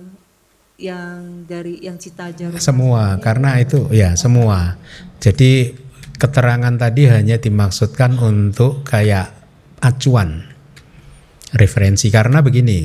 [0.76, 4.76] yang dari yang cita jarum semua karena itu ya semua
[5.23, 5.72] jadi
[6.19, 9.31] keterangan tadi hanya dimaksudkan untuk kayak
[9.80, 10.43] acuan
[11.56, 12.84] referensi karena begini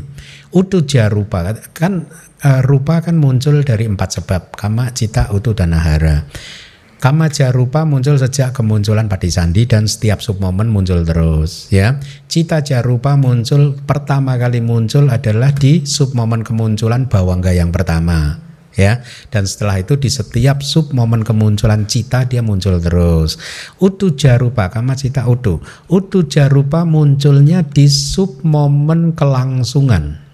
[0.51, 2.07] utu jarupa kan
[2.43, 6.27] uh, rupa kan muncul dari empat sebab kama cita utu dan ahara
[7.01, 11.97] Kama jarupa muncul sejak kemunculan sandi dan setiap submomen muncul terus ya.
[12.29, 18.37] Cita jarupa muncul pertama kali muncul adalah di submomen kemunculan bawangga yang pertama
[18.77, 19.01] ya.
[19.33, 23.41] Dan setelah itu di setiap submomen kemunculan cita dia muncul terus.
[23.81, 25.57] Utu jarupa kama cita utu.
[25.89, 30.30] Utu jarupa munculnya di submomen kelangsungan.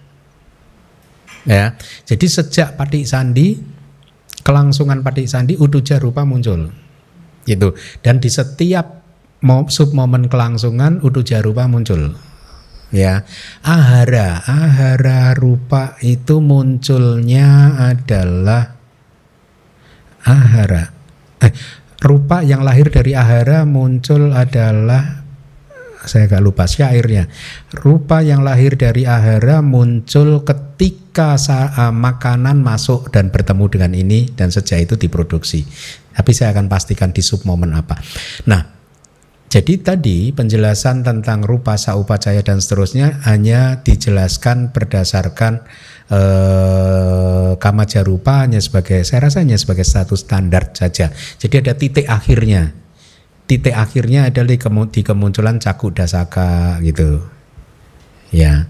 [1.47, 1.79] Ya.
[2.05, 2.75] Jadi sejak
[3.07, 3.57] sandi
[4.43, 6.71] kelangsungan patik sandi uduja rupa muncul.
[7.47, 7.75] Gitu.
[8.03, 9.07] Dan di setiap
[9.71, 12.15] sub momen kelangsungan uduja rupa muncul.
[12.95, 13.27] Ya.
[13.67, 18.79] Ahara, ahara rupa itu munculnya adalah
[20.23, 20.95] ahara.
[21.43, 21.53] Eh,
[22.03, 25.26] rupa yang lahir dari ahara muncul adalah
[26.07, 27.29] saya agak lupa syairnya.
[27.75, 34.51] Rupa yang lahir dari ahara muncul ketika uh, makanan masuk dan bertemu dengan ini dan
[34.51, 35.67] sejak itu diproduksi.
[36.17, 38.01] Tapi saya akan pastikan di sub momen apa.
[38.49, 38.77] Nah,
[39.47, 45.63] jadi tadi penjelasan tentang rupa saupacaya dan seterusnya hanya dijelaskan berdasarkan
[46.11, 51.15] eh, kama jarupa hanya sebagai saya rasanya sebagai status standar saja.
[51.39, 52.86] Jadi ada titik akhirnya
[53.47, 54.59] titik akhirnya adalah
[54.91, 57.23] di kemunculan cakup dasaka gitu.
[58.35, 58.67] Ya.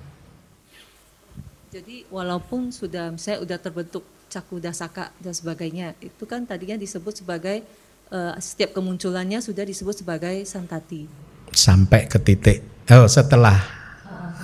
[1.72, 7.64] Jadi walaupun sudah saya sudah terbentuk cakup dasaka dan sebagainya, itu kan tadinya disebut sebagai
[8.12, 11.08] uh, setiap kemunculannya sudah disebut sebagai santati.
[11.52, 12.60] Sampai ke titik
[12.92, 13.56] oh setelah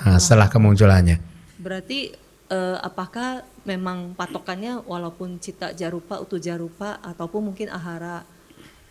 [0.09, 1.21] uh, setelah kemunculannya.
[1.61, 2.13] Berarti
[2.51, 8.27] uh, apakah memang patokannya walaupun cita jarupa, utuh jarupa ataupun mungkin ahara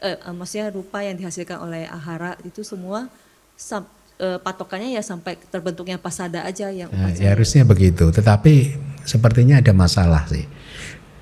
[0.01, 3.07] eh, maksudnya rupa yang dihasilkan oleh ahara itu semua
[3.53, 3.85] sub,
[4.17, 8.09] eh, patokannya ya sampai terbentuknya pasada aja yang Nah, ya harusnya begitu.
[8.09, 8.75] Tetapi
[9.05, 10.45] sepertinya ada masalah sih.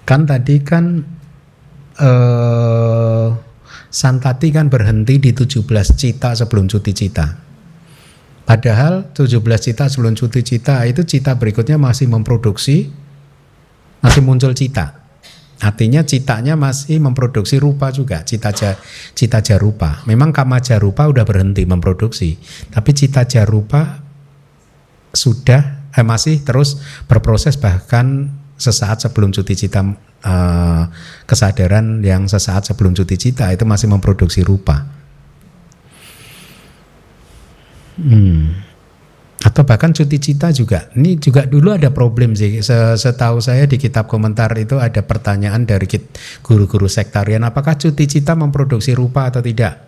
[0.07, 1.03] Kan tadi kan
[1.99, 3.27] eh,
[3.89, 5.65] Santati kan berhenti di 17
[5.97, 7.26] cita sebelum cuti cita.
[8.45, 12.89] Padahal 17 cita sebelum cuti cita itu cita berikutnya masih memproduksi,
[14.06, 14.99] masih muncul cita.
[15.60, 18.80] Artinya citanya masih memproduksi rupa juga, cita ja,
[19.11, 19.99] cita jarupa.
[20.07, 22.40] Memang kama jarupa udah berhenti memproduksi,
[22.72, 23.99] tapi cita jarupa
[25.11, 26.80] sudah eh, masih terus
[27.11, 29.84] berproses bahkan sesaat sebelum cuti cita
[30.23, 30.84] eh,
[31.27, 34.88] kesadaran yang sesaat sebelum cuti cita itu masih memproduksi rupa.
[37.99, 38.69] Hmm.
[39.40, 40.91] Atau bahkan cuti cita juga.
[40.94, 42.60] Ini juga dulu ada problem sih.
[42.60, 45.88] Se- Setahu saya di kitab komentar itu ada pertanyaan dari
[46.44, 47.48] guru-guru sektarian.
[47.48, 49.88] Apakah cuti cita memproduksi rupa atau tidak?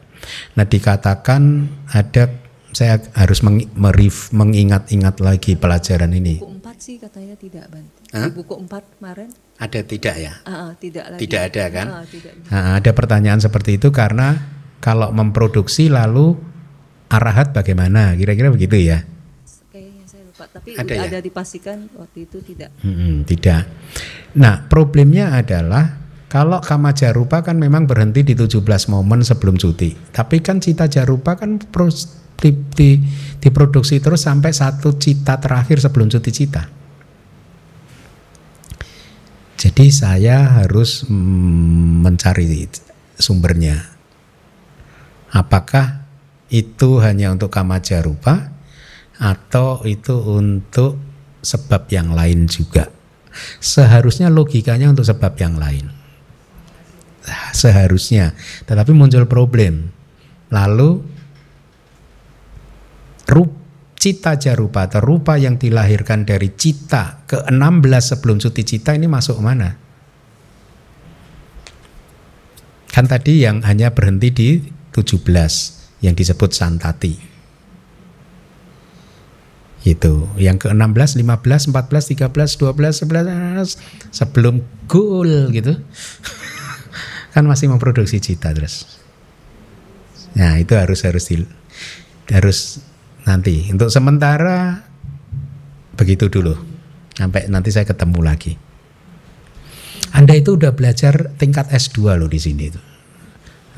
[0.55, 2.31] Nah dikatakan ada
[2.71, 6.39] saya harus meng- merif- mengingat-ingat lagi pelajaran ini.
[6.39, 7.67] buku 4 sih katanya tidak?
[8.07, 9.27] Di buku 4 kemarin
[9.59, 10.33] Ada tidak ya?
[10.41, 11.21] ah, tidak lagi.
[11.21, 11.85] Tidak ada kan?
[11.91, 12.33] Ah, tidak.
[12.47, 14.39] Nah, ada pertanyaan seperti itu karena
[14.79, 16.39] kalau memproduksi lalu
[17.07, 18.15] arahat bagaimana?
[18.15, 19.03] Kira-kira begitu ya?
[20.51, 21.01] Tapi Ada ya?
[21.07, 22.69] ada dipastikan waktu itu tidak.
[22.83, 23.63] Hmm, tidak.
[24.35, 28.59] Nah, problemnya adalah kalau kama jarupa kan memang berhenti di 17
[28.91, 29.95] momen sebelum cuti.
[30.11, 32.99] Tapi kan cita jarupa kan pros- di, di-
[33.39, 36.63] diproduksi terus sampai satu cita terakhir sebelum cuti cita.
[39.61, 42.65] Jadi saya harus mm, mencari
[43.15, 43.77] sumbernya.
[45.31, 46.03] Apakah
[46.51, 48.50] itu hanya untuk kama jarupa
[49.21, 50.97] atau itu untuk
[51.45, 52.89] sebab yang lain juga?
[53.61, 55.87] Seharusnya logikanya untuk sebab yang lain.
[57.53, 58.33] Seharusnya,
[58.65, 59.93] tetapi muncul problem.
[60.49, 60.99] Lalu
[63.29, 63.49] rup,
[63.95, 69.77] cita jarupa atau rupa yang dilahirkan dari cita ke-16 sebelum cuti cita ini masuk mana?
[72.91, 74.49] Kan tadi yang hanya berhenti di
[74.91, 77.30] 17 yang disebut santati.
[79.81, 80.29] Itu.
[80.37, 85.81] Yang ke-16, 15, 14, 13, 12, 11 sebelum goal gitu.
[87.33, 88.99] kan masih memproduksi cita terus.
[90.35, 91.43] Nah, itu harus harus di,
[92.29, 92.83] harus
[93.25, 93.71] nanti.
[93.71, 94.85] Untuk sementara
[95.95, 96.55] begitu dulu.
[97.15, 98.55] Sampai nanti saya ketemu lagi.
[100.11, 102.79] Anda itu udah belajar tingkat S2 loh di sini itu.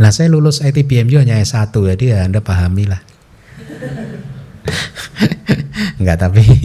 [0.02, 2.90] Nah saya lulus ITBMU hanya S1 jadi ya Anda pahami
[6.00, 6.44] Enggak tapi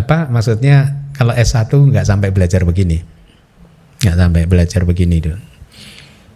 [0.00, 2.98] apa maksudnya kalau S1 nggak sampai belajar begini.
[4.02, 5.38] Nggak sampai belajar begini tuh.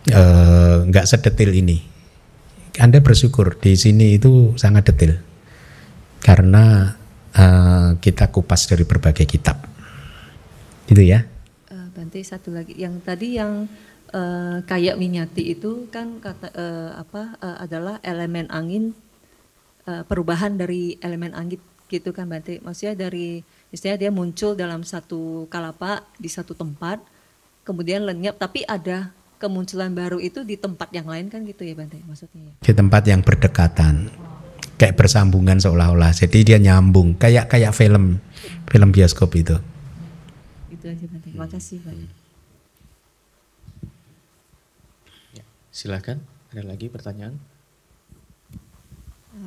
[0.09, 1.83] Eh, nggak sedetil ini.
[2.79, 5.19] Anda bersyukur di sini itu sangat detil.
[6.23, 6.95] Karena
[7.35, 9.67] eh, kita kupas dari berbagai kitab.
[10.87, 11.27] Gitu ya.
[11.69, 13.67] Eh, Bante satu lagi yang tadi yang
[14.15, 18.95] eh, kayak minyati itu kan kata eh, apa eh, adalah elemen angin
[19.89, 21.59] eh, perubahan dari elemen angin
[21.89, 22.61] gitu kan Bante.
[22.61, 23.41] Maksudnya dari
[23.73, 27.01] istilahnya dia muncul dalam satu kalapa di satu tempat
[27.69, 32.01] kemudian lenyap tapi ada kemunculan baru itu di tempat yang lain kan gitu ya Bante
[32.09, 32.49] maksudnya.
[32.49, 32.53] ya?
[32.65, 34.09] di tempat yang berdekatan
[34.81, 38.25] kayak bersambungan seolah-olah jadi dia nyambung kayak kayak film
[38.73, 39.61] film bioskop itu
[40.73, 41.29] Itu aja Bante.
[41.29, 42.09] Terima kasih Bante.
[45.37, 45.45] Ya,
[45.75, 46.25] silakan.
[46.49, 47.37] Ada lagi pertanyaan?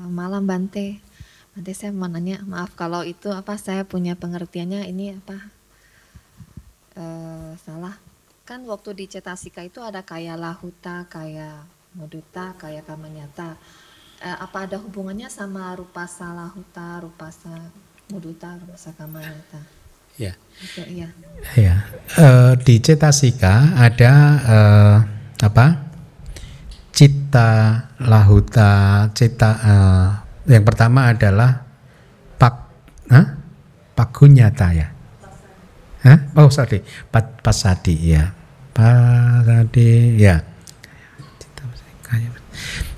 [0.01, 0.97] Eh, Malam Bante.
[1.53, 5.37] Bante saya mau nanya, maaf kalau itu apa saya punya pengertiannya ini apa
[6.97, 7.93] eh, salah.
[8.41, 13.61] Kan waktu di cetasika itu ada kayak lahuta, kayak muduta, kayak kamanyata.
[14.25, 17.53] Eh, apa ada hubungannya sama rupasa lahuta, rupasa
[18.09, 19.81] muduta, rupasa kamanyata?
[20.19, 21.09] ya Itu iya.
[21.55, 21.75] ya
[22.11, 24.13] Eh, di cetasika ada
[24.43, 24.97] eh,
[25.47, 25.90] apa
[26.91, 27.49] cita
[28.03, 30.07] lahuta cita eh,
[30.51, 31.63] yang pertama adalah
[32.35, 32.55] pak
[33.11, 33.27] Hah?
[33.95, 34.87] pagunyata ya
[36.01, 36.19] Hah?
[36.37, 38.31] oh sorry Pat, pasadi ya
[38.75, 40.51] pasadi ya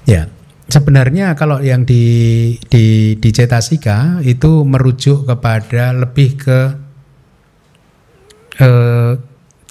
[0.04, 0.28] Ya,
[0.68, 2.04] sebenarnya kalau yang di
[2.68, 6.60] di di cetasika itu merujuk kepada lebih ke
[8.60, 9.12] eh,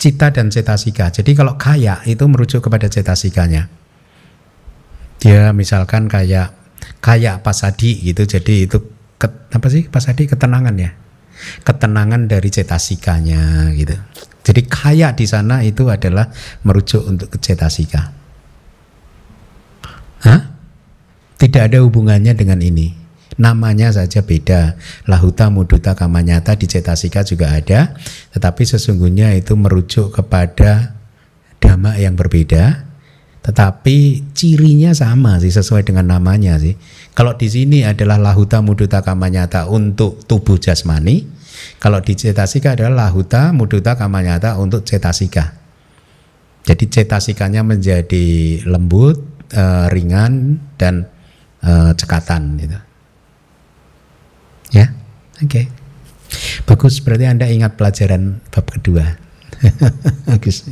[0.00, 1.12] cita dan cetasika.
[1.12, 3.68] Jadi kalau kaya itu merujuk kepada cetasikanya.
[5.22, 6.50] Dia misalkan kayak
[6.98, 8.26] kaya pasadi gitu.
[8.26, 8.82] Jadi itu
[9.22, 10.90] ket- apa sih pasadi ketenangan ya.
[11.62, 13.94] Ketenangan dari cetasikanya gitu.
[14.42, 16.26] Jadi kaya di sana itu adalah
[16.66, 18.10] merujuk untuk ke cetasika.
[20.26, 20.40] Hah?
[21.38, 22.94] Tidak ada hubungannya dengan ini.
[23.38, 24.78] Namanya saja beda.
[25.06, 27.94] Lahuta, muduta, kamanyata di cetasika juga ada.
[28.34, 30.98] Tetapi sesungguhnya itu merujuk kepada
[31.62, 32.91] dhamma yang berbeda.
[33.42, 36.78] Tetapi cirinya sama sih sesuai dengan namanya sih.
[37.10, 41.26] Kalau di sini adalah lahuta, muduta, kamanyata untuk tubuh jasmani.
[41.82, 45.58] Kalau di cetasika adalah lahuta, muduta, kamanyata untuk cetasika.
[46.62, 49.18] Jadi cetasikanya menjadi lembut,
[49.50, 51.10] eh, ringan dan
[51.62, 52.78] eh, cekatan gitu.
[54.72, 54.94] Ya,
[55.42, 55.62] oke.
[56.64, 59.04] Bagus, berarti Anda ingat pelajaran bab kedua.
[60.30, 60.64] Bagus.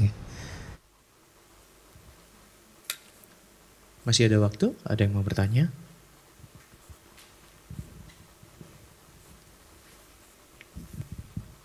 [4.10, 4.74] Masih ada waktu?
[4.82, 5.70] Ada yang mau bertanya?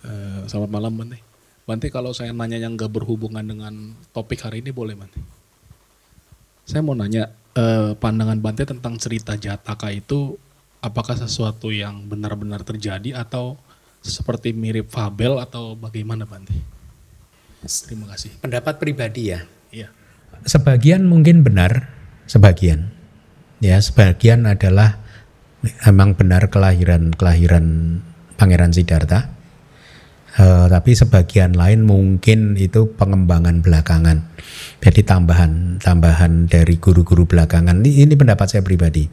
[0.06, 1.18] Eh, selamat malam Bante.
[1.66, 5.18] Bante kalau saya nanya yang gak berhubungan dengan topik hari ini boleh Bante?
[6.70, 10.38] Saya mau nanya eh, pandangan Bante tentang cerita Jataka itu
[10.86, 13.58] apakah sesuatu yang benar-benar terjadi atau
[14.06, 16.54] seperti mirip fabel atau bagaimana Bante?
[17.66, 18.38] Terima kasih.
[18.38, 19.42] Pendapat pribadi ya.
[19.74, 19.90] Iya.
[20.46, 21.95] Sebagian mungkin benar,
[22.30, 22.92] sebagian.
[23.64, 25.02] Ya, sebagian adalah
[25.88, 27.98] memang benar kelahiran kelahiran
[28.36, 29.32] Pangeran Siddhartha.
[30.36, 34.28] Eh, tapi sebagian lain mungkin itu pengembangan belakangan.
[34.84, 37.80] Jadi tambahan tambahan dari guru-guru belakangan.
[37.80, 39.08] Ini, ini pendapat saya pribadi.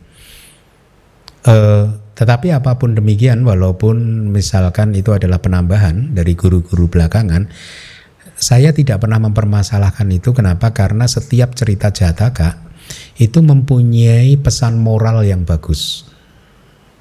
[1.47, 1.85] Eh,
[2.19, 7.47] tetapi apa pun demikian, walaupun misalkan itu adalah penambahan dari guru-guru belakangan,
[8.35, 10.35] saya tidak pernah mempermasalahkan itu.
[10.35, 10.75] Kenapa?
[10.75, 12.72] Karena setiap cerita Jataka
[13.19, 16.09] itu mempunyai pesan moral yang bagus.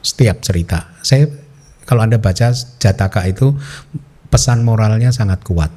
[0.02, 0.92] Setiap cerita.
[1.06, 1.30] Saya
[1.86, 3.54] kalau Anda baca Jataka itu
[4.32, 5.70] pesan moralnya sangat kuat.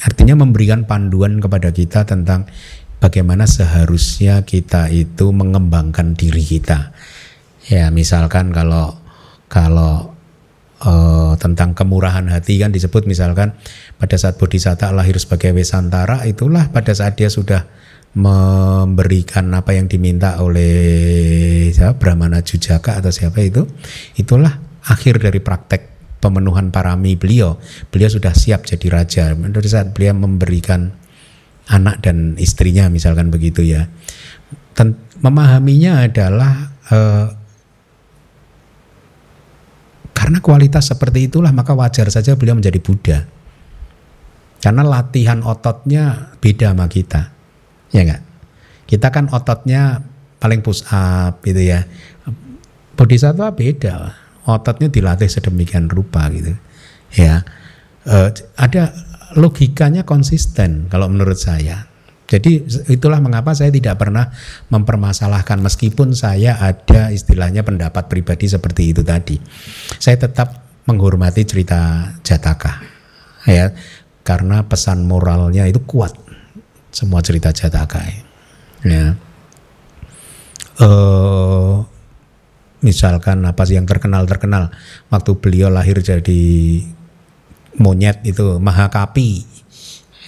[0.00, 2.48] Artinya memberikan panduan kepada kita tentang
[3.00, 6.92] bagaimana seharusnya kita itu mengembangkan diri kita.
[7.68, 8.96] Ya, misalkan kalau
[9.48, 10.16] kalau
[10.84, 13.56] uh, tentang kemurahan hati kan disebut misalkan
[14.00, 17.68] pada saat Bodhisatta lahir sebagai Wesantara itulah pada saat dia sudah
[18.10, 23.62] memberikan apa yang diminta oleh siapa Brahmana Jujaka atau siapa itu
[24.18, 24.58] itulah
[24.90, 25.82] akhir dari praktek
[26.18, 27.54] pemenuhan parami beliau
[27.94, 30.90] beliau sudah siap jadi raja pada saat beliau memberikan
[31.70, 33.86] anak dan istrinya misalkan begitu ya
[34.74, 37.26] Ten, memahaminya adalah uh,
[40.20, 43.24] karena kualitas seperti itulah maka wajar saja beliau menjadi Buddha.
[44.60, 47.32] Karena latihan ototnya beda sama kita.
[47.90, 48.22] Ya enggak?
[48.86, 50.02] Kita kan ototnya
[50.42, 51.86] paling push up gitu ya.
[52.98, 54.16] Bodhisattva beda.
[54.48, 56.56] Ototnya dilatih sedemikian rupa gitu.
[57.14, 57.46] Ya.
[58.02, 58.90] E, ada
[59.38, 61.86] logikanya konsisten kalau menurut saya.
[62.30, 64.30] Jadi itulah mengapa saya tidak pernah
[64.70, 69.34] mempermasalahkan meskipun saya ada istilahnya pendapat pribadi seperti itu tadi.
[69.98, 72.86] Saya tetap menghormati cerita Jataka.
[73.50, 73.74] Ya,
[74.22, 76.14] karena pesan moralnya itu kuat.
[76.90, 78.02] Semua cerita Jataka.
[78.82, 79.14] Ya.
[80.80, 81.84] Uh,
[82.80, 84.72] misalkan apa sih yang terkenal terkenal
[85.12, 86.42] waktu beliau lahir jadi
[87.76, 89.44] monyet itu Mahakapi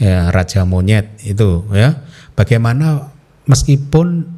[0.01, 2.05] ya raja monyet itu ya
[2.37, 3.13] bagaimana
[3.49, 4.29] meskipun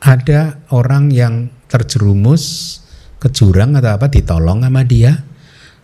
[0.00, 2.78] ada orang yang terjerumus
[3.20, 5.26] ke jurang atau apa ditolong sama dia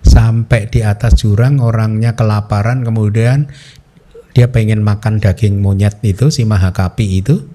[0.05, 3.51] sampai di atas jurang orangnya kelaparan kemudian
[4.35, 7.47] dia pengen makan daging monyet itu si mahakapi itu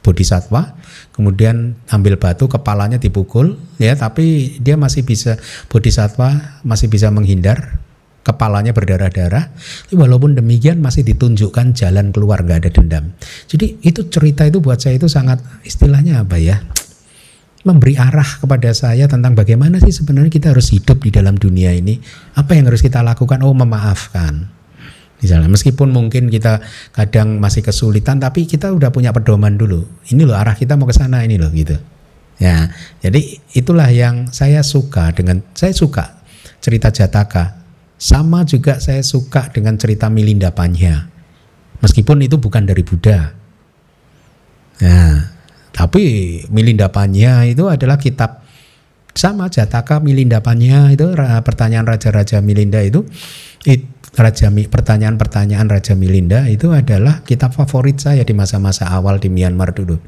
[0.00, 0.78] bodhisatwa
[1.12, 5.36] kemudian ambil batu kepalanya dipukul ya tapi dia masih bisa
[5.68, 7.76] bodhisatwa masih bisa menghindar
[8.20, 9.50] kepalanya berdarah-darah.
[9.92, 13.04] Walaupun demikian masih ditunjukkan jalan keluar nggak ada dendam.
[13.48, 16.60] Jadi itu cerita itu buat saya itu sangat istilahnya apa ya?
[17.60, 22.00] Memberi arah kepada saya tentang bagaimana sih sebenarnya kita harus hidup di dalam dunia ini.
[22.36, 23.44] Apa yang harus kita lakukan?
[23.44, 24.59] Oh memaafkan.
[25.20, 26.64] Misalnya meskipun mungkin kita
[26.96, 29.84] kadang masih kesulitan tapi kita udah punya pedoman dulu.
[30.08, 31.76] Ini loh arah kita mau ke sana ini loh gitu.
[32.40, 32.72] Ya,
[33.04, 36.24] jadi itulah yang saya suka dengan saya suka
[36.64, 37.60] cerita Jataka
[38.00, 41.04] sama juga saya suka dengan cerita Milinda Panya.
[41.84, 43.36] Meskipun itu bukan dari Buddha.
[44.80, 45.16] Nah,
[45.68, 46.04] tapi
[46.48, 48.39] Milinda Panya itu adalah kitab
[49.14, 51.10] sama Jataka Milinda Panya itu
[51.44, 53.06] pertanyaan raja-raja Milinda itu
[53.66, 59.74] it, raja pertanyaan-pertanyaan raja Milinda itu adalah kitab favorit saya di masa-masa awal di Myanmar
[59.74, 59.98] dulu.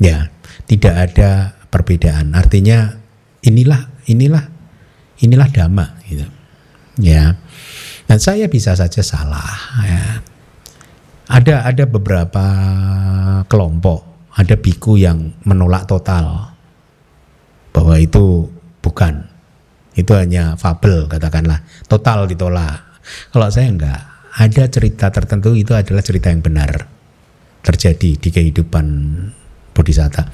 [0.00, 0.32] Ya,
[0.64, 2.32] tidak ada perbedaan.
[2.32, 3.00] Artinya
[3.44, 4.44] inilah inilah
[5.20, 6.26] inilah dhamma gitu
[7.00, 7.36] ya
[8.08, 9.48] dan saya bisa saja salah
[9.84, 10.04] ya
[11.30, 12.44] ada ada beberapa
[13.46, 16.49] kelompok ada biku yang menolak total
[17.70, 18.50] bahwa itu
[18.82, 19.26] bukan.
[19.94, 21.66] Itu hanya fabel katakanlah.
[21.90, 23.02] Total ditolak.
[23.34, 26.86] Kalau saya enggak ada cerita tertentu itu adalah cerita yang benar
[27.60, 28.86] terjadi di kehidupan
[29.74, 30.30] bodhisatta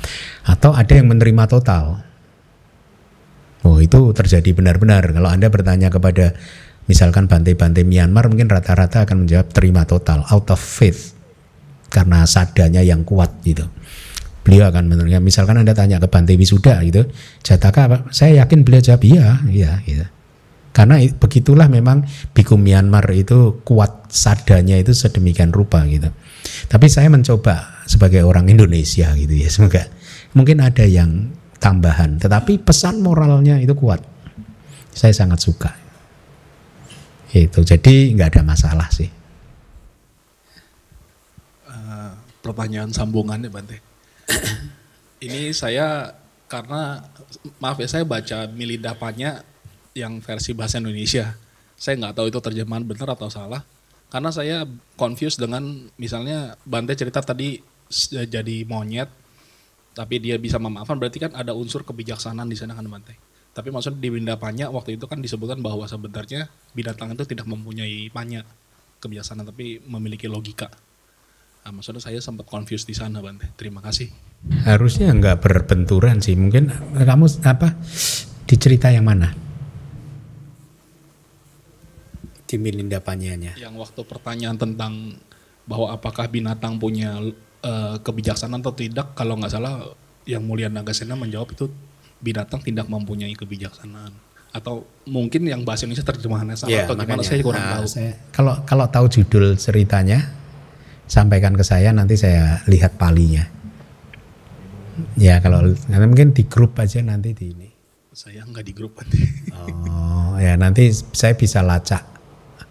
[0.46, 2.04] atau ada yang menerima total.
[3.66, 5.10] Oh itu terjadi benar-benar.
[5.10, 6.36] Kalau anda bertanya kepada
[6.86, 11.16] misalkan bantai-bantai Myanmar mungkin rata-rata akan menjawab terima total out of faith.
[11.90, 13.64] Karena sadanya yang kuat gitu
[14.46, 17.10] beliau akan menerima misalkan anda tanya ke Bante Wisuda gitu
[17.42, 20.06] jataka apa saya yakin beliau jawab iya iya gitu
[20.76, 22.04] karena begitulah memang
[22.36, 26.12] biku Myanmar itu kuat sadanya itu sedemikian rupa gitu.
[26.68, 29.88] Tapi saya mencoba sebagai orang Indonesia gitu ya semoga.
[30.36, 31.32] Mungkin ada yang
[31.64, 34.04] tambahan tetapi pesan moralnya itu kuat.
[34.92, 35.72] Saya sangat suka.
[37.32, 39.08] Itu jadi nggak ada masalah sih.
[41.72, 42.12] Uh,
[42.44, 43.95] pertanyaan sambungannya Bante
[45.26, 46.14] ini saya
[46.46, 47.02] karena
[47.58, 49.42] maaf ya saya baca milidapanya
[49.96, 51.34] yang versi bahasa Indonesia
[51.74, 53.66] saya nggak tahu itu terjemahan benar atau salah
[54.08, 54.62] karena saya
[54.94, 57.58] confused dengan misalnya Bante cerita tadi
[58.12, 59.10] jadi monyet
[59.96, 63.16] tapi dia bisa memaafkan berarti kan ada unsur kebijaksanaan di sana kan Bante.
[63.56, 68.12] Tapi maksudnya di benda banyak waktu itu kan disebutkan bahwa sebenarnya binatang itu tidak mempunyai
[68.12, 68.44] banyak
[69.00, 70.68] kebijaksanaan tapi memiliki logika.
[71.66, 73.50] Nah, maksudnya saya sempat confused di sana Bante.
[73.58, 74.06] Terima kasih.
[74.62, 76.38] Harusnya nggak berbenturan sih.
[76.38, 77.74] Mungkin kamu apa
[78.46, 79.34] di cerita yang mana?
[82.46, 83.58] Di Milinda Panyanya.
[83.58, 85.18] Yang waktu pertanyaan tentang
[85.66, 87.18] bahwa apakah binatang punya
[87.66, 89.90] uh, kebijaksanaan atau tidak kalau nggak salah
[90.22, 91.66] yang mulia Nagasena menjawab itu
[92.22, 94.14] binatang tidak mempunyai kebijaksanaan
[94.54, 97.86] atau mungkin yang bahasa Indonesia terjemahannya salah ya, atau gimana saya kurang nah, tahu.
[97.90, 100.45] Saya, kalau kalau tahu judul ceritanya
[101.06, 103.46] sampaikan ke saya nanti saya lihat palinya.
[105.16, 107.68] Ya kalau nanti mungkin di grup aja nanti di ini.
[108.16, 109.18] Saya nggak di grup nanti.
[109.90, 112.02] Oh ya nanti saya bisa lacak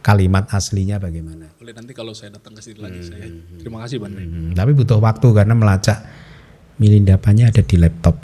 [0.05, 1.53] kalimat aslinya bagaimana.
[1.57, 3.09] Boleh nanti kalau saya datang ke sini lagi hmm.
[3.09, 3.25] saya.
[3.61, 4.13] Terima kasih Bang.
[4.13, 6.01] Hmm, tapi butuh waktu karena melacak
[6.79, 8.19] milindapannya ada di laptop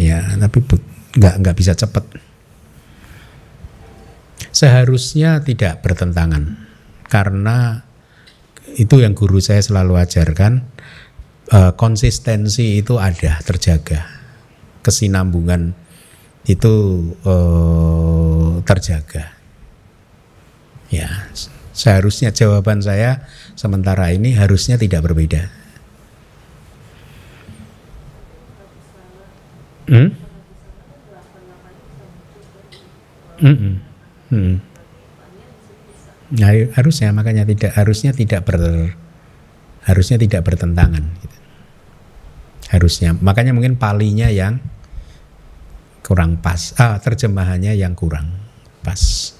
[0.00, 0.58] ya tapi
[1.16, 2.04] nggak nggak bisa cepat
[4.50, 6.56] seharusnya tidak bertentangan
[7.06, 7.84] karena
[8.76, 10.66] itu yang guru saya selalu ajarkan
[11.50, 14.06] eh, konsistensi itu ada terjaga
[14.84, 15.74] kesinambungan
[16.46, 16.74] itu
[17.24, 19.34] eh, terjaga
[20.90, 21.08] ya
[21.70, 23.24] seharusnya jawaban saya
[23.54, 25.60] sementara ini harusnya tidak berbeda
[29.90, 30.14] Hmm?
[33.42, 33.82] Hmm.
[34.30, 34.62] Hmm.
[36.30, 38.94] Nah, harusnya makanya tidak harusnya tidak ber
[39.82, 41.02] harusnya tidak bertentangan.
[41.18, 41.36] Gitu.
[42.70, 44.62] Harusnya makanya mungkin palinya yang
[46.06, 48.30] kurang pas, ah, terjemahannya yang kurang
[48.82, 49.34] pas.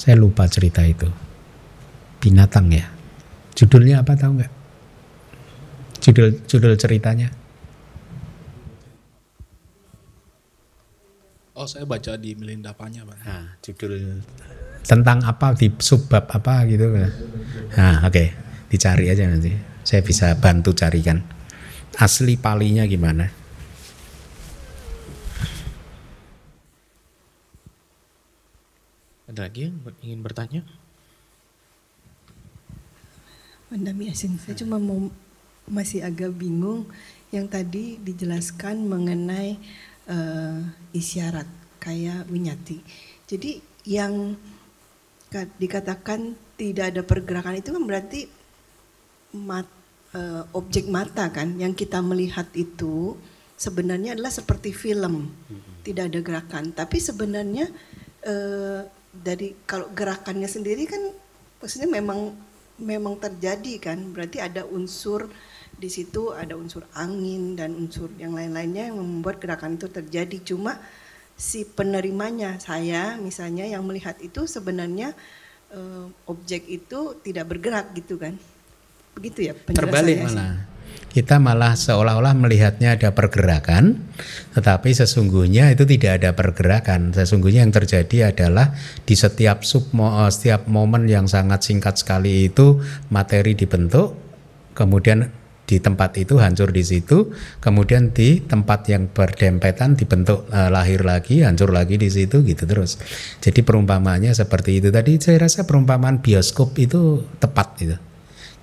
[0.00, 1.08] Saya lupa cerita itu.
[2.20, 2.88] Binatang ya.
[3.56, 4.52] Judulnya apa tahu nggak?
[6.04, 7.32] judul judul ceritanya?
[11.54, 13.18] Oh, saya baca di Melindapanya, Pak.
[13.22, 14.18] Nah, judul
[14.82, 16.90] tentang apa di subbab apa gitu.
[16.90, 18.34] Nah, oke, okay.
[18.66, 19.54] dicari aja nanti.
[19.86, 21.22] Saya bisa bantu carikan.
[21.94, 23.30] Asli palinya gimana?
[29.30, 30.66] Ada lagi yang ingin bertanya?
[33.70, 35.06] Mandami Asin, saya cuma mau
[35.70, 36.90] masih agak bingung
[37.30, 39.56] yang tadi dijelaskan mengenai
[40.08, 40.60] uh,
[40.92, 41.46] isyarat
[41.80, 42.80] kayak winyati.
[43.28, 44.36] Jadi yang
[45.34, 48.20] dikatakan tidak ada pergerakan itu kan berarti
[49.34, 49.66] mat,
[50.14, 53.18] uh, objek mata kan yang kita melihat itu
[53.58, 55.34] sebenarnya adalah seperti film.
[55.82, 56.70] Tidak ada gerakan.
[56.70, 57.66] Tapi sebenarnya
[58.24, 61.02] uh, dari kalau gerakannya sendiri kan
[61.58, 62.32] maksudnya memang
[62.78, 63.98] memang terjadi kan.
[64.14, 65.28] Berarti ada unsur
[65.74, 70.38] di situ ada unsur angin dan unsur yang lain-lainnya yang membuat gerakan itu terjadi.
[70.42, 70.78] Cuma
[71.34, 75.12] si penerimanya saya misalnya yang melihat itu sebenarnya
[75.74, 75.80] e,
[76.30, 78.38] objek itu tidak bergerak gitu kan.
[79.18, 80.70] Begitu ya Terbalik malah.
[81.14, 84.02] Kita malah seolah-olah melihatnya ada pergerakan,
[84.50, 87.14] tetapi sesungguhnya itu tidak ada pergerakan.
[87.14, 88.74] Sesungguhnya yang terjadi adalah
[89.06, 92.82] di setiap sub eh, setiap momen yang sangat singkat sekali itu
[93.14, 94.18] materi dibentuk,
[94.74, 95.30] kemudian
[95.64, 97.32] di tempat itu hancur di situ,
[97.64, 103.00] kemudian di tempat yang berdempetan dibentuk uh, lahir lagi, hancur lagi di situ gitu terus.
[103.40, 105.16] Jadi perumpamaannya seperti itu tadi.
[105.16, 107.96] Saya rasa perumpamaan bioskop itu tepat itu.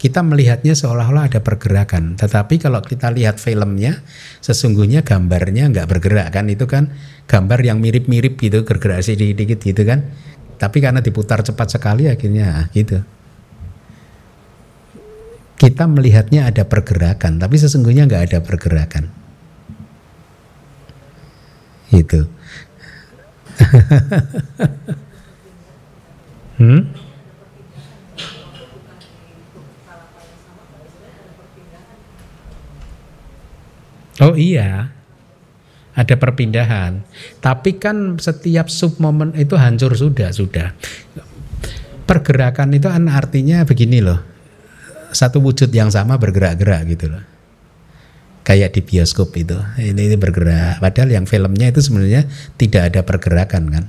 [0.01, 4.01] Kita melihatnya seolah-olah ada pergerakan, tetapi kalau kita lihat filmnya,
[4.41, 6.49] sesungguhnya gambarnya nggak bergerak kan?
[6.49, 6.89] Itu kan
[7.29, 10.09] gambar yang mirip-mirip gitu, bergerak sedikit-sedikit gitu kan?
[10.57, 13.20] Tapi karena diputar cepat sekali akhirnya gitu
[15.61, 19.13] kita melihatnya ada pergerakan, tapi sesungguhnya nggak ada pergerakan.
[21.93, 22.25] Itu.
[26.57, 26.81] hmm?
[34.25, 34.89] Oh iya,
[35.93, 37.05] ada perpindahan.
[37.37, 40.73] Tapi kan setiap sub momen itu hancur sudah, sudah.
[42.09, 44.30] Pergerakan itu kan artinya begini loh
[45.11, 47.23] satu wujud yang sama bergerak-gerak gitu loh.
[48.41, 50.81] Kayak di bioskop itu, ini, ini bergerak.
[50.81, 52.25] Padahal yang filmnya itu sebenarnya
[52.57, 53.85] tidak ada pergerakan kan.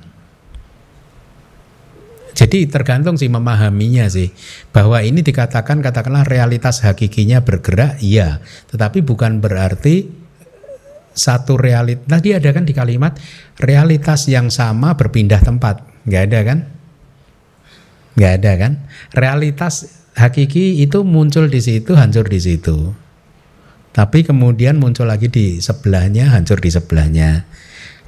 [2.33, 4.33] Jadi tergantung sih memahaminya sih
[4.73, 8.41] bahwa ini dikatakan katakanlah realitas hakikinya bergerak, iya,
[8.73, 10.09] tetapi bukan berarti
[11.13, 12.09] satu realitas.
[12.09, 13.21] Tadi ada kan di kalimat
[13.61, 16.59] realitas yang sama berpindah tempat, nggak ada kan?
[18.17, 18.73] Nggak ada kan?
[19.13, 22.93] Realitas hakiki itu muncul di situ, hancur di situ.
[23.93, 27.45] Tapi kemudian muncul lagi di sebelahnya, hancur di sebelahnya.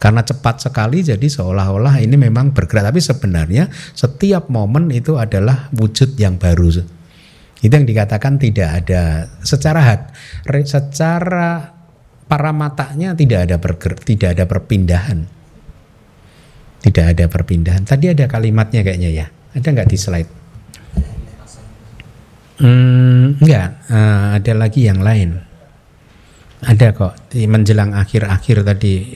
[0.00, 2.92] Karena cepat sekali jadi seolah-olah ini memang bergerak.
[2.92, 6.84] Tapi sebenarnya setiap momen itu adalah wujud yang baru.
[7.64, 10.00] Itu yang dikatakan tidak ada secara had,
[10.68, 11.72] secara
[12.28, 15.24] para matanya tidak ada berger, tidak ada perpindahan.
[16.84, 17.88] Tidak ada perpindahan.
[17.88, 19.26] Tadi ada kalimatnya kayaknya ya.
[19.56, 20.43] Ada nggak di slide?
[22.54, 25.42] Hmm, enggak, uh, ada lagi yang lain.
[26.62, 29.10] Ada kok di menjelang akhir-akhir tadi.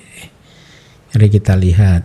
[1.15, 2.02] Mari kita lihat.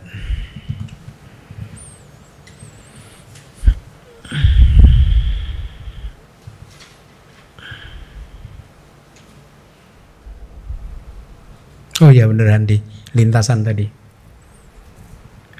[12.01, 12.77] Oh ya bener Andi,
[13.17, 13.89] lintasan tadi.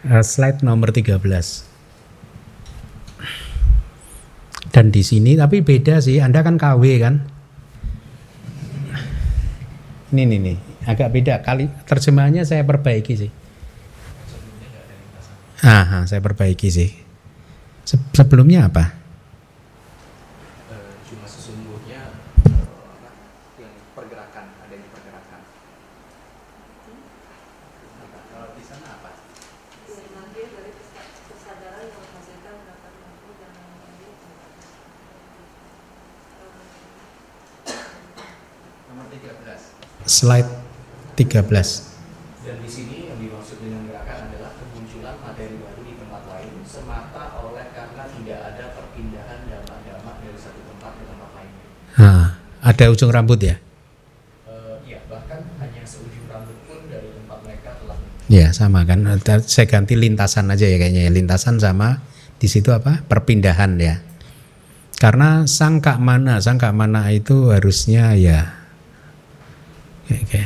[0.06, 1.73] Uh, slide nomor 13
[4.74, 6.18] dan di sini tapi beda sih.
[6.18, 7.22] Anda kan KW kan?
[10.10, 10.58] Ini nih nih
[10.90, 11.46] agak beda.
[11.46, 13.32] Kali terjemahannya saya perbaiki sih.
[15.62, 16.90] Ah saya perbaiki sih.
[17.86, 19.03] Sebelumnya apa
[40.14, 40.46] slide
[41.18, 41.50] 13.
[42.46, 47.24] Dan di sini yang dimaksud dengan gerakan adalah kemunculan materi baru di tempat lain semata
[47.42, 51.52] oleh karena tidak ada perpindahan damak-damak dari satu tempat ke tempat lain.
[51.98, 52.26] Nah,
[52.62, 53.58] ada ujung rambut ya?
[54.46, 57.98] Uh, ya, bahkan hanya seujung rambut pun dari tempat mereka telah.
[58.30, 59.02] Ya, sama kan.
[59.50, 61.12] Saya ganti lintasan aja ya kayaknya ya.
[61.12, 62.06] Lintasan sama
[62.38, 63.02] di situ apa?
[63.10, 63.98] Perpindahan ya.
[65.02, 68.63] Karena sangka mana, sangka mana itu harusnya ya
[70.12, 70.42] Oke.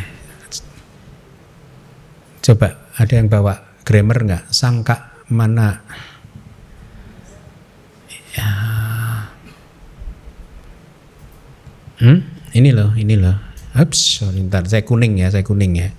[2.45, 3.53] Coba ada yang bawa
[3.83, 4.43] grammar nggak?
[4.53, 5.81] Sangka mana?
[8.37, 8.49] Ya.
[11.97, 12.19] Hmm?
[12.53, 13.35] Ini loh, ini loh.
[13.77, 15.89] Ups, sorry, ntar saya kuning ya, saya kuning ya.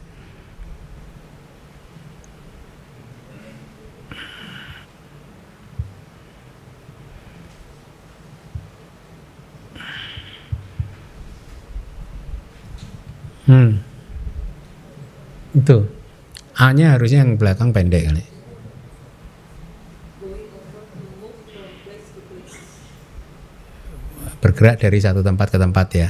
[13.49, 13.81] Hmm.
[15.57, 15.89] Itu.
[16.59, 18.25] A-nya harusnya yang belakang pendek kali.
[24.39, 26.09] Bergerak dari satu tempat ke tempat ya.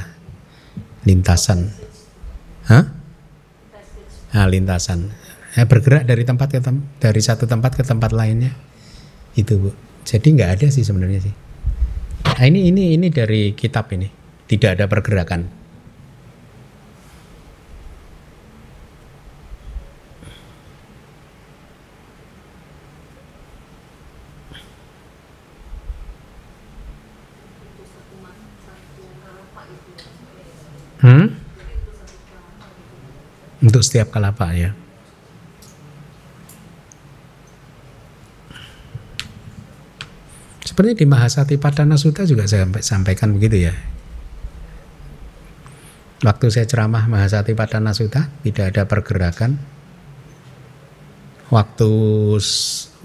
[1.07, 1.71] Lintasan.
[2.67, 2.85] Hah?
[4.29, 5.09] Nah, lintasan.
[5.57, 8.53] Ya, bergerak dari tempat ke tem dari satu tempat ke tempat lainnya.
[9.33, 9.69] Itu, Bu.
[10.05, 11.33] Jadi nggak ada sih sebenarnya sih.
[12.25, 14.05] Nah, ini ini ini dari kitab ini.
[14.45, 15.58] Tidak ada pergerakan.
[30.99, 31.31] Hmm?
[33.59, 34.71] Untuk setiap kelapa ya.
[40.63, 43.75] Seperti di Mahasati Padana Sutta juga saya sampaikan begitu ya.
[46.23, 49.59] Waktu saya ceramah Mahasati Padana Sutta tidak ada pergerakan.
[51.51, 51.91] Waktu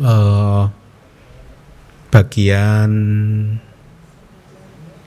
[0.07, 0.71] uh,
[2.15, 2.91] bagian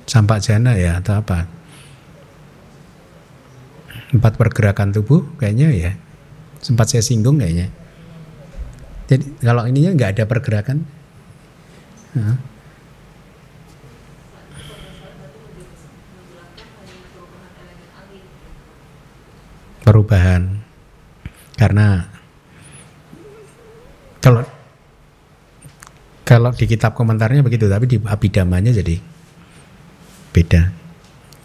[0.04, 1.57] sampak jana ya atau apa?
[4.14, 5.92] Empat pergerakan tubuh kayaknya ya.
[6.64, 7.68] Sempat saya singgung kayaknya.
[9.08, 10.84] Jadi kalau ininya nggak ada pergerakan.
[19.88, 20.60] Perubahan
[21.56, 22.04] karena
[24.20, 24.44] kalau
[26.28, 29.00] kalau di kitab komentarnya begitu tapi di abidamanya jadi
[30.36, 30.62] beda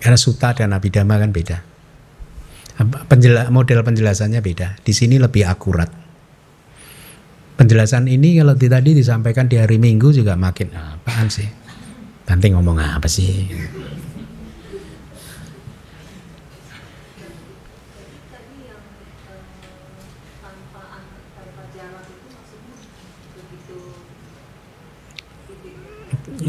[0.03, 1.72] karena suta dan abidama kan beda
[2.83, 4.81] Penjela, model penjelasannya beda.
[4.83, 5.91] Di sini lebih akurat.
[7.53, 11.47] Penjelasan ini kalau tadi disampaikan di hari minggu juga makin apaan sih?
[12.27, 13.47] Nanti ngomong apa sih?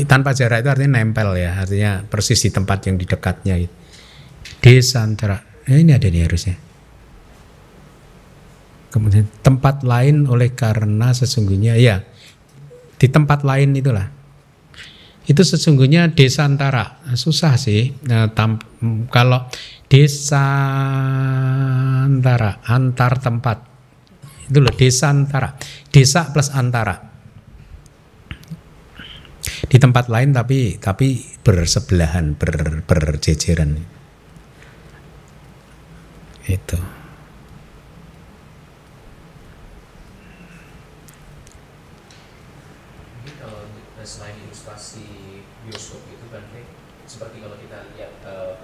[0.09, 3.61] Tanpa jarak itu artinya nempel ya, artinya persis di tempat yang di dekatnya.
[4.57, 6.55] Desantara, eh, ini ada nih harusnya.
[8.93, 12.05] Kemudian tempat lain oleh karena sesungguhnya ya
[12.97, 14.07] di tempat lain itulah.
[15.23, 17.95] Itu sesungguhnya desantara susah sih.
[18.05, 18.59] Nah, tam,
[19.07, 19.47] kalau
[19.87, 20.41] desantara
[22.65, 23.73] antar tempat
[24.49, 25.55] itu loh desantara
[25.93, 26.99] desa plus antara
[29.69, 33.79] di tempat lain tapi tapi bersebelahan ber, berjejeran
[36.43, 36.79] itu
[43.39, 43.63] kalau
[44.03, 45.07] selain ilustrasi
[45.63, 46.43] bioskop itu kan
[47.07, 48.59] seperti kalau kita lihat uh,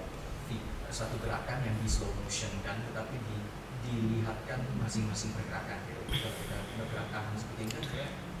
[0.90, 3.36] satu gerakan yang di slow motion kan tetapi di,
[3.86, 7.84] dilihatkan masing-masing pergerakan gitu kalau kita bergerakan seperti ini kan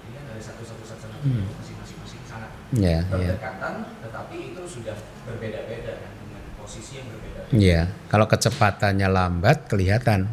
[0.04, 1.46] ini kan dari satu satu satu satu hmm.
[1.56, 2.00] masing-masing
[2.30, 3.98] sangat yeah, berdekatan, yeah.
[4.06, 4.94] tetapi itu sudah
[5.26, 7.40] berbeda-beda kan dengan posisi yang berbeda.
[7.50, 7.84] Iya, yeah.
[8.10, 10.26] Kalau kecepatannya lambat kelihatan,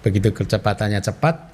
[0.00, 1.52] begitu kecepatannya cepat.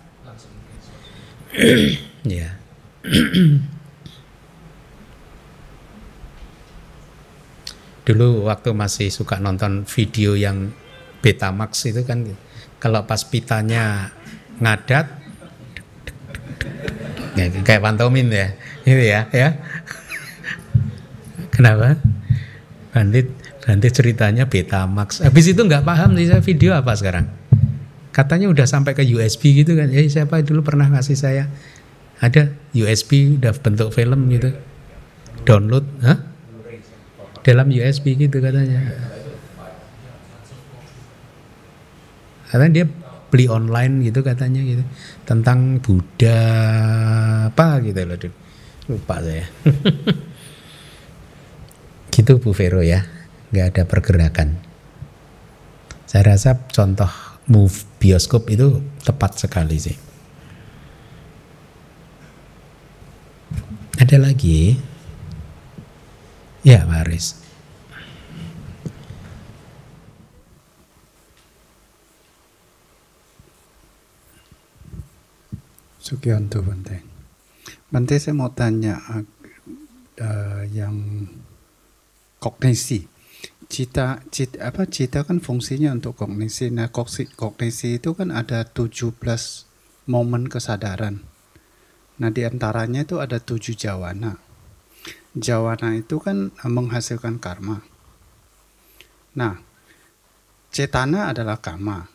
[2.23, 2.55] Iya.
[8.07, 10.71] Dulu waktu masih suka nonton video yang
[11.23, 12.27] Betamax itu kan,
[12.83, 14.11] kalau pas pitanya
[14.59, 15.23] ngadat,
[17.37, 18.49] kayak pantomin ya
[18.85, 19.49] itu ya ya
[21.55, 21.97] kenapa
[22.93, 23.29] bandit
[23.63, 25.23] bandit ceritanya Betamax.
[25.23, 27.31] Habis itu nggak paham sih saya video apa sekarang?
[28.11, 29.89] Katanya udah sampai ke USB gitu kan.
[29.95, 31.47] Eh siapa dulu pernah ngasih saya?
[32.19, 34.51] Ada USB udah bentuk film gitu.
[35.47, 36.19] Download Hah?
[37.43, 38.79] dalam USB gitu katanya.
[42.51, 42.87] Katanya dia
[43.33, 44.85] beli online gitu katanya gitu.
[45.25, 46.39] Tentang Buddha
[47.49, 48.19] apa gitu loh
[48.91, 49.47] lupa saya.
[52.13, 53.22] Gitu Bu Vero ya
[53.53, 54.57] nggak ada pergerakan.
[56.09, 57.09] Saya rasa contoh
[57.47, 59.97] move bioskop itu tepat sekali sih.
[64.01, 64.77] Ada lagi?
[66.65, 67.43] Ya Pak Aris
[76.03, 77.07] Sukianto Banteng.
[77.95, 78.99] Nanti saya mau tanya
[80.19, 81.25] uh, yang
[82.43, 83.12] kognisi.
[83.73, 86.69] Cita, cita apa cita kan fungsinya untuk kognisi.
[86.69, 89.17] Nah, kognisi itu kan ada 17
[90.05, 91.25] momen kesadaran.
[92.21, 94.37] Nah, di antaranya itu ada tujuh jawana.
[95.33, 97.81] Jawana itu kan menghasilkan karma.
[99.33, 99.57] Nah,
[100.69, 102.13] cetana adalah karma.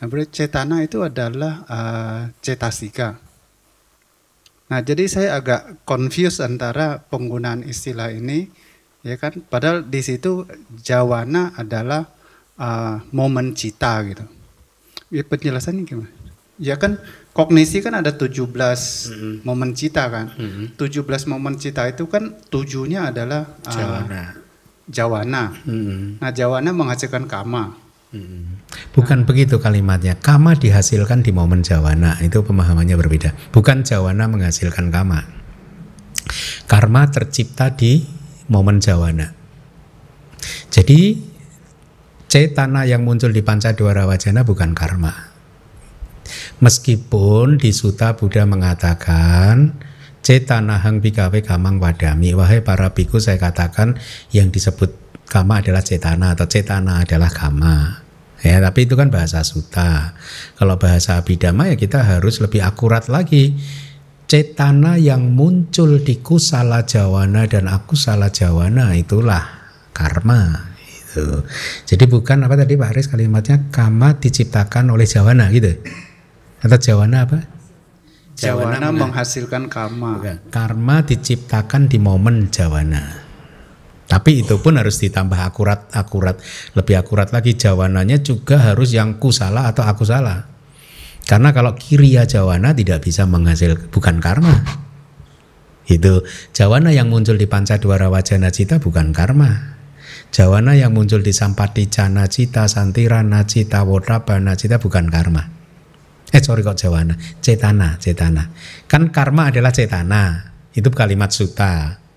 [0.00, 3.20] Nah, cetana itu adalah uh, cetasika.
[4.72, 8.48] Nah, jadi saya agak confuse antara penggunaan istilah ini,
[9.02, 9.42] ya kan?
[9.46, 10.46] Padahal di situ
[10.82, 12.08] jawana adalah
[12.58, 14.24] uh, momen cita gitu.
[15.08, 16.10] Ya, penjelasannya gimana?
[16.58, 16.98] Ya kan
[17.32, 19.34] kognisi kan ada 17 mm -hmm.
[19.46, 20.34] momen cita kan.
[20.34, 20.80] Mm -hmm.
[20.80, 24.22] 17 momen cita itu kan tujuhnya adalah uh, jawana.
[24.90, 25.42] Jawana.
[25.62, 26.02] Mm -hmm.
[26.18, 27.88] Nah, jawana menghasilkan kama.
[28.96, 29.26] Bukan nah.
[29.28, 30.16] begitu kalimatnya.
[30.16, 32.16] Kama dihasilkan di momen jawana.
[32.24, 33.36] Itu pemahamannya berbeda.
[33.52, 35.28] Bukan jawana menghasilkan kama.
[36.68, 38.04] Karma tercipta di
[38.48, 39.32] momen jawana.
[40.68, 41.16] Jadi
[42.28, 45.12] cetana yang muncul di panca dwara wajana bukan karma.
[46.60, 49.72] Meskipun di Suta Buddha mengatakan
[50.28, 52.36] Cetanahang bikawe kamang wadami.
[52.36, 53.96] Wahai para biku saya katakan
[54.28, 54.92] yang disebut
[55.24, 58.04] kama adalah cetana atau cetana adalah kama.
[58.44, 60.12] Ya, tapi itu kan bahasa suta.
[60.60, 63.56] Kalau bahasa abidama ya kita harus lebih akurat lagi.
[64.28, 69.40] Cetana yang muncul di kusala jawana dan akusala jawana itulah
[69.96, 70.68] karma.
[70.84, 71.48] Itu.
[71.88, 75.72] Jadi bukan apa tadi Pak Aris kalimatnya kama diciptakan oleh jawana gitu.
[76.60, 77.40] Atau jawana apa?
[78.36, 80.20] Jawana menghasilkan karma.
[80.52, 83.24] Karma diciptakan di momen jawana.
[84.08, 86.36] Tapi itu pun harus ditambah akurat, akurat,
[86.76, 90.57] lebih akurat lagi jawananya juga harus yang kusala atau aku salah.
[91.28, 94.64] Karena kalau kiriya jawana tidak bisa menghasilkan bukan karma.
[95.84, 96.24] Itu
[96.56, 99.76] jawana yang muncul di pancadwara wajana cita bukan karma.
[100.32, 105.52] Jawana yang muncul di sampati cana cita, santirana cita, wodrabana cita bukan karma.
[106.32, 108.48] Eh sorry kok jawana, cetana, cetana.
[108.88, 110.52] Kan karma adalah cetana.
[110.72, 112.07] Itu kalimat suta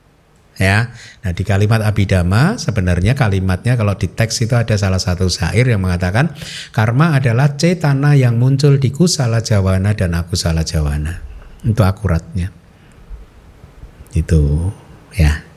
[0.60, 0.92] ya.
[1.22, 5.84] Nah, di kalimat abidama sebenarnya kalimatnya kalau di teks itu ada salah satu syair yang
[5.84, 6.34] mengatakan
[6.76, 11.22] karma adalah cetana yang muncul di kusala jawana dan aku salah jawana.
[11.62, 12.50] Itu akuratnya.
[14.12, 14.74] Itu
[15.16, 15.52] ya.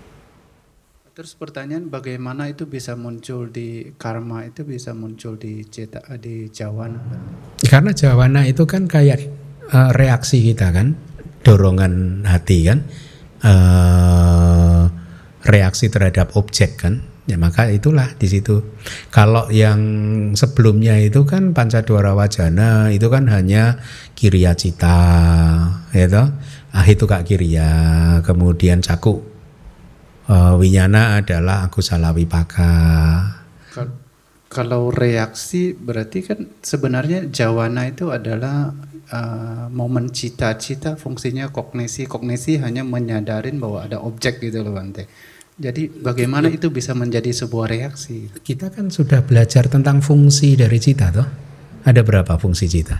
[1.15, 6.99] Terus pertanyaan bagaimana itu bisa muncul di karma itu bisa muncul di ceta di jawana?
[7.63, 9.23] Karena jawana itu kan kayak
[9.71, 10.99] uh, reaksi kita kan,
[11.47, 12.83] dorongan hati kan.
[13.45, 14.89] Uh,
[15.45, 17.05] reaksi terhadap objek kan?
[17.29, 18.65] Ya maka itulah di situ.
[19.13, 19.81] Kalau yang
[20.37, 23.81] sebelumnya itu kan pancadwara wajana itu kan hanya
[24.17, 25.01] kiriya cita
[25.93, 26.29] ya toh?
[26.73, 27.71] Ah itu kak kiriya
[28.25, 29.35] kemudian caku
[30.29, 32.73] uh, winyana adalah aku salah wipaka
[34.55, 38.71] kalau reaksi berarti kan sebenarnya jawana itu adalah
[39.11, 45.05] uh, momen cita-cita fungsinya kognisi kognisi hanya menyadarin bahwa ada objek gitu loh Bante
[45.55, 48.27] jadi bagaimana itu bisa menjadi sebuah reaksi?
[48.43, 51.29] Kita kan sudah belajar tentang fungsi dari cita toh.
[51.87, 52.99] Ada berapa fungsi cita?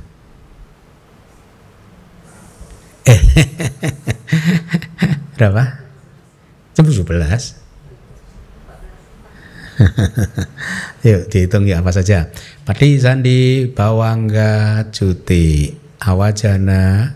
[3.11, 3.19] Eh,
[5.35, 5.83] berapa?
[6.79, 7.03] Jam 17.
[11.11, 12.31] Yuk dihitung ya apa saja.
[12.63, 17.15] Pati sandi bawangga cuti awajana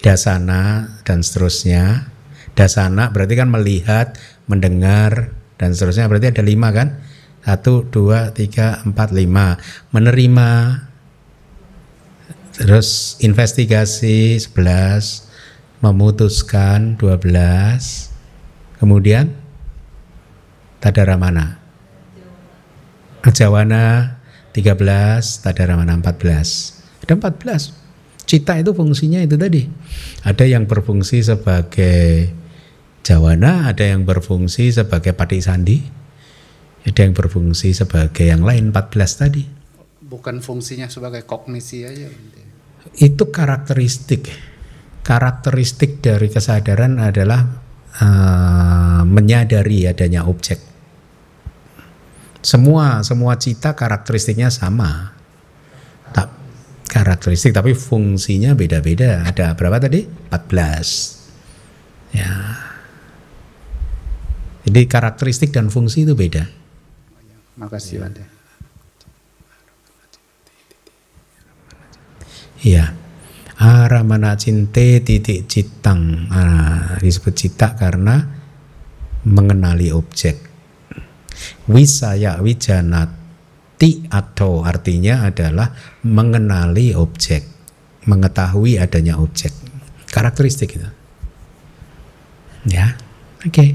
[0.00, 2.10] dasana dan seterusnya.
[2.56, 4.16] Dasana berarti kan melihat
[4.48, 6.08] mendengar dan seterusnya.
[6.08, 7.02] Berarti ada lima kan?
[7.46, 9.60] Satu dua tiga empat lima.
[9.92, 10.50] Menerima.
[12.56, 15.28] Terus investigasi sebelas
[15.84, 18.08] memutuskan dua belas.
[18.80, 19.32] Kemudian
[20.80, 21.66] tadara mana
[23.32, 24.16] jawana
[24.54, 26.78] tiga belas tadara mana empat belas.
[27.02, 27.85] Ada empat belas
[28.26, 29.64] cita itu fungsinya itu tadi
[30.26, 32.34] ada yang berfungsi sebagai
[33.06, 35.78] Jawana ada yang berfungsi sebagai pati sandi,
[36.82, 39.46] ada yang berfungsi sebagai yang lain 14 tadi.
[40.02, 42.10] Bukan fungsinya sebagai kognisi aja.
[42.98, 44.26] Itu karakteristik.
[45.06, 47.46] Karakteristik dari kesadaran adalah
[48.02, 50.58] uh, menyadari adanya objek.
[52.42, 55.14] Semua semua cita karakteristiknya sama.
[56.10, 56.26] Tak
[56.86, 59.26] karakteristik tapi fungsinya beda-beda.
[59.26, 60.06] Ada berapa tadi?
[60.30, 62.16] 14.
[62.16, 62.32] Ya.
[64.66, 66.46] Jadi karakteristik dan fungsi itu beda.
[67.56, 68.24] Makasih Bante.
[72.66, 72.92] Iya.
[73.56, 76.28] Aramana cinte titik citang.
[76.28, 78.20] Nah, disebut cita karena
[79.24, 80.44] mengenali objek.
[81.68, 83.25] Wisaya wijanati
[84.08, 85.72] atau artinya adalah
[86.04, 87.44] mengenali objek,
[88.08, 89.52] mengetahui adanya objek.
[90.08, 90.88] Karakteristik itu.
[92.66, 92.96] Ya.
[93.44, 93.52] Oke.
[93.52, 93.70] Okay.